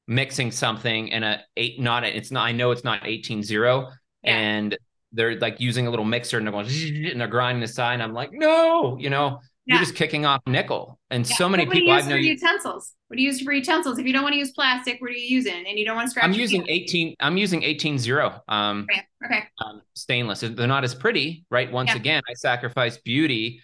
mixing 0.07 0.51
something 0.51 1.13
and 1.13 1.25
a 1.25 1.41
eight 1.57 1.81
not 1.81 2.05
it's 2.05 2.31
not 2.31 2.45
i 2.45 2.53
know 2.53 2.71
it's 2.71 2.85
not 2.85 3.07
18 3.07 3.43
0 3.43 3.89
yeah. 4.23 4.31
and 4.31 4.79
they're 5.13 5.39
like 5.39 5.61
using 5.61 5.87
a 5.87 5.91
little 5.91 6.05
mixer 6.05 6.39
and 6.39 6.47
they're 6.47 6.53
going 6.53 6.67
and 7.11 7.21
they're 7.21 7.29
grinding 7.29 7.61
the 7.61 7.69
side 7.69 7.95
and 7.95 8.03
i'm 8.03 8.13
like 8.13 8.31
no 8.33 8.97
you 8.99 9.09
know 9.09 9.41
yeah. 9.67 9.75
you're 9.75 9.85
just 9.85 9.95
kicking 9.95 10.27
off 10.27 10.43
nickel 10.47 10.99
and 11.11 11.29
yeah. 11.29 11.37
so 11.37 11.49
many 11.49 11.65
people 11.65 11.91
I've 11.91 12.07
know 12.07 12.17
utensils 12.17 12.93
what 13.09 13.17
do 13.17 13.23
you 13.23 13.29
use 13.29 13.41
for 13.41 13.53
utensils 13.53 13.99
if 13.99 14.07
you 14.07 14.13
don't 14.13 14.23
want 14.23 14.35
to 14.35 14.39
use 14.39 14.51
plastic 14.53 15.01
what 15.01 15.11
are 15.11 15.15
you 15.15 15.37
using 15.37 15.67
and 15.67 15.79
you 15.79 15.87
don't 15.87 15.97
want 15.97 16.07
to 16.07 16.11
scratch 16.11 16.25
i'm 16.25 16.35
using 16.35 16.67
18 16.69 17.17
i'm 17.21 17.39
using 17.39 17.63
18 17.63 17.99
0 17.99 18.43
um 18.49 18.87
okay, 18.91 19.03
okay. 19.25 19.45
Um, 19.65 19.81
stainless 19.95 20.41
they're 20.41 20.67
not 20.67 20.85
as 20.85 20.95
pretty 20.95 21.47
right 21.51 21.71
once 21.73 21.95
again 21.95 22.23
i 22.29 22.35
sacrifice 22.35 22.99
beauty 22.99 23.63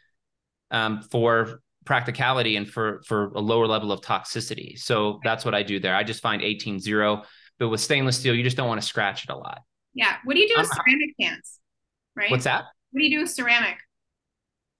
um, 0.70 1.02
for 1.10 1.60
practicality 1.84 2.56
and 2.56 2.68
for 2.68 3.02
for 3.06 3.32
a 3.34 3.40
lower 3.40 3.66
level 3.66 3.92
of 3.92 4.00
toxicity. 4.00 4.78
So 4.78 5.20
that's 5.24 5.44
what 5.44 5.54
I 5.54 5.62
do 5.62 5.80
there. 5.80 5.94
I 5.94 6.04
just 6.04 6.22
find 6.22 6.42
18-0, 6.42 7.24
but 7.58 7.68
with 7.68 7.80
stainless 7.80 8.18
steel, 8.18 8.34
you 8.34 8.42
just 8.42 8.56
don't 8.56 8.68
want 8.68 8.80
to 8.80 8.86
scratch 8.86 9.24
it 9.24 9.30
a 9.30 9.36
lot. 9.36 9.60
Yeah. 9.94 10.16
What 10.24 10.34
do 10.34 10.40
you 10.40 10.48
do 10.48 10.54
with 10.56 10.70
um, 10.70 10.76
ceramic 10.76 11.14
pans? 11.20 11.58
Right. 12.14 12.30
What's 12.30 12.44
that? 12.44 12.64
What 12.90 13.00
do 13.00 13.04
you 13.04 13.16
do 13.16 13.22
with 13.22 13.30
ceramic? 13.30 13.76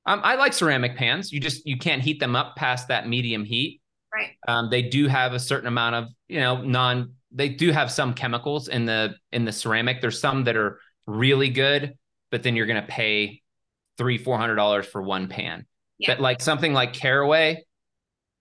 Um, 0.07 0.21
I 0.25 0.37
like 0.37 0.53
ceramic 0.53 0.97
pans. 0.97 1.33
You 1.33 1.41
just 1.41 1.67
you 1.67 1.79
can't 1.79 2.03
heat 2.03 2.21
them 2.21 2.35
up 2.35 2.57
past 2.57 2.89
that 2.89 3.09
medium 3.09 3.45
heat. 3.45 3.81
Right. 4.13 4.31
Um, 4.49 4.71
they 4.71 4.83
do 4.83 5.07
have 5.07 5.35
a 5.35 5.39
certain 5.39 5.69
amount 5.69 5.95
of 5.95 6.09
you 6.29 6.41
know 6.41 6.63
non. 6.63 7.15
They 7.33 7.49
do 7.49 7.71
have 7.71 7.93
some 7.93 8.15
chemicals 8.15 8.69
in 8.69 8.87
the 8.87 9.15
in 9.33 9.45
the 9.45 9.53
ceramic. 9.53 10.01
There's 10.01 10.21
some 10.21 10.45
that 10.45 10.57
are 10.57 10.81
really 11.07 11.49
good, 11.49 11.95
but 12.31 12.43
then 12.43 12.57
you're 12.57 12.67
going 12.67 12.81
to 12.81 12.89
pay 12.89 13.43
three 13.99 14.19
four 14.19 14.39
hundred 14.39 14.57
dollars 14.57 14.87
for 14.87 15.03
one 15.03 15.29
pan. 15.29 15.67
Yeah. 16.01 16.15
But 16.15 16.21
like 16.21 16.41
something 16.41 16.73
like 16.73 16.93
Caraway, 16.93 17.65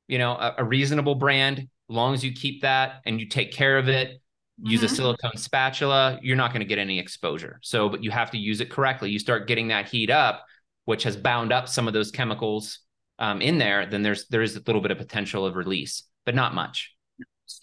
you 0.07 0.17
know, 0.17 0.31
a, 0.31 0.55
a, 0.59 0.63
reasonable 0.63 1.15
brand, 1.15 1.59
as 1.59 1.67
long 1.89 2.13
as 2.13 2.23
you 2.23 2.31
keep 2.31 2.61
that 2.61 3.01
and 3.05 3.19
you 3.19 3.27
take 3.27 3.51
care 3.51 3.77
of 3.77 3.89
it, 3.89 4.09
mm-hmm. 4.09 4.71
use 4.71 4.81
a 4.81 4.85
mm-hmm. 4.85 4.95
silicone 4.95 5.37
spatula, 5.37 6.19
you're 6.21 6.37
not 6.37 6.51
going 6.51 6.61
to 6.61 6.65
get 6.65 6.79
any 6.79 6.99
exposure. 6.99 7.59
So, 7.61 7.89
but 7.89 8.01
you 8.03 8.11
have 8.11 8.31
to 8.31 8.37
use 8.37 8.61
it 8.61 8.69
correctly. 8.69 9.11
You 9.11 9.19
start 9.19 9.47
getting 9.47 9.67
that 9.67 9.89
heat 9.89 10.09
up, 10.09 10.45
which 10.85 11.03
has 11.03 11.17
bound 11.17 11.51
up 11.51 11.67
some 11.67 11.87
of 11.87 11.93
those 11.93 12.11
chemicals 12.11 12.79
um, 13.19 13.41
in 13.41 13.57
there, 13.57 13.85
then 13.85 14.01
there's 14.01 14.27
there 14.29 14.41
is 14.41 14.55
a 14.55 14.61
little 14.65 14.81
bit 14.81 14.91
of 14.91 14.97
potential 14.97 15.45
of 15.45 15.55
release, 15.55 16.03
but 16.25 16.33
not 16.33 16.55
much. 16.55 16.95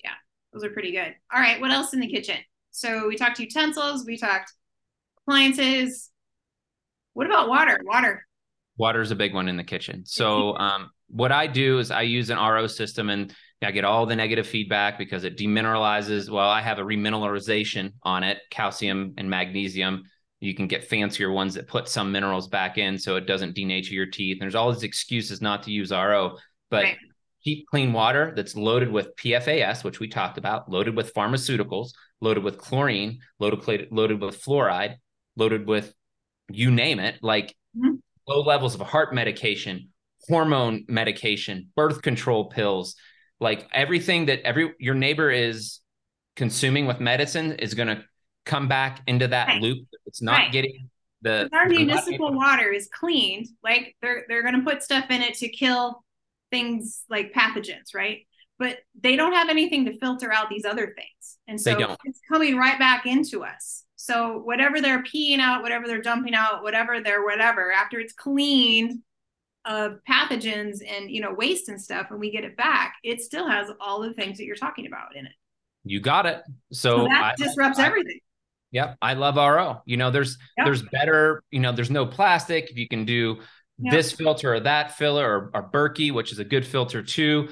Yeah, 0.04 0.12
those 0.52 0.62
are 0.62 0.70
pretty 0.70 0.92
good. 0.92 1.14
All 1.32 1.40
right, 1.40 1.60
what 1.60 1.70
else 1.70 1.94
in 1.94 2.00
the 2.00 2.08
kitchen? 2.08 2.36
So 2.70 3.08
we 3.08 3.16
talked 3.16 3.38
utensils, 3.38 4.04
we 4.04 4.18
talked 4.18 4.52
appliances. 5.22 6.10
What 7.14 7.26
about 7.26 7.48
water? 7.48 7.80
Water. 7.84 8.26
Water 8.76 9.00
is 9.00 9.10
a 9.10 9.16
big 9.16 9.34
one 9.34 9.48
in 9.48 9.56
the 9.56 9.64
kitchen. 9.64 10.04
So 10.16 10.56
um, 10.56 10.90
what 11.08 11.32
I 11.32 11.46
do 11.46 11.78
is 11.78 11.90
I 11.90 12.02
use 12.02 12.30
an 12.30 12.38
RO 12.38 12.66
system 12.66 13.10
and 13.10 13.34
I 13.62 13.70
get 13.70 13.84
all 13.84 14.06
the 14.06 14.16
negative 14.16 14.46
feedback 14.46 14.98
because 14.98 15.24
it 15.24 15.38
demineralizes. 15.38 16.28
Well, 16.28 16.48
I 16.48 16.60
have 16.60 16.78
a 16.78 16.82
remineralization 16.82 17.92
on 18.02 18.22
it, 18.22 18.38
calcium 18.50 19.14
and 19.16 19.30
magnesium. 19.30 20.04
You 20.40 20.54
can 20.54 20.66
get 20.66 20.84
fancier 20.84 21.30
ones 21.30 21.54
that 21.54 21.66
put 21.66 21.88
some 21.88 22.12
minerals 22.12 22.48
back 22.48 22.76
in 22.76 22.98
so 22.98 23.16
it 23.16 23.26
doesn't 23.26 23.56
denature 23.56 23.92
your 23.92 24.06
teeth. 24.06 24.36
And 24.36 24.42
there's 24.42 24.54
all 24.54 24.72
these 24.72 24.82
excuses 24.82 25.40
not 25.40 25.62
to 25.62 25.70
use 25.70 25.90
RO, 25.90 26.36
but 26.70 26.84
right. 26.84 26.96
cheap, 27.42 27.66
clean 27.68 27.92
water 27.92 28.32
that's 28.36 28.54
loaded 28.54 28.90
with 28.90 29.16
PFAS, 29.16 29.84
which 29.84 30.00
we 30.00 30.08
talked 30.08 30.36
about, 30.36 30.70
loaded 30.70 30.94
with 30.94 31.14
pharmaceuticals, 31.14 31.90
loaded 32.20 32.44
with 32.44 32.58
chlorine, 32.58 33.20
loaded 33.40 33.88
loaded 33.90 34.20
with 34.20 34.42
fluoride, 34.42 34.96
loaded 35.36 35.66
with 35.66 35.94
you 36.50 36.70
name 36.70 37.00
it. 37.00 37.18
Like 37.22 37.54
mm-hmm 37.76 37.96
low 38.26 38.42
levels 38.42 38.74
of 38.74 38.80
heart 38.82 39.14
medication, 39.14 39.90
hormone 40.28 40.84
medication, 40.88 41.70
birth 41.76 42.02
control 42.02 42.46
pills, 42.46 42.96
like 43.40 43.68
everything 43.72 44.26
that 44.26 44.40
every 44.42 44.74
your 44.78 44.94
neighbor 44.94 45.30
is 45.30 45.80
consuming 46.34 46.86
with 46.86 47.00
medicine 47.00 47.52
is 47.52 47.74
going 47.74 47.88
to 47.88 48.04
come 48.44 48.68
back 48.68 49.00
into 49.06 49.28
that 49.28 49.48
right. 49.48 49.62
loop. 49.62 49.86
It's 50.06 50.22
not 50.22 50.38
right. 50.38 50.52
getting 50.52 50.90
the 51.22 51.48
our 51.52 51.66
municipal 51.66 52.32
water 52.32 52.72
is 52.72 52.88
cleaned. 52.92 53.46
Like 53.62 53.96
they're 54.02 54.24
they're 54.28 54.42
going 54.42 54.54
to 54.54 54.62
put 54.62 54.82
stuff 54.82 55.06
in 55.10 55.22
it 55.22 55.34
to 55.34 55.48
kill 55.48 56.04
things 56.50 57.02
like 57.10 57.32
pathogens, 57.32 57.94
right? 57.94 58.26
But 58.58 58.78
they 58.98 59.16
don't 59.16 59.32
have 59.32 59.48
anything 59.48 59.84
to 59.86 59.98
filter 59.98 60.32
out 60.32 60.48
these 60.48 60.64
other 60.64 60.86
things, 60.86 61.38
and 61.46 61.60
so 61.60 61.96
it's 62.04 62.20
coming 62.30 62.56
right 62.56 62.78
back 62.78 63.04
into 63.04 63.44
us. 63.44 63.84
So 64.06 64.38
whatever 64.38 64.80
they're 64.80 65.02
peeing 65.02 65.40
out, 65.40 65.62
whatever 65.62 65.88
they're 65.88 66.00
dumping 66.00 66.32
out, 66.32 66.62
whatever 66.62 67.00
they're 67.00 67.24
whatever, 67.24 67.72
after 67.72 67.98
it's 67.98 68.12
cleaned 68.12 69.02
of 69.64 69.98
pathogens 70.08 70.78
and 70.88 71.10
you 71.10 71.20
know 71.20 71.34
waste 71.34 71.68
and 71.68 71.82
stuff, 71.82 72.06
and 72.10 72.20
we 72.20 72.30
get 72.30 72.44
it 72.44 72.56
back, 72.56 72.94
it 73.02 73.20
still 73.20 73.48
has 73.48 73.68
all 73.80 74.00
the 74.00 74.14
things 74.14 74.38
that 74.38 74.44
you're 74.44 74.54
talking 74.54 74.86
about 74.86 75.16
in 75.16 75.26
it. 75.26 75.32
You 75.82 75.98
got 75.98 76.24
it. 76.24 76.40
So, 76.72 76.98
so 76.98 77.04
that 77.08 77.34
I, 77.36 77.42
disrupts 77.42 77.80
I, 77.80 77.86
everything. 77.86 78.20
Yep, 78.70 78.96
I 79.02 79.14
love 79.14 79.34
RO. 79.34 79.82
You 79.86 79.96
know, 79.96 80.12
there's 80.12 80.38
yep. 80.56 80.66
there's 80.66 80.82
better. 80.82 81.42
You 81.50 81.58
know, 81.58 81.72
there's 81.72 81.90
no 81.90 82.06
plastic. 82.06 82.70
If 82.70 82.78
you 82.78 82.86
can 82.86 83.06
do 83.06 83.40
yep. 83.78 83.92
this 83.92 84.12
filter 84.12 84.54
or 84.54 84.60
that 84.60 84.96
filler 84.96 85.28
or, 85.28 85.50
or 85.52 85.68
Berkey, 85.68 86.12
which 86.12 86.30
is 86.30 86.38
a 86.38 86.44
good 86.44 86.64
filter 86.64 87.02
too, 87.02 87.48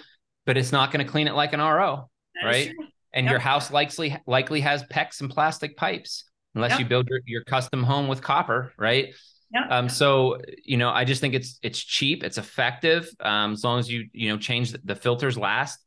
but 0.46 0.56
it's 0.56 0.70
not 0.70 0.92
going 0.92 1.04
to 1.04 1.10
clean 1.10 1.26
it 1.26 1.34
like 1.34 1.52
an 1.52 1.58
RO, 1.58 2.08
that 2.40 2.46
right? 2.46 2.72
And 3.12 3.24
yep. 3.24 3.32
your 3.32 3.40
house 3.40 3.72
likely 3.72 4.16
likely 4.24 4.60
has 4.60 4.84
PEX 4.84 5.20
and 5.20 5.28
plastic 5.28 5.76
pipes 5.76 6.26
unless 6.54 6.72
yep. 6.72 6.80
you 6.80 6.86
build 6.86 7.08
your, 7.08 7.20
your 7.26 7.44
custom 7.44 7.82
home 7.82 8.08
with 8.08 8.22
copper, 8.22 8.72
right? 8.78 9.14
Yeah. 9.52 9.68
Um, 9.68 9.88
so 9.88 10.38
you 10.64 10.76
know, 10.76 10.90
I 10.90 11.04
just 11.04 11.20
think 11.20 11.34
it's 11.34 11.58
it's 11.62 11.78
cheap, 11.78 12.24
it's 12.24 12.38
effective. 12.38 13.08
Um, 13.20 13.52
as 13.52 13.62
long 13.62 13.78
as 13.78 13.90
you 13.90 14.08
you 14.12 14.30
know 14.30 14.38
change 14.38 14.72
the, 14.72 14.80
the 14.84 14.94
filters 14.96 15.38
last 15.38 15.78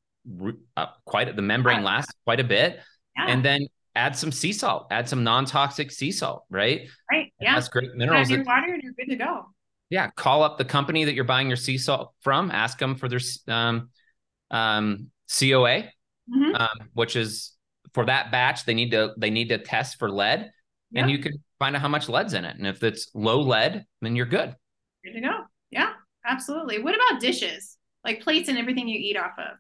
uh, 0.76 0.88
quite 1.06 1.36
the 1.36 1.42
membrane 1.42 1.84
lasts 1.84 2.14
quite 2.24 2.40
a 2.40 2.44
bit, 2.44 2.80
yeah. 3.18 3.26
and 3.28 3.44
then 3.44 3.68
add 3.96 4.16
some 4.16 4.32
sea 4.32 4.54
salt, 4.54 4.88
add 4.92 5.10
some 5.10 5.24
non-toxic 5.24 5.92
sea 5.92 6.12
salt, 6.12 6.46
right? 6.50 6.88
Right. 7.12 7.34
Yeah. 7.42 7.56
That's 7.56 7.68
great 7.68 7.94
minerals. 7.96 8.30
Add 8.30 8.36
your 8.36 8.44
water 8.44 8.74
and 8.74 8.84
you're 8.84 8.94
good 8.94 9.10
to 9.10 9.16
go. 9.16 9.46
Yeah. 9.90 10.10
Call 10.12 10.44
up 10.44 10.58
the 10.58 10.66
company 10.66 11.06
that 11.06 11.16
you're 11.16 11.24
buying 11.24 11.48
your 11.48 11.58
sea 11.58 11.78
salt 11.78 12.14
from. 12.22 12.52
Ask 12.52 12.78
them 12.78 12.96
for 12.96 13.10
their 13.10 13.20
um, 13.48 13.90
um, 14.52 15.10
COA, 15.28 15.84
mm-hmm. 15.84 16.56
um, 16.56 16.90
which 16.94 17.16
is 17.16 17.54
for 17.94 18.06
that 18.06 18.32
batch. 18.32 18.66
They 18.66 18.76
need 18.76 18.92
to 18.92 19.14
they 19.18 19.32
need 19.32 19.50
to 19.50 19.58
test 19.58 19.98
for 19.98 20.12
lead 20.12 20.52
and 20.96 21.12
you 21.12 21.20
can 21.20 21.34
find 21.60 21.76
out 21.76 21.82
how 21.82 21.88
much 21.88 22.10
lead's 22.10 22.34
in 22.34 22.46
it. 22.46 22.56
And 22.58 22.68
if 22.68 22.84
it's 22.84 23.10
low 23.14 23.42
lead, 23.42 23.86
then 24.02 24.16
you're 24.16 24.26
good. 24.26 24.56
Good 25.04 25.14
to 25.14 25.22
go. 25.22 25.40
Yeah, 25.72 25.94
absolutely. 26.26 26.82
What 26.82 26.96
about 26.96 27.20
dishes, 27.20 27.78
like 28.04 28.22
plates 28.22 28.50
and 28.50 28.58
everything 28.58 28.88
you 28.88 29.00
eat 29.00 29.18
off 29.18 29.34
of? 29.38 29.58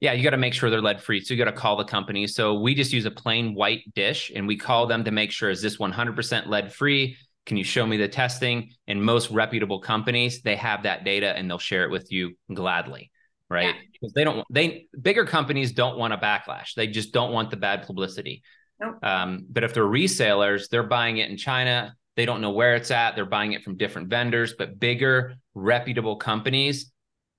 Yeah, 0.00 0.12
you 0.12 0.22
got 0.22 0.30
to 0.30 0.36
make 0.36 0.52
sure 0.52 0.68
they're 0.68 0.82
lead 0.82 1.00
free. 1.00 1.22
So 1.22 1.32
you 1.32 1.42
got 1.42 1.50
to 1.50 1.56
call 1.56 1.76
the 1.76 1.84
company. 1.84 2.26
So 2.26 2.60
we 2.60 2.74
just 2.74 2.92
use 2.92 3.06
a 3.06 3.10
plain 3.10 3.54
white 3.54 3.82
dish 3.94 4.30
and 4.34 4.46
we 4.46 4.56
call 4.56 4.86
them 4.86 5.04
to 5.04 5.10
make 5.10 5.30
sure 5.30 5.48
is 5.48 5.62
this 5.62 5.78
100% 5.78 6.46
lead 6.48 6.72
free? 6.72 7.16
Can 7.46 7.56
you 7.56 7.64
show 7.64 7.86
me 7.86 7.96
the 7.96 8.08
testing? 8.08 8.72
And 8.86 9.02
most 9.02 9.30
reputable 9.30 9.80
companies, 9.80 10.42
they 10.42 10.56
have 10.56 10.82
that 10.82 11.04
data 11.04 11.34
and 11.34 11.48
they'll 11.48 11.58
share 11.58 11.84
it 11.84 11.90
with 11.90 12.12
you 12.12 12.36
gladly, 12.52 13.10
right? 13.48 13.74
Yeah. 13.74 13.80
Because 13.92 14.12
they 14.12 14.24
don't 14.24 14.44
they 14.50 14.88
bigger 15.00 15.24
companies 15.24 15.72
don't 15.72 15.96
want 15.96 16.12
a 16.12 16.18
backlash. 16.18 16.74
They 16.74 16.88
just 16.88 17.12
don't 17.12 17.32
want 17.32 17.50
the 17.50 17.56
bad 17.56 17.86
publicity. 17.86 18.42
Nope. 18.80 18.98
Um, 19.02 19.46
but 19.48 19.64
if 19.64 19.74
they're 19.74 19.84
resellers, 19.84 20.68
they're 20.68 20.82
buying 20.82 21.18
it 21.18 21.30
in 21.30 21.36
China. 21.36 21.94
They 22.16 22.26
don't 22.26 22.40
know 22.40 22.50
where 22.50 22.74
it's 22.74 22.90
at. 22.90 23.14
They're 23.14 23.26
buying 23.26 23.52
it 23.52 23.62
from 23.62 23.76
different 23.76 24.08
vendors. 24.08 24.54
But 24.56 24.78
bigger, 24.78 25.34
reputable 25.54 26.16
companies, 26.16 26.92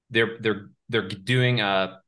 they're 0.09 0.37
they're 0.39 0.69
they're 0.89 1.07
doing 1.07 1.61
a 1.61 1.99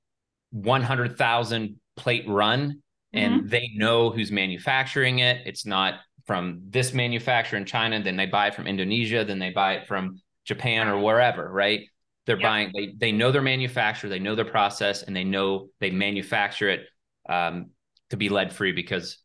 one 0.52 0.82
hundred 0.82 1.18
thousand 1.18 1.80
plate 1.96 2.26
run 2.28 2.82
and 3.14 3.42
mm-hmm. 3.42 3.48
they 3.48 3.72
know 3.76 4.10
who's 4.10 4.32
manufacturing 4.32 5.20
it. 5.20 5.46
It's 5.46 5.66
not 5.66 5.96
from 6.26 6.62
this 6.70 6.94
manufacturer 6.94 7.58
in 7.58 7.66
China, 7.66 8.02
then 8.02 8.16
they 8.16 8.28
buy 8.28 8.48
it 8.48 8.56
from 8.56 8.68
Indonesia, 8.68 9.26
then 9.26 9.40
they 9.40 9.50
buy 9.50 9.74
it 9.74 9.88
from 9.88 10.22
Japan 10.46 10.88
or 10.88 11.00
wherever, 11.00 11.52
right? 11.52 11.82
They're 12.26 12.38
yep. 12.38 12.44
buying, 12.44 12.72
they 12.76 12.94
they 12.96 13.12
know 13.12 13.32
their 13.32 13.42
manufacturer, 13.42 14.10
they 14.10 14.20
know 14.20 14.36
their 14.36 14.46
process, 14.46 15.02
and 15.02 15.16
they 15.16 15.24
know 15.24 15.70
they 15.80 15.90
manufacture 15.90 16.70
it 16.70 16.82
um, 17.28 17.72
to 18.10 18.18
be 18.18 18.30
lead 18.30 18.54
free 18.54 18.72
because 18.72 19.18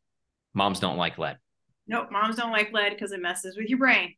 moms 0.53 0.80
don't 0.80 0.97
like 0.97 1.18
lead. 1.18 1.39
Nope, 1.87 2.11
moms 2.11 2.37
don't 2.37 2.53
like 2.53 2.72
lead 2.72 2.91
because 2.91 3.12
it 3.12 3.20
messes 3.20 3.57
with 3.57 3.68
your 3.68 3.78
brain. 3.78 4.14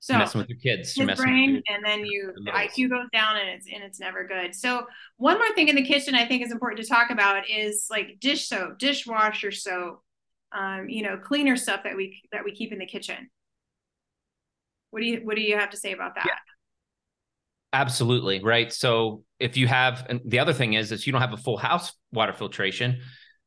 So 0.00 0.12
You're 0.12 0.20
messing 0.20 0.40
with 0.40 0.48
your 0.48 0.58
kids, 0.58 0.96
your 0.96 1.14
brain, 1.16 1.60
and 1.68 1.84
then 1.84 2.04
you 2.04 2.32
the 2.44 2.52
IQ 2.52 2.90
goes 2.90 3.08
down, 3.12 3.36
and 3.36 3.48
it's 3.48 3.66
and 3.72 3.82
it's 3.82 3.98
never 3.98 4.24
good. 4.26 4.54
So 4.54 4.86
one 5.16 5.38
more 5.38 5.52
thing 5.54 5.68
in 5.68 5.74
the 5.74 5.84
kitchen 5.84 6.14
I 6.14 6.24
think 6.24 6.44
is 6.44 6.52
important 6.52 6.80
to 6.82 6.88
talk 6.88 7.10
about 7.10 7.50
is 7.50 7.88
like 7.90 8.18
dish 8.20 8.46
soap, 8.46 8.78
dishwasher 8.78 9.50
soap, 9.50 10.04
um, 10.52 10.88
you 10.88 11.02
know, 11.02 11.16
cleaner 11.16 11.56
stuff 11.56 11.82
that 11.82 11.96
we 11.96 12.22
that 12.30 12.44
we 12.44 12.54
keep 12.54 12.72
in 12.72 12.78
the 12.78 12.86
kitchen. 12.86 13.28
What 14.90 15.00
do 15.00 15.06
you 15.06 15.20
what 15.24 15.34
do 15.34 15.42
you 15.42 15.56
have 15.56 15.70
to 15.70 15.76
say 15.76 15.92
about 15.92 16.14
that? 16.14 16.26
Yeah. 16.26 16.34
Absolutely 17.72 18.42
right. 18.42 18.72
So 18.72 19.24
if 19.38 19.56
you 19.58 19.66
have, 19.66 20.06
and 20.08 20.20
the 20.24 20.38
other 20.38 20.54
thing 20.54 20.72
is, 20.72 20.90
is 20.90 21.06
you 21.06 21.12
don't 21.12 21.20
have 21.20 21.34
a 21.34 21.36
full 21.36 21.58
house 21.58 21.92
water 22.12 22.32
filtration. 22.32 23.00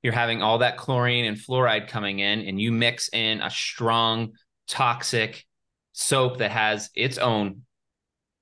You're 0.03 0.13
having 0.13 0.41
all 0.41 0.59
that 0.59 0.77
chlorine 0.77 1.25
and 1.25 1.37
fluoride 1.37 1.87
coming 1.87 2.19
in, 2.19 2.41
and 2.41 2.59
you 2.59 2.71
mix 2.71 3.09
in 3.09 3.41
a 3.41 3.49
strong 3.49 4.31
toxic 4.67 5.45
soap 5.93 6.37
that 6.37 6.51
has 6.51 6.89
its 6.95 7.17
own 7.17 7.61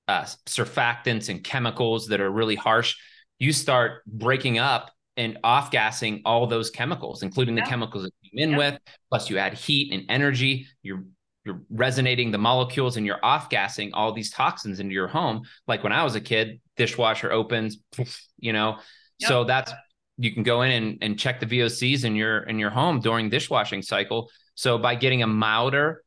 uh, 0.08 0.24
surfactants 0.46 1.28
and 1.28 1.44
chemicals 1.44 2.08
that 2.08 2.20
are 2.20 2.30
really 2.30 2.56
harsh. 2.56 2.96
You 3.38 3.52
start 3.52 4.02
breaking 4.06 4.58
up 4.58 4.90
and 5.16 5.38
off 5.44 5.70
gassing 5.70 6.22
all 6.24 6.46
those 6.46 6.70
chemicals, 6.70 7.22
including 7.22 7.54
the 7.54 7.62
chemicals 7.62 8.04
that 8.04 8.12
you 8.22 8.30
came 8.30 8.50
in 8.50 8.56
with. 8.56 8.78
Plus, 9.10 9.28
you 9.28 9.38
add 9.38 9.54
heat 9.54 9.92
and 9.92 10.04
energy. 10.08 10.66
You're 10.82 11.04
you're 11.44 11.62
resonating 11.70 12.30
the 12.30 12.38
molecules 12.38 12.96
and 12.96 13.06
you're 13.06 13.24
off 13.24 13.48
gassing 13.48 13.94
all 13.94 14.12
these 14.12 14.30
toxins 14.30 14.78
into 14.78 14.92
your 14.92 15.08
home. 15.08 15.42
Like 15.66 15.82
when 15.82 15.92
I 15.92 16.04
was 16.04 16.14
a 16.14 16.20
kid, 16.20 16.60
dishwasher 16.76 17.32
opens, 17.32 17.78
you 18.38 18.52
know. 18.52 18.78
Yep. 19.20 19.28
So 19.28 19.44
that's 19.44 19.72
you 20.20 20.32
can 20.32 20.42
go 20.42 20.62
in 20.62 20.70
and, 20.70 20.98
and 21.00 21.18
check 21.18 21.40
the 21.40 21.46
VOCs 21.46 22.04
in 22.04 22.14
your 22.14 22.40
in 22.40 22.58
your 22.58 22.70
home 22.70 23.00
during 23.00 23.30
dishwashing 23.30 23.82
cycle. 23.82 24.30
So 24.54 24.76
by 24.76 24.94
getting 24.94 25.22
a 25.22 25.26
milder, 25.26 26.04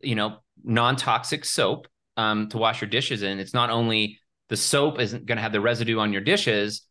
you 0.00 0.16
know, 0.16 0.38
non-toxic 0.64 1.44
soap 1.44 1.86
um, 2.16 2.48
to 2.48 2.58
wash 2.58 2.80
your 2.80 2.90
dishes 2.90 3.22
in, 3.22 3.38
it's 3.38 3.54
not 3.54 3.70
only 3.70 4.18
the 4.48 4.56
soap 4.56 5.00
isn't 5.00 5.24
going 5.24 5.36
to 5.36 5.42
have 5.42 5.52
the 5.52 5.60
residue 5.60 5.98
on 6.00 6.12
your 6.12 6.22
dishes 6.22 6.82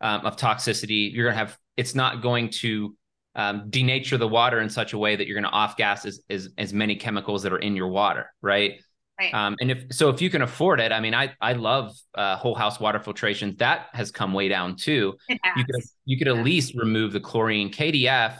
um, 0.00 0.26
of 0.26 0.36
toxicity. 0.36 1.12
You're 1.12 1.26
going 1.26 1.34
to 1.34 1.38
have 1.38 1.56
it's 1.76 1.94
not 1.94 2.20
going 2.20 2.50
to 2.50 2.96
um, 3.36 3.70
denature 3.70 4.18
the 4.18 4.26
water 4.26 4.60
in 4.60 4.68
such 4.68 4.94
a 4.94 4.98
way 4.98 5.14
that 5.14 5.28
you're 5.28 5.36
going 5.40 5.50
to 5.50 5.56
off 5.56 5.76
gas 5.76 6.04
as, 6.04 6.20
as, 6.28 6.48
as 6.58 6.72
many 6.72 6.96
chemicals 6.96 7.44
that 7.44 7.52
are 7.52 7.58
in 7.58 7.76
your 7.76 7.86
water, 7.86 8.32
right? 8.42 8.80
Right. 9.18 9.34
Um, 9.34 9.56
and 9.60 9.70
if 9.72 9.86
so, 9.90 10.10
if 10.10 10.22
you 10.22 10.30
can 10.30 10.42
afford 10.42 10.78
it, 10.78 10.92
I 10.92 11.00
mean, 11.00 11.12
I 11.12 11.34
I 11.40 11.54
love 11.54 11.96
uh, 12.14 12.36
whole 12.36 12.54
house 12.54 12.78
water 12.78 13.00
filtration. 13.00 13.56
That 13.58 13.88
has 13.92 14.12
come 14.12 14.32
way 14.32 14.48
down 14.48 14.76
too. 14.76 15.16
You 15.28 15.38
could 15.64 15.82
you 16.04 16.18
could 16.18 16.28
at 16.28 16.44
least 16.44 16.74
remove 16.76 17.12
the 17.12 17.20
chlorine. 17.20 17.70
KDF 17.72 18.38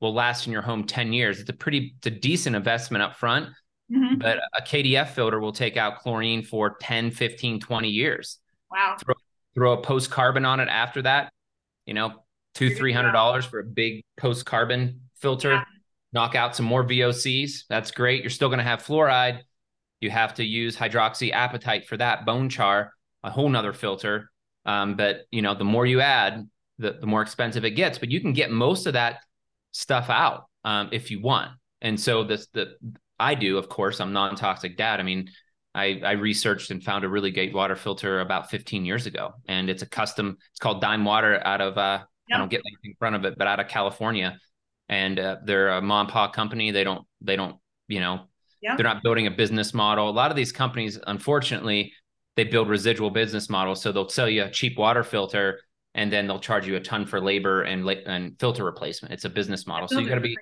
will 0.00 0.14
last 0.14 0.46
in 0.46 0.52
your 0.52 0.62
home 0.62 0.84
ten 0.84 1.12
years. 1.12 1.40
It's 1.40 1.50
a 1.50 1.52
pretty 1.52 1.94
it's 1.98 2.06
a 2.06 2.10
decent 2.10 2.56
investment 2.56 3.02
up 3.02 3.16
front, 3.16 3.50
mm-hmm. 3.92 4.16
but 4.16 4.38
a 4.56 4.62
KDF 4.62 5.08
filter 5.08 5.38
will 5.38 5.52
take 5.52 5.76
out 5.76 5.98
chlorine 5.98 6.42
for 6.42 6.76
10, 6.80 7.10
15, 7.10 7.60
20 7.60 7.88
years. 7.88 8.38
Wow. 8.70 8.96
Throw, 8.98 9.14
throw 9.54 9.72
a 9.74 9.82
post 9.82 10.10
carbon 10.10 10.46
on 10.46 10.60
it 10.60 10.68
after 10.68 11.02
that. 11.02 11.30
You 11.84 11.92
know, 11.92 12.24
two 12.54 12.74
three 12.74 12.92
hundred 12.92 13.12
dollars 13.12 13.44
for 13.44 13.60
a 13.60 13.64
big 13.64 14.02
post 14.16 14.46
carbon 14.46 15.02
filter. 15.20 15.52
Yeah. 15.52 15.64
Knock 16.14 16.34
out 16.34 16.56
some 16.56 16.64
more 16.64 16.82
VOCs. 16.82 17.64
That's 17.68 17.90
great. 17.90 18.22
You're 18.22 18.30
still 18.30 18.48
going 18.48 18.58
to 18.58 18.64
have 18.64 18.82
fluoride. 18.82 19.42
You 20.00 20.10
have 20.10 20.34
to 20.34 20.44
use 20.44 20.76
hydroxyapatite 20.76 21.86
for 21.86 21.96
that 21.96 22.26
bone 22.26 22.48
char, 22.48 22.92
a 23.22 23.30
whole 23.30 23.48
nother 23.48 23.72
filter. 23.72 24.30
Um, 24.64 24.96
but 24.96 25.22
you 25.30 25.42
know, 25.42 25.54
the 25.54 25.64
more 25.64 25.86
you 25.86 26.00
add, 26.00 26.48
the 26.78 26.92
the 27.00 27.06
more 27.06 27.22
expensive 27.22 27.64
it 27.64 27.70
gets. 27.70 27.98
But 27.98 28.10
you 28.10 28.20
can 28.20 28.32
get 28.32 28.50
most 28.50 28.86
of 28.86 28.94
that 28.94 29.20
stuff 29.72 30.10
out 30.10 30.44
um, 30.64 30.90
if 30.92 31.10
you 31.10 31.20
want. 31.20 31.52
And 31.80 31.98
so 31.98 32.24
this 32.24 32.48
the 32.52 32.76
I 33.18 33.34
do, 33.34 33.56
of 33.58 33.68
course, 33.68 34.00
I'm 34.00 34.12
non-toxic 34.12 34.76
dad. 34.76 35.00
I 35.00 35.02
mean, 35.02 35.30
I, 35.74 36.00
I, 36.04 36.12
researched 36.12 36.70
and 36.70 36.82
found 36.82 37.04
a 37.04 37.08
really 37.08 37.30
great 37.30 37.54
water 37.54 37.76
filter 37.76 38.20
about 38.20 38.50
15 38.50 38.84
years 38.84 39.06
ago, 39.06 39.34
and 39.46 39.70
it's 39.70 39.82
a 39.82 39.86
custom. 39.86 40.36
It's 40.50 40.58
called 40.58 40.80
Dime 40.80 41.04
Water 41.04 41.40
out 41.46 41.60
of 41.60 41.78
uh, 41.78 42.00
I 42.32 42.38
don't 42.38 42.50
get 42.50 42.62
anything 42.66 42.90
in 42.90 42.94
front 42.98 43.16
of 43.16 43.24
it, 43.24 43.38
but 43.38 43.46
out 43.46 43.60
of 43.60 43.68
California, 43.68 44.38
and 44.88 45.18
uh, 45.18 45.36
they're 45.44 45.70
a 45.70 45.82
mom 45.82 46.06
and 46.06 46.12
pop 46.12 46.34
company. 46.34 46.70
They 46.70 46.84
don't 46.84 47.06
they 47.20 47.36
don't 47.36 47.56
you 47.88 48.00
know 48.00 48.26
they're 48.62 48.84
not 48.84 49.02
building 49.02 49.26
a 49.26 49.30
business 49.30 49.74
model. 49.74 50.08
A 50.08 50.10
lot 50.10 50.30
of 50.30 50.36
these 50.36 50.52
companies, 50.52 50.98
unfortunately, 51.06 51.92
they 52.36 52.44
build 52.44 52.68
residual 52.68 53.10
business 53.10 53.48
models. 53.48 53.82
So 53.82 53.92
they'll 53.92 54.08
sell 54.08 54.28
you 54.28 54.44
a 54.44 54.50
cheap 54.50 54.78
water 54.78 55.02
filter, 55.02 55.60
and 55.94 56.12
then 56.12 56.26
they'll 56.26 56.40
charge 56.40 56.66
you 56.66 56.76
a 56.76 56.80
ton 56.80 57.06
for 57.06 57.20
labor 57.20 57.62
and 57.62 57.88
and 57.88 58.38
filter 58.38 58.64
replacement. 58.64 59.14
It's 59.14 59.24
a 59.24 59.30
business 59.30 59.66
model. 59.66 59.88
So 59.88 59.98
you 59.98 60.08
got 60.08 60.16
to 60.16 60.20
be 60.20 60.36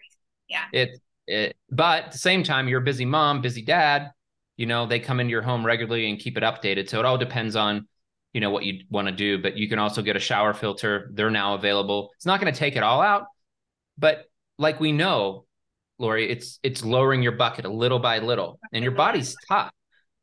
yeah. 0.48 0.64
It, 0.72 1.00
it 1.26 1.56
but 1.70 2.04
at 2.04 2.12
the 2.12 2.18
same 2.18 2.42
time, 2.42 2.68
you're 2.68 2.80
a 2.80 2.84
busy 2.84 3.04
mom, 3.04 3.40
busy 3.40 3.62
dad. 3.62 4.10
You 4.56 4.66
know 4.66 4.86
they 4.86 5.00
come 5.00 5.20
into 5.20 5.30
your 5.30 5.42
home 5.42 5.64
regularly 5.64 6.08
and 6.08 6.18
keep 6.18 6.36
it 6.36 6.42
updated. 6.42 6.88
So 6.88 6.98
it 6.98 7.04
all 7.04 7.18
depends 7.18 7.56
on 7.56 7.86
you 8.32 8.40
know 8.40 8.50
what 8.50 8.64
you 8.64 8.80
want 8.90 9.06
to 9.06 9.14
do 9.14 9.40
but 9.40 9.56
you 9.56 9.68
can 9.68 9.78
also 9.78 10.02
get 10.02 10.16
a 10.16 10.18
shower 10.18 10.52
filter 10.52 11.08
they're 11.14 11.30
now 11.30 11.54
available 11.54 12.10
it's 12.16 12.26
not 12.26 12.40
going 12.40 12.52
to 12.52 12.58
take 12.58 12.76
it 12.76 12.82
all 12.82 13.00
out 13.00 13.26
but 13.96 14.24
like 14.58 14.80
we 14.80 14.92
know 14.92 15.46
Laurie 15.98 16.30
it's 16.30 16.58
it's 16.62 16.84
lowering 16.84 17.22
your 17.22 17.32
bucket 17.32 17.64
a 17.64 17.68
little 17.68 17.98
by 17.98 18.18
little 18.18 18.58
and 18.72 18.82
your 18.82 18.92
body's 18.92 19.36
tough 19.48 19.70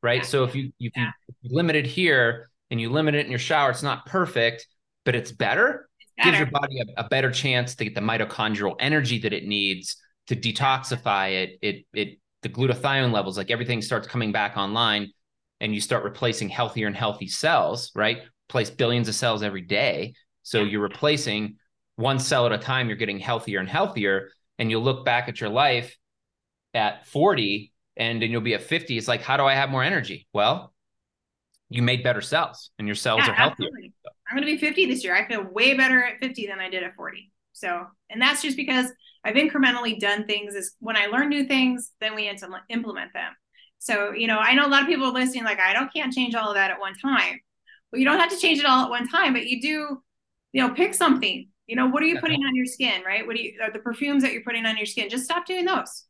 right 0.03 0.21
yeah. 0.21 0.27
so 0.27 0.43
if 0.43 0.53
you 0.53 0.71
if 0.79 0.91
you, 0.95 1.05
limit 1.43 1.75
it 1.75 1.85
here 1.85 2.49
and 2.69 2.81
you 2.81 2.89
limit 2.89 3.15
it 3.15 3.25
in 3.25 3.31
your 3.31 3.39
shower 3.39 3.71
it's 3.71 3.83
not 3.83 4.05
perfect 4.05 4.67
but 5.05 5.15
it's 5.15 5.31
better, 5.31 5.87
it's 5.99 6.11
better. 6.17 6.29
gives 6.29 6.39
your 6.39 6.51
body 6.51 6.81
a, 6.81 7.01
a 7.01 7.07
better 7.07 7.31
chance 7.31 7.75
to 7.75 7.85
get 7.85 7.95
the 7.95 8.01
mitochondrial 8.01 8.75
energy 8.79 9.19
that 9.19 9.33
it 9.33 9.45
needs 9.45 9.95
to 10.27 10.35
detoxify 10.35 11.43
it 11.43 11.59
it 11.61 11.85
it 11.93 12.19
the 12.41 12.49
glutathione 12.49 13.11
levels 13.11 13.37
like 13.37 13.51
everything 13.51 13.81
starts 13.81 14.07
coming 14.07 14.31
back 14.31 14.57
online 14.57 15.11
and 15.61 15.73
you 15.75 15.79
start 15.79 16.03
replacing 16.03 16.49
healthier 16.49 16.87
and 16.87 16.95
healthy 16.95 17.27
cells, 17.27 17.91
right? 17.95 18.23
Place 18.49 18.69
billions 18.69 19.07
of 19.07 19.15
cells 19.15 19.43
every 19.43 19.61
day. 19.61 20.15
So 20.41 20.63
you're 20.63 20.81
replacing 20.81 21.57
one 21.95 22.19
cell 22.19 22.47
at 22.47 22.51
a 22.51 22.57
time, 22.57 22.87
you're 22.87 22.97
getting 22.97 23.19
healthier 23.19 23.59
and 23.59 23.69
healthier. 23.69 24.31
And 24.61 24.69
you'll 24.69 24.83
look 24.83 25.03
back 25.03 25.27
at 25.27 25.41
your 25.41 25.49
life 25.49 25.97
at 26.75 27.07
40 27.07 27.73
and 27.97 28.21
then 28.21 28.29
you'll 28.29 28.41
be 28.41 28.53
at 28.53 28.61
50. 28.61 28.95
It's 28.95 29.07
like, 29.07 29.23
how 29.23 29.35
do 29.35 29.43
I 29.43 29.55
have 29.55 29.71
more 29.71 29.83
energy? 29.83 30.27
Well, 30.33 30.71
you 31.69 31.81
made 31.81 32.03
better 32.03 32.21
cells 32.21 32.69
and 32.77 32.87
your 32.87 32.93
cells 32.93 33.21
yeah, 33.23 33.31
are 33.31 33.33
healthier. 33.33 33.65
Absolutely. 33.67 33.93
I'm 34.29 34.37
going 34.37 34.47
to 34.47 34.53
be 34.53 34.59
50 34.59 34.85
this 34.85 35.03
year. 35.03 35.15
I 35.15 35.27
feel 35.27 35.43
way 35.51 35.75
better 35.75 36.03
at 36.03 36.19
50 36.19 36.45
than 36.45 36.59
I 36.59 36.69
did 36.69 36.83
at 36.83 36.95
40. 36.95 37.31
So, 37.53 37.87
and 38.11 38.21
that's 38.21 38.43
just 38.43 38.55
because 38.55 38.85
I've 39.23 39.33
incrementally 39.33 39.99
done 39.99 40.25
things 40.25 40.53
is 40.53 40.75
when 40.79 40.95
I 40.95 41.07
learn 41.07 41.29
new 41.29 41.45
things, 41.45 41.91
then 41.99 42.13
we 42.13 42.29
implement 42.29 43.13
them. 43.13 43.33
So, 43.79 44.11
you 44.11 44.27
know, 44.27 44.37
I 44.37 44.53
know 44.53 44.67
a 44.67 44.69
lot 44.69 44.83
of 44.83 44.87
people 44.87 45.07
are 45.07 45.11
listening, 45.11 45.43
like, 45.43 45.59
I 45.59 45.73
don't 45.73 45.91
can't 45.91 46.13
change 46.13 46.35
all 46.35 46.49
of 46.49 46.55
that 46.55 46.69
at 46.69 46.79
one 46.79 46.93
time. 46.93 47.39
Well, 47.91 47.99
you 47.99 48.05
don't 48.05 48.19
have 48.19 48.29
to 48.29 48.37
change 48.37 48.59
it 48.59 48.65
all 48.67 48.85
at 48.85 48.89
one 48.91 49.09
time, 49.09 49.33
but 49.33 49.47
you 49.47 49.59
do, 49.59 50.03
you 50.53 50.67
know, 50.67 50.73
pick 50.73 50.93
something. 50.93 51.47
You 51.71 51.77
know, 51.77 51.87
what 51.87 52.03
are 52.03 52.05
you 52.05 52.19
putting 52.19 52.43
on 52.43 52.53
your 52.53 52.65
skin, 52.65 53.01
right? 53.05 53.25
What 53.25 53.37
do 53.37 53.41
you 53.41 53.53
the 53.71 53.79
perfumes 53.79 54.23
that 54.23 54.33
you're 54.33 54.43
putting 54.43 54.65
on 54.65 54.75
your 54.75 54.85
skin? 54.85 55.07
Just 55.07 55.23
stop 55.23 55.45
doing 55.45 55.63
those. 55.63 56.03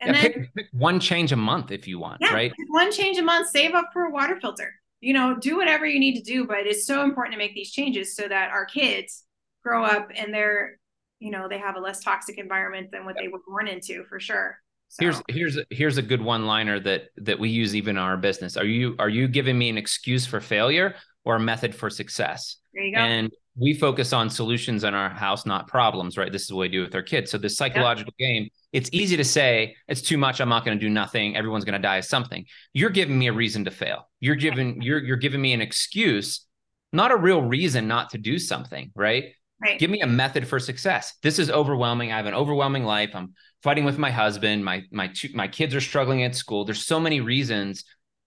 And 0.00 0.14
yeah, 0.14 0.22
then 0.22 0.32
pick, 0.32 0.54
pick 0.54 0.66
one 0.70 1.00
change 1.00 1.32
a 1.32 1.36
month 1.36 1.72
if 1.72 1.88
you 1.88 1.98
want, 1.98 2.18
yeah, 2.20 2.32
right? 2.32 2.52
One 2.68 2.92
change 2.92 3.18
a 3.18 3.22
month, 3.22 3.48
save 3.48 3.74
up 3.74 3.86
for 3.92 4.04
a 4.04 4.12
water 4.12 4.38
filter. 4.40 4.72
You 5.00 5.14
know, 5.14 5.36
do 5.36 5.56
whatever 5.56 5.86
you 5.86 5.98
need 5.98 6.14
to 6.18 6.22
do, 6.22 6.46
but 6.46 6.68
it's 6.68 6.86
so 6.86 7.02
important 7.02 7.32
to 7.32 7.38
make 7.38 7.52
these 7.52 7.72
changes 7.72 8.14
so 8.14 8.28
that 8.28 8.52
our 8.52 8.64
kids 8.64 9.24
grow 9.64 9.84
up 9.84 10.08
and 10.14 10.32
they're, 10.32 10.78
you 11.18 11.32
know, 11.32 11.48
they 11.48 11.58
have 11.58 11.74
a 11.74 11.80
less 11.80 11.98
toxic 11.98 12.38
environment 12.38 12.92
than 12.92 13.04
what 13.04 13.16
they 13.18 13.26
were 13.26 13.40
born 13.44 13.66
into 13.66 14.04
for 14.04 14.20
sure. 14.20 14.56
So. 14.86 15.02
Here's 15.02 15.22
here's 15.26 15.58
here's 15.70 15.98
a 15.98 16.02
good 16.02 16.22
one 16.22 16.46
liner 16.46 16.78
that 16.78 17.06
that 17.16 17.40
we 17.40 17.48
use 17.48 17.74
even 17.74 17.96
in 17.96 18.02
our 18.02 18.16
business. 18.16 18.56
Are 18.56 18.64
you 18.64 18.94
are 19.00 19.08
you 19.08 19.26
giving 19.26 19.58
me 19.58 19.68
an 19.68 19.78
excuse 19.78 20.26
for 20.26 20.40
failure 20.40 20.94
or 21.24 21.34
a 21.34 21.40
method 21.40 21.74
for 21.74 21.90
success? 21.90 22.58
There 22.72 22.84
you 22.84 22.94
go. 22.94 23.00
And 23.00 23.32
we 23.58 23.74
focus 23.74 24.12
on 24.12 24.30
solutions 24.30 24.84
in 24.84 24.94
our 24.94 25.08
house, 25.08 25.44
not 25.44 25.66
problems, 25.66 26.16
right? 26.16 26.30
This 26.30 26.44
is 26.44 26.52
what 26.52 26.60
we 26.60 26.68
do 26.68 26.82
with 26.82 26.94
our 26.94 27.02
kids. 27.02 27.30
So 27.30 27.38
this 27.38 27.56
psychological 27.56 28.12
yeah. 28.18 28.28
game, 28.28 28.48
it's 28.72 28.88
easy 28.92 29.16
to 29.16 29.24
say 29.24 29.74
it's 29.88 30.00
too 30.00 30.16
much. 30.16 30.40
I'm 30.40 30.48
not 30.48 30.64
going 30.64 30.78
to 30.78 30.84
do 30.84 30.90
nothing. 30.90 31.36
Everyone's 31.36 31.64
going 31.64 31.74
to 31.74 31.78
die 31.78 31.96
of 31.96 32.04
something. 32.04 32.46
You're 32.72 32.90
giving 32.90 33.18
me 33.18 33.26
a 33.26 33.32
reason 33.32 33.64
to 33.64 33.70
fail. 33.70 34.08
You're 34.20 34.36
giving 34.36 34.80
you're 34.80 35.02
you're 35.02 35.16
giving 35.16 35.40
me 35.40 35.52
an 35.54 35.60
excuse, 35.60 36.46
not 36.92 37.10
a 37.10 37.16
real 37.16 37.42
reason 37.42 37.88
not 37.88 38.10
to 38.10 38.18
do 38.18 38.38
something, 38.38 38.92
right? 38.94 39.32
Right. 39.60 39.78
Give 39.80 39.90
me 39.90 40.02
a 40.02 40.06
method 40.06 40.46
for 40.46 40.60
success. 40.60 41.14
This 41.20 41.40
is 41.40 41.50
overwhelming. 41.50 42.12
I 42.12 42.16
have 42.16 42.26
an 42.26 42.34
overwhelming 42.34 42.84
life. 42.84 43.10
I'm 43.14 43.34
fighting 43.64 43.84
with 43.84 43.98
my 43.98 44.12
husband. 44.12 44.64
My 44.64 44.84
my 44.92 45.08
two, 45.08 45.30
my 45.34 45.48
kids 45.48 45.74
are 45.74 45.80
struggling 45.80 46.22
at 46.22 46.36
school. 46.36 46.64
There's 46.64 46.86
so 46.86 47.00
many 47.00 47.20
reasons, 47.20 47.82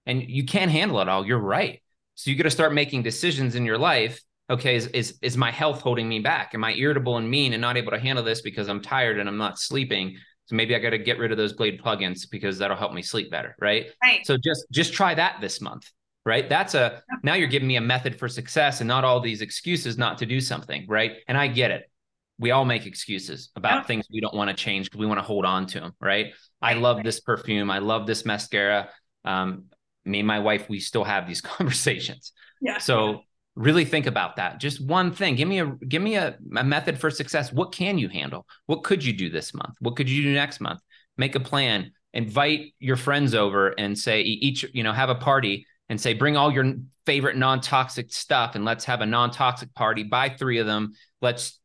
and 0.05 0.21
you 0.21 0.43
can't 0.43 0.71
handle 0.71 0.99
it 0.99 1.07
all. 1.07 1.25
You're 1.25 1.39
right. 1.39 1.81
So 2.15 2.29
you 2.29 2.37
got 2.37 2.43
to 2.43 2.51
start 2.51 2.73
making 2.73 3.03
decisions 3.03 3.55
in 3.55 3.65
your 3.65 3.77
life 3.77 4.21
okay, 4.51 4.75
is, 4.75 4.87
is, 4.87 5.17
is 5.21 5.37
my 5.37 5.49
health 5.49 5.81
holding 5.81 6.07
me 6.07 6.19
back? 6.19 6.53
Am 6.53 6.63
I 6.63 6.73
irritable 6.73 7.17
and 7.17 7.29
mean 7.29 7.53
and 7.53 7.61
not 7.61 7.77
able 7.77 7.91
to 7.91 7.99
handle 7.99 8.23
this 8.23 8.41
because 8.41 8.67
I'm 8.67 8.81
tired 8.81 9.17
and 9.17 9.27
I'm 9.27 9.37
not 9.37 9.57
sleeping? 9.57 10.17
So 10.45 10.55
maybe 10.55 10.75
I 10.75 10.79
got 10.79 10.89
to 10.89 10.97
get 10.97 11.17
rid 11.17 11.31
of 11.31 11.37
those 11.37 11.53
blade 11.53 11.81
plugins 11.81 12.29
because 12.29 12.57
that'll 12.57 12.77
help 12.77 12.93
me 12.93 13.01
sleep 13.01 13.31
better. 13.31 13.55
Right. 13.59 13.87
Right. 14.03 14.25
So 14.25 14.37
just, 14.37 14.65
just 14.69 14.93
try 14.93 15.15
that 15.15 15.37
this 15.39 15.61
month. 15.61 15.89
Right. 16.25 16.47
That's 16.47 16.75
a, 16.75 17.01
now 17.23 17.33
you're 17.33 17.47
giving 17.47 17.67
me 17.67 17.77
a 17.77 17.81
method 17.81 18.19
for 18.19 18.27
success 18.27 18.81
and 18.81 18.87
not 18.87 19.03
all 19.03 19.21
these 19.21 19.41
excuses 19.41 19.97
not 19.97 20.17
to 20.19 20.25
do 20.25 20.41
something. 20.41 20.85
Right. 20.87 21.13
And 21.27 21.37
I 21.37 21.47
get 21.47 21.71
it. 21.71 21.89
We 22.37 22.51
all 22.51 22.65
make 22.65 22.85
excuses 22.85 23.49
about 23.55 23.75
yeah. 23.75 23.83
things 23.83 24.07
we 24.11 24.19
don't 24.19 24.35
want 24.35 24.49
to 24.49 24.55
change 24.55 24.87
because 24.87 24.99
we 24.99 25.05
want 25.05 25.19
to 25.19 25.23
hold 25.23 25.45
on 25.45 25.65
to 25.67 25.79
them. 25.79 25.93
Right. 26.01 26.25
right. 26.25 26.33
I 26.61 26.73
love 26.73 27.03
this 27.03 27.21
perfume. 27.21 27.71
I 27.71 27.79
love 27.79 28.05
this 28.05 28.25
mascara. 28.25 28.89
Um, 29.23 29.65
me 30.03 30.19
and 30.19 30.27
my 30.27 30.39
wife, 30.39 30.67
we 30.67 30.79
still 30.79 31.03
have 31.03 31.27
these 31.27 31.41
conversations. 31.41 32.33
Yeah. 32.61 32.77
So 32.79 33.21
really 33.55 33.85
think 33.85 34.05
about 34.05 34.37
that. 34.37 34.59
Just 34.59 34.85
one 34.85 35.11
thing 35.11 35.35
give 35.35 35.47
me 35.47 35.59
a 35.59 35.65
give 35.65 36.01
me 36.01 36.15
a, 36.15 36.37
a, 36.55 36.63
method 36.63 36.99
for 36.99 37.09
success. 37.09 37.51
What 37.51 37.71
can 37.71 37.97
you 37.97 38.09
handle? 38.09 38.45
What 38.65 38.83
could 38.83 39.03
you 39.03 39.13
do 39.13 39.29
this 39.29 39.53
month? 39.53 39.75
What 39.79 39.95
could 39.95 40.09
you 40.09 40.23
do 40.23 40.33
next 40.33 40.61
month? 40.61 40.79
Make 41.17 41.35
a 41.35 41.39
plan. 41.39 41.91
Invite 42.13 42.73
your 42.79 42.97
friends 42.97 43.35
over 43.35 43.69
and 43.69 43.97
say 43.97 44.21
each 44.21 44.65
you 44.73 44.83
know 44.83 44.93
have 44.93 45.09
a 45.09 45.15
party 45.15 45.65
and 45.89 45.99
say 45.99 46.13
bring 46.13 46.37
all 46.37 46.51
your 46.51 46.73
favorite 47.05 47.35
non-toxic 47.35 48.13
stuff 48.13 48.55
and 48.55 48.63
let's 48.63 48.85
have 48.85 49.01
a 49.01 49.05
non-toxic 49.05 49.73
party. 49.73 50.03
Buy 50.03 50.29
three 50.29 50.59
of 50.59 50.67
them. 50.67 50.93
Let's 51.21 51.59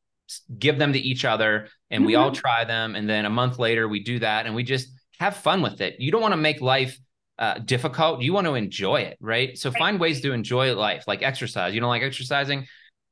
give 0.59 0.79
them 0.79 0.93
to 0.93 0.99
each 0.99 1.25
other 1.25 1.69
and 1.91 2.05
we 2.05 2.17
all 2.17 2.31
mm-hmm. 2.31 2.41
try 2.41 2.65
them. 2.65 2.97
And 2.97 3.09
then 3.09 3.25
a 3.25 3.31
month 3.31 3.59
later 3.59 3.87
we 3.87 4.03
do 4.03 4.19
that 4.19 4.47
and 4.47 4.55
we 4.55 4.65
just 4.65 4.89
have 5.19 5.37
fun 5.37 5.63
with 5.63 5.81
it. 5.81 5.97
You 6.01 6.11
don't 6.11 6.23
want 6.23 6.33
to 6.33 6.39
make 6.39 6.61
life 6.61 6.99
uh, 7.39 7.59
difficult, 7.59 8.23
you 8.23 8.33
want 8.33 8.47
to 8.47 8.55
enjoy 8.55 9.01
it, 9.03 9.19
right? 9.21 9.57
So 9.59 9.71
right. 9.71 9.79
find 9.79 10.01
ways 10.01 10.21
to 10.23 10.33
enjoy 10.33 10.75
life, 10.75 11.05
like 11.07 11.23
exercise. 11.23 11.75
You 11.75 11.81
don't 11.81 11.91
like 11.91 12.03
exercising, 12.03 12.67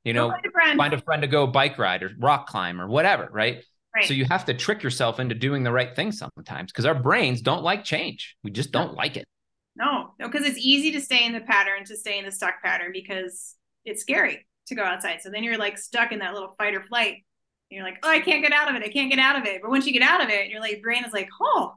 you 0.05 0.12
know, 0.12 0.31
find 0.31 0.47
a, 0.47 0.51
friend. 0.51 0.79
find 0.79 0.95
a 0.95 1.01
friend 1.01 1.22
to 1.22 1.29
go 1.29 1.47
bike 1.47 1.79
ride 1.79 2.03
or 2.03 2.11
rock 2.18 2.47
climb 2.47 2.81
or 2.81 2.89
whatever, 2.89 3.29
right? 3.31 3.62
right? 3.95 4.05
So 4.07 4.14
you 4.14 4.25
have 4.27 4.47
to 4.47 4.55
trick 4.55 4.83
yourself 4.83 5.20
into 5.20 5.35
doing 5.35 5.62
the 5.62 5.72
right 5.72 5.95
thing 5.95 6.12
sometimes 6.12 6.72
because 6.72 6.87
our 6.87 6.95
brains 6.95 7.43
don't 7.43 7.62
like 7.62 7.85
change. 7.85 8.37
We 8.43 8.51
just 8.51 8.72
don't 8.72 8.93
no. 8.93 8.97
like 8.97 9.16
it. 9.16 9.25
No, 9.77 10.14
no, 10.20 10.29
because 10.29 10.47
it's 10.47 10.59
easy 10.59 10.93
to 10.93 11.01
stay 11.01 11.25
in 11.25 11.33
the 11.33 11.41
pattern, 11.41 11.85
to 11.87 11.97
stay 11.97 12.18
in 12.18 12.25
the 12.25 12.33
stuck 12.33 12.62
pattern 12.62 12.91
because 12.93 13.57
it's 13.85 14.03
scary 14.03 14.47
to 14.68 14.75
go 14.75 14.83
outside. 14.83 15.20
So 15.20 15.31
then 15.31 15.43
you're 15.43 15.59
like 15.59 15.79
stuck 15.79 16.12
in 16.12 16.20
that 16.20 16.33
little 16.33 16.55
fight 16.59 16.75
or 16.75 16.83
flight. 16.85 17.25
And 17.70 17.77
you're 17.79 17.85
like, 17.85 17.99
oh, 18.03 18.09
I 18.09 18.20
can't 18.20 18.43
get 18.43 18.53
out 18.53 18.68
of 18.68 18.77
it. 18.77 18.83
I 18.83 18.89
can't 18.89 19.11
get 19.11 19.18
out 19.18 19.37
of 19.37 19.45
it. 19.47 19.61
But 19.62 19.70
once 19.70 19.85
you 19.87 19.93
get 19.93 20.03
out 20.03 20.22
of 20.22 20.29
it, 20.29 20.49
your 20.49 20.61
like 20.61 20.81
brain 20.83 21.05
is 21.05 21.12
like, 21.12 21.29
oh, 21.41 21.75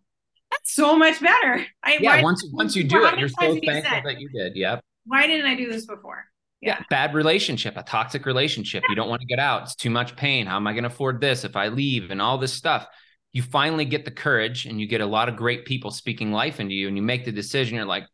that's 0.51 0.73
so 0.73 0.97
much 0.97 1.21
better. 1.21 1.65
I, 1.83 1.97
yeah, 1.99 2.21
once 2.21 2.47
once 2.51 2.75
you 2.75 2.83
do 2.83 3.05
it, 3.05 3.19
you're 3.19 3.29
so 3.29 3.59
thankful 3.65 4.01
that 4.05 4.19
you 4.19 4.29
did. 4.29 4.55
Yep. 4.55 4.83
Why 5.05 5.27
didn't 5.27 5.45
I 5.45 5.55
do 5.55 5.71
this 5.71 5.85
before? 5.85 6.25
Yeah. 6.61 6.77
yeah. 6.79 6.83
Bad 6.89 7.13
relationship, 7.13 7.77
a 7.77 7.83
toxic 7.83 8.25
relationship. 8.25 8.83
You 8.89 8.95
don't 8.95 9.09
want 9.09 9.21
to 9.21 9.27
get 9.27 9.39
out. 9.39 9.63
It's 9.63 9.75
too 9.75 9.89
much 9.89 10.15
pain. 10.15 10.45
How 10.45 10.57
am 10.57 10.67
I 10.67 10.73
going 10.73 10.83
to 10.83 10.89
afford 10.89 11.21
this 11.21 11.43
if 11.43 11.55
I 11.55 11.67
leave 11.67 12.11
and 12.11 12.21
all 12.21 12.37
this 12.37 12.53
stuff? 12.53 12.87
You 13.33 13.41
finally 13.41 13.85
get 13.85 14.05
the 14.05 14.11
courage 14.11 14.65
and 14.65 14.79
you 14.79 14.87
get 14.87 15.01
a 15.01 15.05
lot 15.05 15.29
of 15.29 15.35
great 15.35 15.65
people 15.65 15.91
speaking 15.91 16.31
life 16.31 16.59
into 16.59 16.73
you 16.73 16.87
and 16.87 16.97
you 16.97 17.03
make 17.03 17.25
the 17.25 17.31
decision. 17.31 17.75
You're 17.75 17.85
like, 17.85 18.05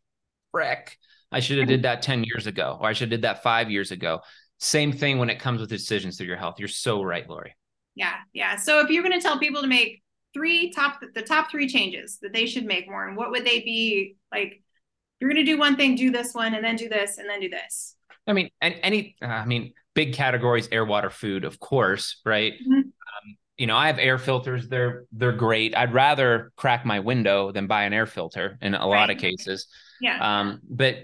frick, 0.52 0.98
I 1.32 1.40
should 1.40 1.58
have 1.58 1.68
did 1.68 1.82
that 1.82 2.02
10 2.02 2.24
years 2.24 2.46
ago, 2.46 2.78
or 2.80 2.88
I 2.88 2.92
should 2.92 3.10
have 3.10 3.20
did 3.20 3.22
that 3.22 3.42
five 3.42 3.70
years 3.70 3.90
ago. 3.90 4.20
Same 4.58 4.92
thing 4.92 5.18
when 5.18 5.30
it 5.30 5.40
comes 5.40 5.60
with 5.60 5.68
decisions 5.68 6.16
through 6.16 6.28
your 6.28 6.36
health. 6.36 6.56
You're 6.58 6.68
so 6.68 7.02
right, 7.02 7.28
Laurie. 7.28 7.56
Yeah. 7.96 8.14
Yeah. 8.32 8.56
So 8.56 8.80
if 8.80 8.88
you're 8.88 9.02
going 9.02 9.18
to 9.18 9.26
tell 9.26 9.38
people 9.38 9.62
to 9.62 9.66
make 9.66 10.03
three 10.34 10.70
top 10.70 11.00
the 11.14 11.22
top 11.22 11.50
three 11.50 11.68
changes 11.68 12.18
that 12.20 12.32
they 12.32 12.44
should 12.44 12.66
make 12.66 12.88
more. 12.88 13.06
And 13.06 13.16
what 13.16 13.30
would 13.30 13.46
they 13.46 13.60
be? 13.60 14.16
Like 14.30 14.62
you're 15.20 15.30
going 15.30 15.44
to 15.44 15.50
do 15.50 15.58
one 15.58 15.76
thing 15.76 15.94
do 15.94 16.10
this 16.10 16.34
one 16.34 16.54
and 16.54 16.64
then 16.64 16.76
do 16.76 16.88
this 16.88 17.16
and 17.18 17.28
then 17.28 17.40
do 17.40 17.48
this. 17.48 17.96
I 18.26 18.32
mean 18.32 18.50
and 18.60 18.74
any 18.82 19.16
uh, 19.22 19.26
i 19.26 19.44
mean 19.44 19.72
big 19.94 20.14
categories 20.14 20.68
air 20.72 20.84
water 20.84 21.10
food 21.10 21.44
of 21.44 21.60
course 21.60 22.20
right? 22.24 22.54
Mm-hmm. 22.54 22.78
um, 22.78 23.36
you 23.56 23.66
know 23.66 23.76
i 23.76 23.86
have 23.86 23.98
air 23.98 24.18
filters. 24.18 24.68
They're 24.68 25.04
they're 25.12 25.32
great. 25.32 25.76
I'd 25.76 25.94
rather 25.94 26.52
crack 26.56 26.84
my 26.84 27.00
window 27.00 27.52
than 27.52 27.66
buy 27.66 27.84
an 27.84 27.92
air 27.92 28.06
filter 28.06 28.58
in 28.60 28.74
a 28.74 28.78
right. 28.78 28.86
lot 28.86 29.10
of 29.10 29.18
cases. 29.18 29.68
Yeah. 30.00 30.40
Um 30.40 30.60
but 30.68 30.96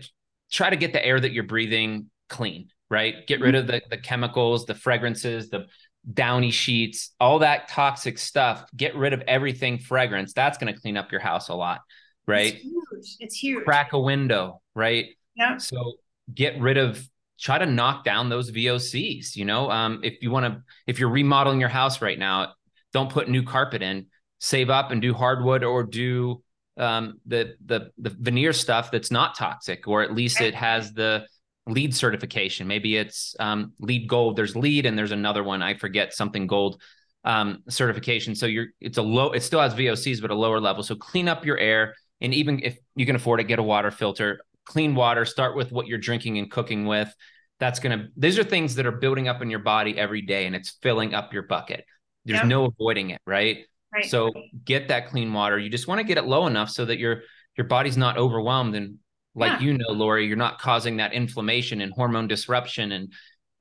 try 0.51 0.70
to 0.70 0.76
get 0.76 0.93
the 0.93 1.05
air 1.05 1.20
that 1.20 1.33
you're 1.33 1.45
breathing 1.45 2.11
clean 2.28 2.68
right? 2.91 3.24
Get 3.28 3.37
mm-hmm. 3.37 3.45
rid 3.45 3.55
of 3.55 3.66
the 3.68 3.83
the 3.89 3.99
chemicals 3.99 4.66
the 4.66 4.74
fragrances 4.74 5.49
the 5.49 5.66
downy 6.13 6.51
sheets, 6.51 7.11
all 7.21 7.41
that 7.41 7.69
toxic 7.69 8.19
stuff. 8.19 8.65
Get 8.77 8.97
rid 8.97 9.13
of 9.13 9.23
everything 9.23 9.79
fragrance. 9.79 10.33
That's 10.33 10.59
going 10.59 10.73
to 10.73 10.81
clean 10.81 10.97
up 10.97 11.13
your 11.13 11.21
house 11.21 11.49
a 11.49 11.55
lot, 11.55 11.81
right? 12.27 12.55
It's 12.55 12.63
huge. 12.63 13.17
It's 13.21 13.35
huge. 13.37 13.65
Crack 13.65 13.93
a 13.93 14.01
window, 14.01 14.63
right? 14.75 15.07
Yeah. 15.35 15.59
So 15.59 15.95
get 16.33 16.61
rid 16.61 16.77
of 16.77 17.07
try 17.39 17.59
to 17.59 17.67
knock 17.67 18.05
down 18.05 18.29
those 18.29 18.51
VOCs, 18.51 19.37
you 19.37 19.45
know? 19.45 19.71
Um 19.71 20.01
if 20.03 20.23
you 20.23 20.31
want 20.31 20.47
to 20.47 20.63
if 20.87 20.99
you're 20.99 21.11
remodeling 21.11 21.61
your 21.61 21.69
house 21.69 22.03
right 22.03 22.19
now, 22.19 22.53
don't 22.93 23.11
put 23.11 23.29
new 23.29 23.43
carpet 23.43 23.83
in. 23.83 24.07
Save 24.39 24.71
up 24.71 24.91
and 24.91 25.03
do 25.03 25.15
hardwood 25.15 25.65
or 25.65 25.83
do 25.85 26.43
um 26.77 27.21
the 27.27 27.55
the 27.65 27.91
the 27.99 28.11
veneer 28.11 28.53
stuff 28.53 28.91
that's 28.91 29.11
not 29.11 29.37
toxic 29.37 29.87
or 29.87 30.03
at 30.03 30.15
least 30.15 30.41
it 30.41 30.55
has 30.55 30.93
the 30.93 31.27
LEED 31.67 31.95
certification. 31.95 32.67
Maybe 32.67 32.97
it's 32.97 33.37
um, 33.39 33.73
LEED 33.81 34.09
gold. 34.09 34.37
There's 34.37 34.57
LEED 34.57 34.87
and 34.87 34.99
there's 34.99 35.13
another 35.13 35.45
one. 35.45 35.63
I 35.63 35.75
forget 35.75 36.15
something 36.15 36.47
gold 36.47 36.81
um, 37.25 37.63
certification. 37.69 38.35
So 38.35 38.47
you're 38.47 38.69
it's 38.81 38.99
a 38.99 39.03
low. 39.03 39.33
It 39.33 39.43
still 39.43 39.61
has 39.61 39.75
VOCs, 39.75 40.21
but 40.21 40.31
a 40.31 40.35
lower 40.35 40.61
level. 40.61 40.83
So 40.83 40.95
clean 40.95 41.29
up 41.29 41.45
your 41.45 41.59
air, 41.59 41.95
and 42.21 42.35
even 42.35 42.61
if 42.63 42.79
you 42.97 43.07
can 43.07 43.17
afford 43.17 43.41
it, 43.41 43.45
get 43.45 43.59
a 43.59 43.63
water 43.63 43.91
filter. 43.91 44.41
Clean 44.65 44.95
water. 44.95 45.25
Start 45.25 45.57
with 45.57 45.73
what 45.73 45.87
you're 45.87 45.99
drinking 45.99 46.39
and 46.39 46.51
cooking 46.51 46.87
with. 46.87 47.13
That's 47.59 47.79
gonna. 47.79 48.09
These 48.17 48.39
are 48.39 48.45
things 48.45 48.75
that 48.77 48.87
are 48.87 48.93
building 48.93 49.29
up 49.29 49.43
in 49.43 49.51
your 49.51 49.61
body 49.61 49.99
every 49.99 50.23
day, 50.23 50.47
and 50.47 50.57
it's 50.57 50.79
filling 50.83 51.15
up 51.15 51.33
your 51.33 51.43
bucket. 51.43 51.85
There's 52.25 52.39
yep. 52.39 52.47
no 52.47 52.67
avoiding 52.67 53.11
it, 53.11 53.21
right? 53.27 53.59
Right. 53.93 54.05
So 54.05 54.33
get 54.65 54.89
that 54.89 55.09
clean 55.09 55.33
water. 55.33 55.59
You 55.59 55.69
just 55.69 55.89
want 55.89 55.99
to 55.99 56.05
get 56.05 56.17
it 56.17 56.25
low 56.25 56.47
enough 56.47 56.71
so 56.71 56.85
that 56.85 56.99
your 56.99 57.23
your 57.57 57.67
body's 57.67 57.97
not 57.97 58.17
overwhelmed 58.17 58.75
and 58.75 58.99
like 59.41 59.61
yeah. 59.61 59.66
you 59.66 59.72
know, 59.78 59.88
Laurie, 59.88 60.26
you're 60.26 60.36
not 60.36 60.61
causing 60.61 60.99
that 60.99 61.14
inflammation 61.14 61.80
and 61.80 61.93
hormone 61.93 62.28
disruption 62.28 62.93
and 62.93 63.12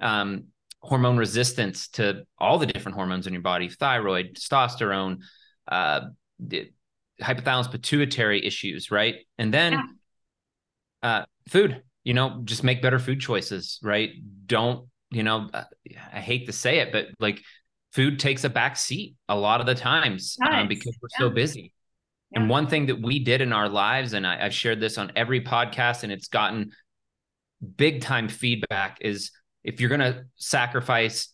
um, 0.02 0.44
hormone 0.82 1.18
resistance 1.18 1.88
to 1.88 2.24
all 2.38 2.60
the 2.60 2.66
different 2.66 2.96
hormones 2.96 3.26
in 3.28 3.34
your 3.34 3.42
body, 3.42 3.70
thyroid, 3.70 4.36
testosterone, 4.36 5.20
uh, 5.70 6.02
hypothalamus 7.22 7.72
pituitary 7.72 8.46
issues, 8.46 8.92
right? 8.92 9.16
And 9.38 9.54
then 9.54 9.74
yeah. 9.74 11.10
uh, 11.10 11.26
food, 11.48 11.82
you 12.04 12.14
know, 12.14 12.42
just 12.44 12.64
make 12.64 12.82
better 12.82 13.00
food 13.00 13.22
choices, 13.22 13.80
right? 13.82 14.12
Don't, 14.46 14.88
you 15.12 15.24
know, 15.24 15.50
uh, 15.54 15.64
I 16.14 16.20
hate 16.20 16.48
to 16.48 16.54
say 16.54 16.80
it, 16.80 16.92
but 16.92 17.08
like 17.20 17.42
food 17.94 18.20
takes 18.20 18.44
a 18.44 18.50
back 18.50 18.76
seat 18.76 19.16
a 19.30 19.36
lot 19.36 19.62
of 19.62 19.66
the 19.66 19.76
times 19.76 20.38
um, 20.46 20.54
um, 20.54 20.68
because 20.68 20.98
we're 21.02 21.10
yeah. 21.14 21.28
so 21.28 21.30
busy. 21.30 21.74
And 22.34 22.50
one 22.50 22.68
thing 22.68 22.88
that 22.88 23.02
we 23.02 23.20
did 23.20 23.42
in 23.42 23.54
our 23.54 23.68
lives, 23.68 24.14
and 24.14 24.26
I, 24.26 24.44
have 24.44 24.54
shared 24.54 24.80
this 24.80 24.98
on 24.98 25.12
every 25.16 25.42
podcast, 25.42 26.04
and 26.04 26.12
it's 26.12 26.28
gotten 26.28 26.72
big 27.76 28.02
time 28.02 28.30
feedback, 28.30 29.00
is 29.02 29.32
if 29.64 29.80
you're 29.82 29.90
going 29.90 30.14
to 30.14 30.26
sacrifice 30.36 31.34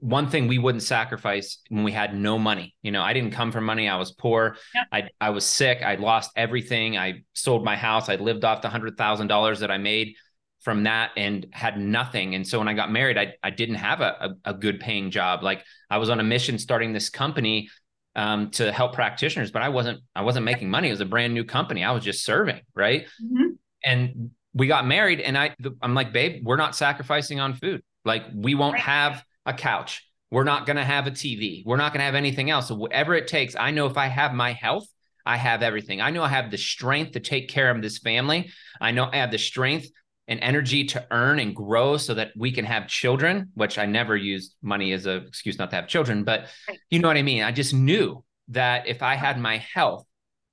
one 0.00 0.30
thing 0.30 0.48
we 0.48 0.58
wouldn't 0.58 0.82
sacrifice 0.82 1.58
when 1.68 1.84
we 1.84 1.92
had 1.92 2.14
no 2.14 2.38
money. 2.38 2.74
You 2.82 2.90
know, 2.90 3.02
I 3.02 3.12
didn't 3.12 3.32
come 3.32 3.52
from 3.52 3.64
money. 3.64 3.88
I 3.88 3.96
was 3.96 4.12
poor. 4.12 4.56
I 4.90 5.10
I 5.20 5.30
was 5.30 5.44
sick. 5.44 5.82
I 5.82 5.96
lost 5.96 6.30
everything. 6.36 6.96
I 6.96 7.22
sold 7.34 7.64
my 7.64 7.76
house. 7.76 8.08
I 8.08 8.16
lived 8.16 8.44
off 8.44 8.62
the 8.62 8.68
hundred 8.68 8.96
thousand 8.96 9.26
dollars 9.26 9.60
that 9.60 9.70
I 9.70 9.78
made 9.78 10.16
from 10.62 10.84
that 10.84 11.10
and 11.16 11.46
had 11.52 11.78
nothing. 11.78 12.34
And 12.34 12.46
so 12.46 12.58
when 12.58 12.68
I 12.68 12.72
got 12.72 12.90
married, 12.90 13.18
I 13.18 13.34
I 13.42 13.50
didn't 13.50 13.74
have 13.76 14.00
a, 14.00 14.34
a, 14.44 14.50
a 14.52 14.54
good 14.54 14.80
paying 14.80 15.10
job. 15.10 15.42
Like 15.42 15.62
I 15.90 15.98
was 15.98 16.08
on 16.08 16.18
a 16.18 16.24
mission 16.24 16.58
starting 16.58 16.92
this 16.92 17.10
company 17.10 17.68
um, 18.16 18.50
to 18.52 18.70
help 18.72 18.94
practitioners, 18.94 19.50
but 19.50 19.62
I 19.62 19.68
wasn't 19.68 20.00
I 20.14 20.22
wasn't 20.22 20.44
making 20.44 20.70
money. 20.70 20.88
It 20.88 20.92
was 20.92 21.00
a 21.00 21.06
brand 21.06 21.34
new 21.34 21.44
company. 21.44 21.84
I 21.84 21.92
was 21.92 22.04
just 22.04 22.24
serving, 22.24 22.60
right? 22.74 23.06
Mm-hmm. 23.22 23.48
And 23.84 24.30
we 24.54 24.66
got 24.66 24.86
married, 24.86 25.20
and 25.20 25.36
I 25.36 25.54
I'm 25.82 25.94
like, 25.94 26.12
babe, 26.12 26.42
we're 26.44 26.56
not 26.56 26.76
sacrificing 26.76 27.40
on 27.40 27.54
food. 27.54 27.82
Like 28.04 28.24
we 28.34 28.54
won't 28.54 28.74
right. 28.74 28.82
have 28.82 29.24
a 29.46 29.52
couch. 29.52 30.06
We're 30.30 30.44
not 30.44 30.66
going 30.66 30.76
to 30.76 30.84
have 30.84 31.06
a 31.06 31.12
TV. 31.12 31.62
We're 31.64 31.76
not 31.76 31.92
going 31.92 32.00
to 32.00 32.06
have 32.06 32.16
anything 32.16 32.50
else. 32.50 32.68
So 32.68 32.74
whatever 32.74 33.14
it 33.14 33.28
takes, 33.28 33.54
I 33.54 33.70
know 33.70 33.86
if 33.86 33.96
I 33.96 34.08
have 34.08 34.32
my 34.32 34.52
health, 34.52 34.86
I 35.24 35.36
have 35.36 35.62
everything. 35.62 36.00
I 36.00 36.10
know 36.10 36.22
I 36.22 36.28
have 36.28 36.50
the 36.50 36.58
strength 36.58 37.12
to 37.12 37.20
take 37.20 37.48
care 37.48 37.70
of 37.70 37.80
this 37.80 37.98
family. 37.98 38.50
I 38.80 38.90
know 38.90 39.08
I 39.10 39.18
have 39.18 39.30
the 39.30 39.38
strength 39.38 39.88
and 40.26 40.40
energy 40.40 40.84
to 40.84 41.06
earn 41.10 41.38
and 41.38 41.54
grow 41.54 41.96
so 41.96 42.14
that 42.14 42.32
we 42.36 42.50
can 42.50 42.64
have 42.64 42.88
children, 42.88 43.50
which 43.54 43.78
I 43.78 43.86
never 43.86 44.16
used 44.16 44.54
money 44.62 44.92
as 44.92 45.06
an 45.06 45.24
excuse 45.26 45.58
not 45.58 45.70
to 45.70 45.76
have 45.76 45.86
children, 45.86 46.24
but 46.24 46.46
you 46.90 46.98
know 46.98 47.08
what 47.08 47.16
I 47.16 47.22
mean? 47.22 47.42
I 47.42 47.52
just 47.52 47.74
knew 47.74 48.24
that 48.48 48.86
if 48.86 49.02
I 49.02 49.14
had 49.16 49.38
my 49.38 49.58
health, 49.58 50.06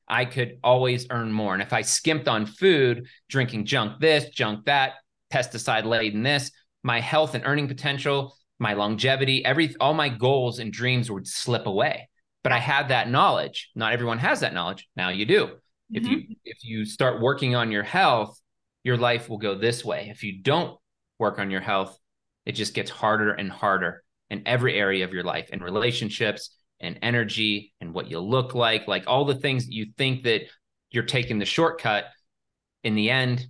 I 0.07 0.25
could 0.25 0.59
always 0.61 1.07
earn 1.09 1.31
more. 1.31 1.53
And 1.53 1.63
if 1.63 1.71
I 1.71 1.83
skimped 1.83 2.27
on 2.27 2.45
food, 2.45 3.07
drinking 3.29 3.65
junk 3.65 4.01
this, 4.01 4.29
junk 4.29 4.65
that, 4.65 4.95
pesticide 5.31 5.85
laden 5.85 6.23
this, 6.23 6.51
my 6.83 6.99
health 6.99 7.33
and 7.33 7.45
earning 7.45 7.69
potential, 7.69 8.35
my 8.59 8.73
longevity, 8.73 9.43
every 9.45 9.73
all 9.79 9.93
my 9.93 10.09
goals 10.09 10.59
and 10.59 10.71
dreams 10.71 11.09
would 11.09 11.27
slip 11.27 11.65
away. 11.65 12.09
But 12.43 12.51
I 12.51 12.57
had 12.57 12.89
that 12.89 13.09
knowledge. 13.09 13.69
Not 13.75 13.93
everyone 13.93 14.19
has 14.19 14.41
that 14.41 14.53
knowledge. 14.53 14.87
Now 14.95 15.09
you 15.09 15.25
do. 15.25 15.45
Mm-hmm. 15.45 15.95
If 15.95 16.07
you 16.07 16.35
if 16.43 16.65
you 16.65 16.85
start 16.85 17.21
working 17.21 17.55
on 17.55 17.71
your 17.71 17.83
health, 17.83 18.37
your 18.83 18.97
life 18.97 19.29
will 19.29 19.37
go 19.37 19.55
this 19.55 19.85
way. 19.85 20.07
If 20.09 20.23
you 20.23 20.41
don't 20.41 20.77
work 21.19 21.39
on 21.39 21.51
your 21.51 21.61
health, 21.61 21.97
it 22.45 22.53
just 22.53 22.73
gets 22.73 22.89
harder 22.89 23.31
and 23.31 23.51
harder 23.51 24.03
in 24.29 24.43
every 24.45 24.79
area 24.79 25.05
of 25.05 25.13
your 25.13 25.23
life 25.23 25.49
in 25.51 25.61
relationships 25.61 26.55
and 26.79 26.97
energy 27.01 27.73
and 27.79 27.93
what 27.93 28.09
you 28.09 28.19
look 28.19 28.55
like 28.55 28.87
like 28.87 29.03
all 29.05 29.25
the 29.25 29.35
things 29.35 29.67
that 29.67 29.73
you 29.73 29.87
think 29.97 30.23
that 30.23 30.41
you're 30.89 31.03
taking 31.03 31.37
the 31.37 31.45
shortcut. 31.45 32.05
In 32.83 32.95
the 32.95 33.09
end 33.09 33.45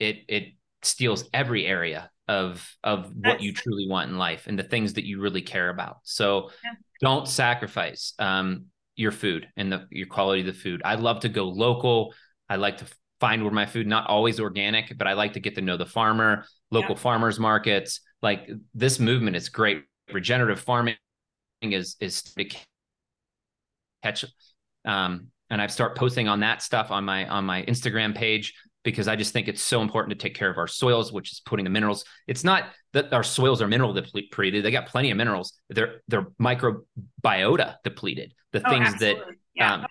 it 0.00 0.18
it 0.28 0.54
steals 0.82 1.28
every 1.32 1.66
area 1.66 2.10
of 2.28 2.68
of 2.82 3.12
what 3.14 3.40
you 3.40 3.52
truly 3.52 3.86
want 3.88 4.10
in 4.10 4.18
life 4.18 4.46
and 4.46 4.58
the 4.58 4.64
things 4.64 4.94
that 4.94 5.04
you 5.04 5.20
really 5.20 5.42
care 5.42 5.68
about. 5.68 5.98
So 6.02 6.50
yeah. 6.64 6.72
don't 7.00 7.28
sacrifice 7.28 8.14
um, 8.18 8.66
your 8.96 9.12
food 9.12 9.48
and 9.56 9.72
the 9.72 9.86
your 9.90 10.08
quality 10.08 10.40
of 10.40 10.46
the 10.46 10.52
food. 10.52 10.82
I 10.84 10.96
love 10.96 11.20
to 11.20 11.28
go 11.28 11.44
local. 11.44 12.14
I 12.48 12.56
like 12.56 12.78
to 12.78 12.86
find 13.20 13.42
where 13.42 13.52
my 13.52 13.66
food 13.66 13.86
not 13.86 14.06
always 14.08 14.40
organic 14.40 14.96
but 14.98 15.06
i 15.06 15.12
like 15.12 15.32
to 15.32 15.40
get 15.40 15.54
to 15.54 15.60
know 15.60 15.76
the 15.76 15.86
farmer 15.86 16.44
local 16.70 16.94
yeah. 16.94 17.00
farmers 17.00 17.38
markets 17.38 18.00
like 18.22 18.48
this 18.74 18.98
movement 18.98 19.36
is 19.36 19.48
great 19.48 19.84
regenerative 20.12 20.60
farming 20.60 20.96
is 21.62 21.96
is 22.00 22.22
to 22.22 22.46
catch 24.02 24.24
um 24.84 25.28
and 25.50 25.60
i 25.60 25.66
start 25.66 25.96
posting 25.96 26.28
on 26.28 26.40
that 26.40 26.62
stuff 26.62 26.90
on 26.90 27.04
my 27.04 27.26
on 27.28 27.44
my 27.44 27.62
instagram 27.64 28.14
page 28.14 28.54
because 28.84 29.08
i 29.08 29.16
just 29.16 29.32
think 29.32 29.48
it's 29.48 29.62
so 29.62 29.80
important 29.80 30.18
to 30.18 30.22
take 30.22 30.36
care 30.36 30.50
of 30.50 30.58
our 30.58 30.68
soils 30.68 31.12
which 31.12 31.32
is 31.32 31.40
putting 31.40 31.64
the 31.64 31.70
minerals 31.70 32.04
it's 32.26 32.44
not 32.44 32.64
that 32.92 33.12
our 33.12 33.22
soils 33.22 33.60
are 33.60 33.68
mineral 33.68 33.92
depleted 33.92 34.64
they 34.64 34.70
got 34.70 34.86
plenty 34.86 35.10
of 35.10 35.16
minerals 35.16 35.58
they're 35.70 36.02
they're 36.08 36.26
microbiota 36.40 37.76
depleted 37.82 38.32
the 38.52 38.66
oh, 38.66 38.70
things 38.70 38.88
absolutely. 38.88 39.22
that 39.22 39.34
yeah. 39.54 39.74
um, 39.74 39.86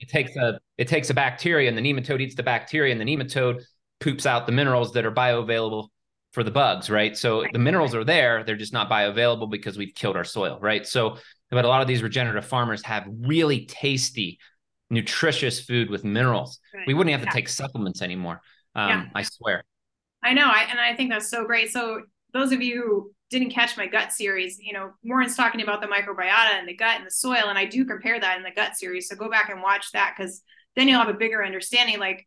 it 0.00 0.08
takes 0.08 0.34
a 0.36 0.58
it 0.78 0.88
takes 0.88 1.10
a 1.10 1.14
bacteria 1.14 1.68
and 1.68 1.76
the 1.76 1.82
nematode 1.82 2.20
eats 2.20 2.34
the 2.34 2.42
bacteria 2.42 2.92
and 2.92 3.00
the 3.00 3.04
nematode 3.04 3.62
poops 4.00 4.26
out 4.26 4.46
the 4.46 4.52
minerals 4.52 4.92
that 4.94 5.04
are 5.04 5.12
bioavailable 5.12 5.88
for 6.32 6.42
the 6.42 6.50
bugs, 6.50 6.88
right? 6.88 7.16
So 7.16 7.44
the 7.52 7.58
minerals 7.58 7.94
are 7.94 8.04
there, 8.04 8.44
they're 8.44 8.56
just 8.56 8.72
not 8.72 8.88
bioavailable 8.88 9.50
because 9.50 9.76
we've 9.76 9.94
killed 9.94 10.16
our 10.16 10.24
soil, 10.24 10.58
right? 10.60 10.86
So, 10.86 11.18
but 11.50 11.64
a 11.64 11.68
lot 11.68 11.82
of 11.82 11.88
these 11.88 12.02
regenerative 12.02 12.46
farmers 12.46 12.82
have 12.84 13.04
really 13.08 13.66
tasty, 13.66 14.38
nutritious 14.90 15.60
food 15.60 15.90
with 15.90 16.04
minerals. 16.04 16.60
Right. 16.72 16.86
We 16.86 16.94
wouldn't 16.94 17.12
have 17.12 17.22
yeah. 17.22 17.30
to 17.30 17.34
take 17.34 17.48
supplements 17.48 18.00
anymore. 18.00 18.40
Um, 18.74 18.88
yeah. 18.88 19.06
I 19.14 19.22
swear. 19.22 19.64
I 20.22 20.32
know, 20.32 20.46
I, 20.46 20.66
and 20.70 20.78
I 20.78 20.94
think 20.94 21.10
that's 21.10 21.28
so 21.28 21.44
great. 21.44 21.72
So 21.72 22.02
those 22.32 22.52
of 22.52 22.62
you 22.62 22.82
who 22.82 23.12
didn't 23.30 23.50
catch 23.50 23.76
my 23.76 23.86
gut 23.86 24.12
series, 24.12 24.58
you 24.58 24.72
know, 24.72 24.92
Warren's 25.04 25.36
talking 25.36 25.62
about 25.62 25.80
the 25.80 25.86
microbiota 25.86 26.58
and 26.58 26.68
the 26.68 26.76
gut 26.76 26.96
and 26.96 27.06
the 27.06 27.10
soil, 27.10 27.48
and 27.48 27.58
I 27.58 27.64
do 27.64 27.84
compare 27.84 28.18
that 28.18 28.36
in 28.36 28.42
the 28.42 28.50
gut 28.50 28.76
series. 28.76 29.08
So 29.08 29.16
go 29.16 29.30
back 29.30 29.50
and 29.50 29.62
watch 29.62 29.92
that 29.92 30.14
because 30.16 30.42
then 30.76 30.88
you'll 30.88 31.00
have 31.00 31.08
a 31.08 31.14
bigger 31.14 31.44
understanding. 31.44 31.98
Like 31.98 32.26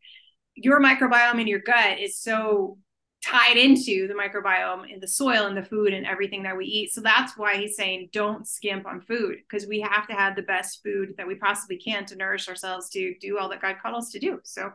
your 0.54 0.80
microbiome 0.80 1.40
in 1.40 1.46
your 1.46 1.60
gut 1.60 1.98
is 1.98 2.18
so 2.18 2.78
tied 3.24 3.56
into 3.56 4.06
the 4.06 4.14
microbiome 4.14 4.90
in 4.90 5.00
the 5.00 5.08
soil 5.08 5.46
and 5.46 5.56
the 5.56 5.62
food 5.62 5.94
and 5.94 6.06
everything 6.06 6.42
that 6.42 6.56
we 6.56 6.66
eat. 6.66 6.92
So 6.92 7.00
that's 7.00 7.36
why 7.36 7.56
he's 7.56 7.76
saying 7.76 8.10
don't 8.12 8.46
skimp 8.46 8.86
on 8.86 9.00
food 9.00 9.36
because 9.48 9.66
we 9.66 9.80
have 9.80 10.06
to 10.08 10.14
have 10.14 10.36
the 10.36 10.42
best 10.42 10.82
food 10.82 11.14
that 11.16 11.26
we 11.26 11.34
possibly 11.34 11.78
can 11.78 12.04
to 12.06 12.16
nourish 12.16 12.48
ourselves 12.48 12.90
to 12.90 13.14
do 13.20 13.38
all 13.38 13.48
that 13.48 13.62
God 13.62 13.76
called 13.82 13.96
us 13.96 14.10
to 14.10 14.18
do. 14.18 14.40
So 14.44 14.72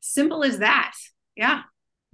simple 0.00 0.44
as 0.44 0.58
that. 0.58 0.94
Yeah. 1.36 1.62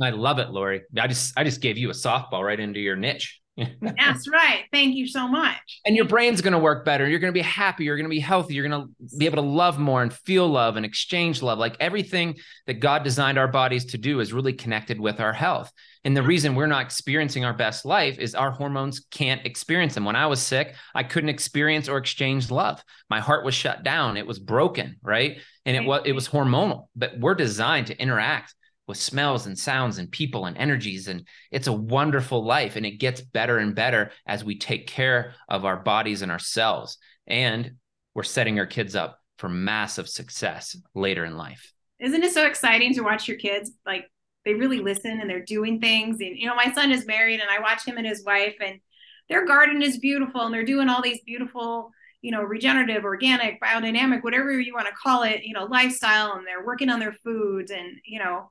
I 0.01 0.11
love 0.11 0.39
it, 0.39 0.51
Laurie. 0.51 0.83
I 0.99 1.07
just 1.07 1.33
I 1.37 1.45
just 1.45 1.61
gave 1.61 1.77
you 1.77 1.91
a 1.91 1.95
softball 1.95 2.45
right 2.45 2.59
into 2.59 2.81
your 2.81 2.97
niche. 2.97 3.41
That's 3.81 4.29
right. 4.29 4.65
Thank 4.73 4.95
you 4.95 5.07
so 5.09 5.27
much. 5.27 5.81
And 5.85 5.97
your 5.97 6.05
brain's 6.05 6.41
going 6.41 6.53
to 6.53 6.59
work 6.59 6.85
better. 6.85 7.09
You're 7.09 7.19
going 7.19 7.33
to 7.33 7.39
be 7.39 7.43
happy. 7.43 7.85
You're 7.85 7.97
going 7.97 8.05
to 8.05 8.11
be 8.11 8.21
healthy. 8.21 8.55
You're 8.55 8.69
going 8.69 8.83
to 8.83 9.17
be 9.19 9.27
able 9.27 9.43
to 9.43 9.49
love 9.49 9.79
more 9.79 10.01
and 10.01 10.13
feel 10.13 10.47
love 10.47 10.77
and 10.77 10.87
exchange 10.87 11.43
love. 11.43 11.59
Like 11.59 11.77
everything 11.81 12.37
that 12.67 12.75
God 12.75 13.03
designed 13.03 13.39
our 13.39 13.49
bodies 13.49 13.87
to 13.87 13.99
do 13.99 14.21
is 14.21 14.33
really 14.33 14.53
connected 14.53 15.01
with 15.01 15.19
our 15.21 15.33
health. 15.33 15.73
And 16.05 16.17
the 16.17 16.23
reason 16.23 16.55
we're 16.55 16.67
not 16.67 16.85
experiencing 16.85 17.45
our 17.45 17.53
best 17.53 17.85
life 17.85 18.21
is 18.21 18.37
our 18.37 18.53
hormones 18.53 19.01
can't 19.11 19.45
experience 19.45 19.95
them. 19.95 20.05
When 20.05 20.17
I 20.17 20.27
was 20.27 20.41
sick, 20.41 20.77
I 20.95 21.03
couldn't 21.03 21.29
experience 21.29 21.89
or 21.89 21.99
exchange 21.99 22.53
love. 22.53 22.83
My 23.11 23.19
heart 23.19 23.45
was 23.45 23.55
shut 23.55 23.83
down. 23.83 24.17
It 24.17 24.27
was 24.27 24.39
broken, 24.39 24.97
right? 25.03 25.39
And 25.67 25.77
it 25.77 25.85
was 25.85 26.03
it 26.05 26.13
was 26.13 26.29
hormonal. 26.29 26.87
But 26.95 27.19
we're 27.19 27.35
designed 27.35 27.89
to 27.89 28.01
interact 28.01 28.55
with 28.89 28.97
smells 28.97 29.47
and 29.47 29.57
sounds 29.57 29.99
and 29.99 30.11
people 30.11 30.47
and 30.47 30.57
energies. 30.57 31.07
And 31.07 31.29
it's 31.53 31.69
a 31.69 31.73
wonderful 31.73 32.45
life. 32.45 32.75
And 32.75 32.87
it 32.87 32.99
gets 32.99 33.21
better 33.21 33.59
and 33.59 33.75
better 33.75 34.11
as 34.27 34.43
we 34.43 34.59
take 34.59 34.87
care 34.87 35.35
of 35.49 35.65
our 35.65 35.77
bodies 35.77 36.23
and 36.23 36.33
ourselves. 36.33 36.99
And 37.27 37.73
we're 38.15 38.23
setting 38.23 38.59
our 38.59 38.67
kids 38.67 38.97
up 38.97 39.21
for 39.37 39.49
massive 39.49 40.09
success 40.09 40.77
later 40.95 41.25
in 41.25 41.37
life. 41.37 41.73
Isn't 42.01 42.25
it 42.25 42.33
so 42.33 42.47
exciting 42.47 42.95
to 42.95 43.03
watch 43.03 43.29
your 43.29 43.37
kids? 43.37 43.71
Like 43.87 44.07
they 44.45 44.55
really 44.55 44.81
listen 44.81 45.21
and 45.21 45.29
they're 45.29 45.45
doing 45.45 45.81
things. 45.81 46.21
And, 46.21 46.37
you 46.37 46.47
know, 46.49 46.55
my 46.55 46.73
son 46.73 46.91
is 46.91 47.07
married 47.07 47.41
and 47.41 47.51
I 47.51 47.61
watch 47.61 47.85
him 47.85 47.99
and 47.99 48.07
his 48.07 48.25
wife, 48.25 48.55
and 48.65 48.81
their 49.29 49.45
garden 49.45 49.83
is 49.83 49.99
beautiful 49.99 50.41
and 50.43 50.55
they're 50.55 50.65
doing 50.65 50.89
all 50.89 51.03
these 51.03 51.21
beautiful 51.27 51.91
you 52.23 52.33
know 52.33 52.43
regenerative 52.43 53.05
organic 53.05 53.61
biodynamic 53.61 54.25
whatever 54.25 54.59
you 54.59 54.75
want 54.75 54.87
to 54.87 54.95
call 54.95 55.23
it 55.23 55.45
you 55.45 55.55
know 55.55 55.67
lifestyle 55.67 56.33
and 56.33 56.47
they're 56.47 56.65
working 56.67 56.91
on 56.91 56.99
their 56.99 57.13
foods 57.13 57.71
and 57.71 57.99
you 58.05 58.19
know 58.19 58.51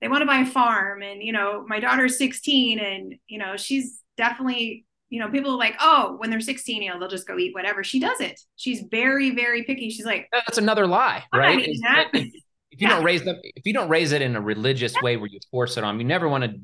they 0.00 0.08
want 0.08 0.22
to 0.22 0.26
buy 0.26 0.38
a 0.38 0.46
farm 0.46 1.02
and 1.02 1.22
you 1.22 1.32
know 1.32 1.64
my 1.66 1.80
daughter's 1.80 2.18
16 2.18 2.78
and 2.78 3.14
you 3.28 3.38
know 3.38 3.56
she's 3.56 4.00
definitely 4.16 4.84
you 5.08 5.20
know 5.20 5.28
people 5.30 5.52
are 5.52 5.58
like 5.58 5.76
oh 5.80 6.16
when 6.18 6.30
they're 6.30 6.40
16 6.40 6.82
you 6.82 6.90
know 6.90 6.98
they'll 6.98 7.08
just 7.08 7.26
go 7.26 7.38
eat 7.38 7.54
whatever 7.54 7.84
she 7.84 8.00
does 8.00 8.20
it 8.20 8.40
she's 8.56 8.82
very 8.90 9.30
very 9.30 9.64
picky 9.64 9.90
she's 9.90 10.06
like 10.06 10.28
that's 10.32 10.58
another 10.58 10.86
lie 10.86 11.24
right 11.34 11.68
if 11.68 12.32
you 12.80 12.88
yeah. 12.88 12.88
don't 12.90 13.04
raise 13.04 13.24
them 13.24 13.36
if 13.42 13.66
you 13.66 13.72
don't 13.72 13.88
raise 13.88 14.12
it 14.12 14.22
in 14.22 14.36
a 14.36 14.40
religious 14.40 14.94
yeah. 14.94 15.00
way 15.02 15.16
where 15.16 15.28
you 15.28 15.40
force 15.50 15.76
it 15.76 15.84
on 15.84 15.98
you 15.98 16.04
never 16.04 16.28
want 16.28 16.44
to 16.44 16.54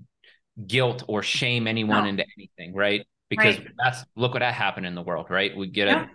guilt 0.66 1.02
or 1.08 1.22
shame 1.22 1.66
anyone 1.66 2.04
no. 2.04 2.08
into 2.08 2.24
anything 2.38 2.74
right 2.74 3.06
because 3.28 3.58
right. 3.58 3.68
that's 3.76 4.04
look 4.14 4.32
what 4.32 4.40
that 4.40 4.54
happened 4.54 4.86
in 4.86 4.94
the 4.94 5.02
world 5.02 5.26
right 5.28 5.56
we 5.56 5.66
get 5.66 5.88
yeah. 5.88 6.04
it 6.04 6.08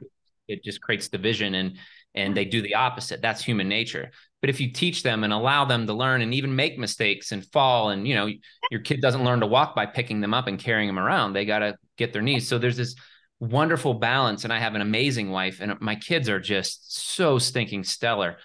it 0.47 0.63
just 0.63 0.81
creates 0.81 1.09
division 1.09 1.53
and 1.53 1.77
and 2.15 2.35
they 2.35 2.43
mm-hmm. 2.43 2.51
do 2.51 2.61
the 2.61 2.75
opposite 2.75 3.21
that's 3.21 3.43
human 3.43 3.67
nature 3.69 4.11
but 4.41 4.49
if 4.49 4.59
you 4.59 4.71
teach 4.71 5.03
them 5.03 5.23
and 5.23 5.31
allow 5.31 5.65
them 5.65 5.85
to 5.87 5.93
learn 5.93 6.21
and 6.21 6.33
even 6.33 6.55
make 6.55 6.77
mistakes 6.77 7.31
and 7.31 7.45
fall, 7.51 7.91
and 7.91 8.07
you 8.07 8.15
know, 8.15 8.27
your 8.71 8.81
kid 8.81 8.99
doesn't 9.01 9.23
learn 9.23 9.39
to 9.39 9.47
walk 9.47 9.75
by 9.75 9.85
picking 9.85 10.19
them 10.19 10.33
up 10.33 10.47
and 10.47 10.59
carrying 10.59 10.87
them 10.87 10.99
around, 10.99 11.33
they 11.33 11.45
got 11.45 11.59
to 11.59 11.77
get 11.97 12.11
their 12.11 12.23
knees. 12.23 12.47
So 12.47 12.57
there's 12.57 12.77
this 12.77 12.95
wonderful 13.39 13.93
balance. 13.93 14.43
And 14.43 14.51
I 14.51 14.59
have 14.59 14.75
an 14.75 14.81
amazing 14.81 15.29
wife, 15.29 15.59
and 15.61 15.79
my 15.79 15.95
kids 15.95 16.27
are 16.27 16.39
just 16.39 16.95
so 16.95 17.37
stinking 17.37 17.83
stellar. 17.83 18.37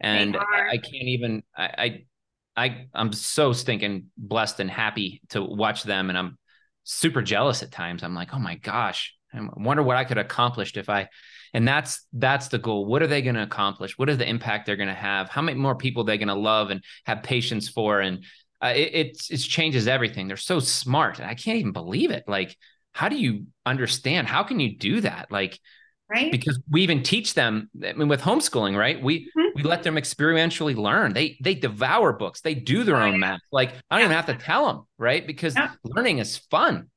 And 0.00 0.36
I, 0.36 0.78
can't 0.78 1.08
even, 1.08 1.42
I, 1.56 2.04
I, 2.56 2.64
I, 2.64 2.86
I'm 2.92 3.12
so 3.12 3.52
stinking 3.52 4.06
blessed 4.16 4.58
and 4.58 4.70
happy 4.70 5.20
to 5.28 5.42
watch 5.42 5.84
them. 5.84 6.08
And 6.08 6.18
I'm 6.18 6.38
super 6.82 7.22
jealous 7.22 7.62
at 7.62 7.70
times. 7.70 8.02
I'm 8.02 8.14
like, 8.14 8.34
oh 8.34 8.38
my 8.38 8.56
gosh, 8.56 9.14
I 9.32 9.46
wonder 9.56 9.82
what 9.82 9.96
I 9.96 10.04
could 10.04 10.18
accomplish 10.18 10.76
if 10.76 10.88
I 10.88 11.08
and 11.54 11.68
that's 11.68 12.06
that's 12.12 12.48
the 12.48 12.58
goal. 12.58 12.86
What 12.86 13.02
are 13.02 13.06
they 13.06 13.22
going 13.22 13.34
to 13.34 13.42
accomplish? 13.42 13.98
What 13.98 14.08
is 14.08 14.18
the 14.18 14.28
impact 14.28 14.66
they're 14.66 14.76
going 14.76 14.88
to 14.88 14.94
have? 14.94 15.28
How 15.28 15.42
many 15.42 15.58
more 15.58 15.74
people 15.74 16.04
they're 16.04 16.16
going 16.16 16.28
to 16.28 16.34
love 16.34 16.70
and 16.70 16.82
have 17.04 17.22
patience 17.22 17.68
for? 17.68 18.00
And 18.00 18.24
uh, 18.62 18.72
it, 18.74 18.90
it's 18.94 19.30
it 19.30 19.38
changes 19.38 19.86
everything. 19.86 20.28
They're 20.28 20.36
so 20.36 20.60
smart. 20.60 21.18
And 21.18 21.28
i 21.28 21.34
can't 21.34 21.58
even 21.58 21.72
believe 21.72 22.10
it. 22.10 22.24
Like 22.26 22.56
how 22.92 23.08
do 23.08 23.16
you 23.16 23.46
understand? 23.66 24.28
How 24.28 24.42
can 24.42 24.60
you 24.60 24.76
do 24.76 25.00
that? 25.02 25.30
Like 25.30 25.58
right? 26.10 26.30
because 26.30 26.60
we 26.70 26.82
even 26.82 27.02
teach 27.02 27.32
them 27.34 27.70
i 27.82 27.92
mean 27.92 28.08
with 28.08 28.20
homeschooling 28.20 28.76
right? 28.76 29.02
We 29.02 29.26
mm-hmm. 29.26 29.48
we 29.54 29.62
let 29.62 29.82
them 29.82 29.96
experientially 29.96 30.76
learn. 30.76 31.12
They 31.12 31.36
they 31.42 31.54
devour 31.54 32.14
books. 32.14 32.40
They 32.40 32.54
do 32.54 32.82
their 32.82 32.96
own 32.96 33.20
math. 33.20 33.40
Like 33.50 33.70
i 33.90 33.98
don't 33.98 34.00
yeah. 34.00 34.04
even 34.06 34.16
have 34.16 34.26
to 34.26 34.42
tell 34.42 34.68
them 34.68 34.82
right? 34.96 35.26
Because 35.26 35.54
yeah. 35.54 35.72
learning 35.84 36.18
is 36.18 36.38
fun 36.38 36.88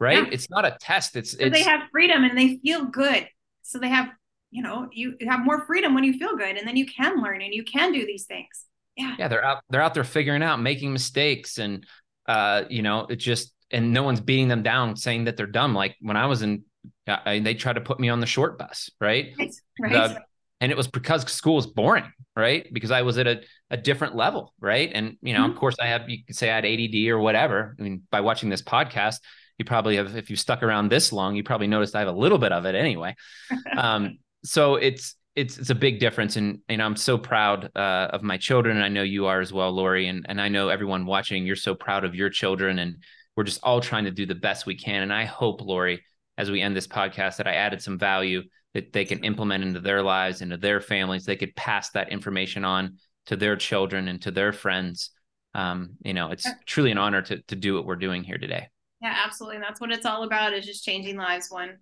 right? 0.00 0.24
Yeah. 0.24 0.30
it's 0.32 0.50
not 0.50 0.64
a 0.64 0.76
test. 0.80 1.16
It's, 1.16 1.32
so 1.32 1.38
it's 1.40 1.56
they 1.56 1.62
have 1.62 1.82
freedom 1.90 2.24
and 2.24 2.36
they 2.36 2.58
feel 2.58 2.84
good 2.84 3.26
so 3.64 3.78
they 3.78 3.88
have 3.88 4.08
you 4.50 4.62
know 4.62 4.88
you 4.92 5.16
have 5.26 5.44
more 5.44 5.66
freedom 5.66 5.94
when 5.94 6.04
you 6.04 6.12
feel 6.12 6.36
good 6.36 6.56
and 6.56 6.68
then 6.68 6.76
you 6.76 6.86
can 6.86 7.20
learn 7.20 7.42
and 7.42 7.52
you 7.52 7.64
can 7.64 7.92
do 7.92 8.06
these 8.06 8.24
things. 8.26 8.66
Yeah. 8.96 9.16
Yeah 9.18 9.28
they're 9.28 9.44
out 9.44 9.62
they're 9.70 9.82
out 9.82 9.94
there 9.94 10.04
figuring 10.04 10.42
out 10.42 10.60
making 10.60 10.92
mistakes 10.92 11.58
and 11.58 11.84
uh 12.28 12.64
you 12.68 12.82
know 12.82 13.06
it 13.06 13.16
just 13.16 13.52
and 13.72 13.92
no 13.92 14.04
one's 14.04 14.20
beating 14.20 14.46
them 14.46 14.62
down 14.62 14.94
saying 14.94 15.24
that 15.24 15.36
they're 15.36 15.46
dumb. 15.46 15.74
Like 15.74 15.96
when 16.00 16.16
i 16.16 16.26
was 16.26 16.42
in 16.42 16.62
I, 17.06 17.40
they 17.40 17.54
tried 17.54 17.74
to 17.74 17.80
put 17.80 17.98
me 17.98 18.10
on 18.10 18.20
the 18.20 18.26
short 18.26 18.58
bus 18.58 18.90
right, 19.00 19.32
right. 19.80 20.18
and 20.60 20.70
it 20.70 20.76
was 20.76 20.86
because 20.86 21.30
school 21.32 21.56
was 21.56 21.66
boring 21.66 22.04
right? 22.36 22.66
Because 22.72 22.90
i 22.90 23.02
was 23.02 23.18
at 23.18 23.26
a, 23.26 23.40
a 23.70 23.76
different 23.76 24.14
level 24.14 24.52
right? 24.60 24.90
And 24.94 25.16
you 25.22 25.32
know 25.32 25.40
mm-hmm. 25.40 25.52
of 25.52 25.58
course 25.58 25.76
i 25.80 25.86
have 25.86 26.08
you 26.08 26.24
could 26.24 26.36
say 26.36 26.50
i 26.50 26.54
had 26.54 26.66
add 26.66 27.08
or 27.08 27.18
whatever. 27.18 27.74
I 27.78 27.82
mean 27.82 28.02
by 28.10 28.20
watching 28.20 28.50
this 28.50 28.62
podcast 28.62 29.16
you 29.58 29.64
probably 29.64 29.96
have 29.96 30.16
if 30.16 30.30
you 30.30 30.36
stuck 30.36 30.62
around 30.62 30.88
this 30.88 31.12
long 31.12 31.34
you 31.36 31.42
probably 31.42 31.66
noticed 31.66 31.94
i 31.94 32.00
have 32.00 32.08
a 32.08 32.12
little 32.12 32.38
bit 32.38 32.52
of 32.52 32.64
it 32.66 32.74
anyway. 32.74 33.14
Um, 33.76 34.18
so 34.44 34.76
it's 34.76 35.16
it's 35.34 35.58
it's 35.58 35.70
a 35.70 35.74
big 35.74 35.98
difference 35.98 36.36
and 36.36 36.60
and 36.68 36.80
i'm 36.80 36.96
so 36.96 37.18
proud 37.18 37.70
uh, 37.76 38.08
of 38.12 38.22
my 38.22 38.36
children 38.36 38.76
and 38.76 38.84
i 38.84 38.88
know 38.88 39.02
you 39.02 39.26
are 39.26 39.40
as 39.40 39.52
well 39.52 39.72
Laurie 39.72 40.08
and 40.08 40.26
and 40.28 40.40
i 40.40 40.48
know 40.48 40.68
everyone 40.68 41.06
watching 41.06 41.44
you're 41.44 41.56
so 41.56 41.74
proud 41.74 42.04
of 42.04 42.14
your 42.14 42.30
children 42.30 42.78
and 42.78 43.02
we're 43.36 43.44
just 43.44 43.60
all 43.62 43.80
trying 43.80 44.04
to 44.04 44.10
do 44.10 44.26
the 44.26 44.34
best 44.34 44.66
we 44.66 44.76
can 44.76 45.02
and 45.02 45.12
i 45.12 45.24
hope 45.24 45.60
Laurie 45.60 46.04
as 46.38 46.50
we 46.50 46.60
end 46.60 46.76
this 46.76 46.86
podcast 46.86 47.36
that 47.36 47.48
i 47.48 47.54
added 47.54 47.82
some 47.82 47.98
value 47.98 48.42
that 48.74 48.92
they 48.92 49.04
can 49.04 49.24
implement 49.24 49.64
into 49.64 49.80
their 49.80 50.02
lives 50.02 50.40
into 50.40 50.56
their 50.56 50.80
families 50.80 51.24
they 51.24 51.36
could 51.36 51.54
pass 51.56 51.90
that 51.90 52.10
information 52.10 52.64
on 52.64 52.96
to 53.26 53.36
their 53.36 53.56
children 53.56 54.08
and 54.08 54.20
to 54.22 54.30
their 54.30 54.52
friends. 54.52 55.10
Um, 55.54 55.90
you 56.04 56.14
know 56.14 56.30
it's 56.30 56.48
truly 56.66 56.90
an 56.90 56.98
honor 56.98 57.22
to 57.22 57.40
to 57.42 57.56
do 57.56 57.74
what 57.74 57.86
we're 57.86 57.96
doing 57.96 58.24
here 58.24 58.38
today 58.38 58.68
Yeah, 59.04 59.14
absolutely. 59.22 59.56
And 59.56 59.64
that's 59.64 59.82
what 59.82 59.92
it's 59.92 60.06
all 60.06 60.22
about 60.22 60.54
is 60.54 60.64
just 60.64 60.82
changing 60.82 61.18
lives 61.18 61.48
one 61.50 61.76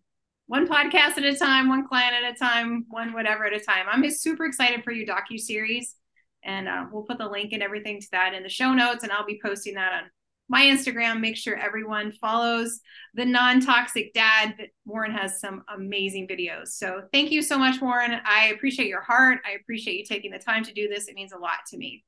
one 0.47 0.66
podcast 0.66 1.16
at 1.18 1.25
a 1.25 1.37
time, 1.37 1.68
one 1.68 1.87
client 1.87 2.16
at 2.16 2.35
a 2.35 2.37
time, 2.37 2.85
one 2.89 3.12
whatever 3.12 3.47
at 3.47 3.55
a 3.55 3.61
time. 3.61 3.87
I'm 3.89 4.11
super 4.11 4.45
excited 4.45 4.83
for 4.83 4.91
your 4.91 5.07
docu 5.07 5.39
series, 5.39 5.95
and 6.43 6.66
uh, 6.66 6.87
we'll 6.91 7.05
put 7.05 7.18
the 7.18 7.29
link 7.29 7.53
and 7.53 7.62
everything 7.62 8.01
to 8.01 8.09
that 8.11 8.35
in 8.35 8.43
the 8.43 8.49
show 8.49 8.75
notes, 8.75 9.05
and 9.05 9.12
I'll 9.12 9.25
be 9.25 9.41
posting 9.41 9.75
that 9.75 9.93
on 9.93 10.11
my 10.49 10.64
Instagram. 10.64 11.20
Make 11.20 11.37
sure 11.37 11.55
everyone 11.55 12.11
follows 12.11 12.81
the 13.14 13.25
non 13.25 13.61
toxic 13.61 14.12
dad. 14.14 14.57
Warren 14.85 15.12
has 15.12 15.39
some 15.39 15.62
amazing 15.73 16.27
videos. 16.27 16.70
So 16.70 17.03
thank 17.12 17.31
you 17.31 17.41
so 17.41 17.57
much, 17.57 17.81
Warren. 17.81 18.20
I 18.25 18.49
appreciate 18.49 18.89
your 18.89 19.03
heart. 19.03 19.39
I 19.47 19.53
appreciate 19.53 19.97
you 19.97 20.05
taking 20.05 20.33
the 20.33 20.41
time 20.41 20.64
to 20.64 20.73
do 20.73 20.89
this. 20.89 21.07
It 21.07 21.14
means 21.14 21.31
a 21.31 21.39
lot 21.39 21.61
to 21.68 21.77
me. 21.77 22.05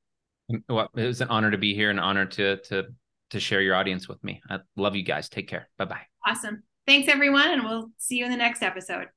Well, 0.67 0.89
it 0.93 1.05
was 1.05 1.21
an 1.21 1.29
honor 1.29 1.51
to 1.51 1.57
be 1.57 1.73
here, 1.73 1.89
an 1.89 1.99
honor 1.99 2.25
to 2.25 2.57
to 2.63 2.87
to 3.31 3.39
share 3.39 3.61
your 3.61 3.75
audience 3.75 4.07
with 4.07 4.23
me. 4.23 4.41
I 4.49 4.59
love 4.75 4.95
you 4.95 5.03
guys. 5.03 5.29
Take 5.29 5.47
care. 5.47 5.69
Bye 5.77 5.85
bye. 5.85 6.01
Awesome. 6.27 6.63
Thanks, 6.87 7.07
everyone, 7.07 7.49
and 7.49 7.63
we'll 7.63 7.89
see 7.97 8.17
you 8.17 8.25
in 8.25 8.31
the 8.31 8.37
next 8.37 8.61
episode. 8.61 9.07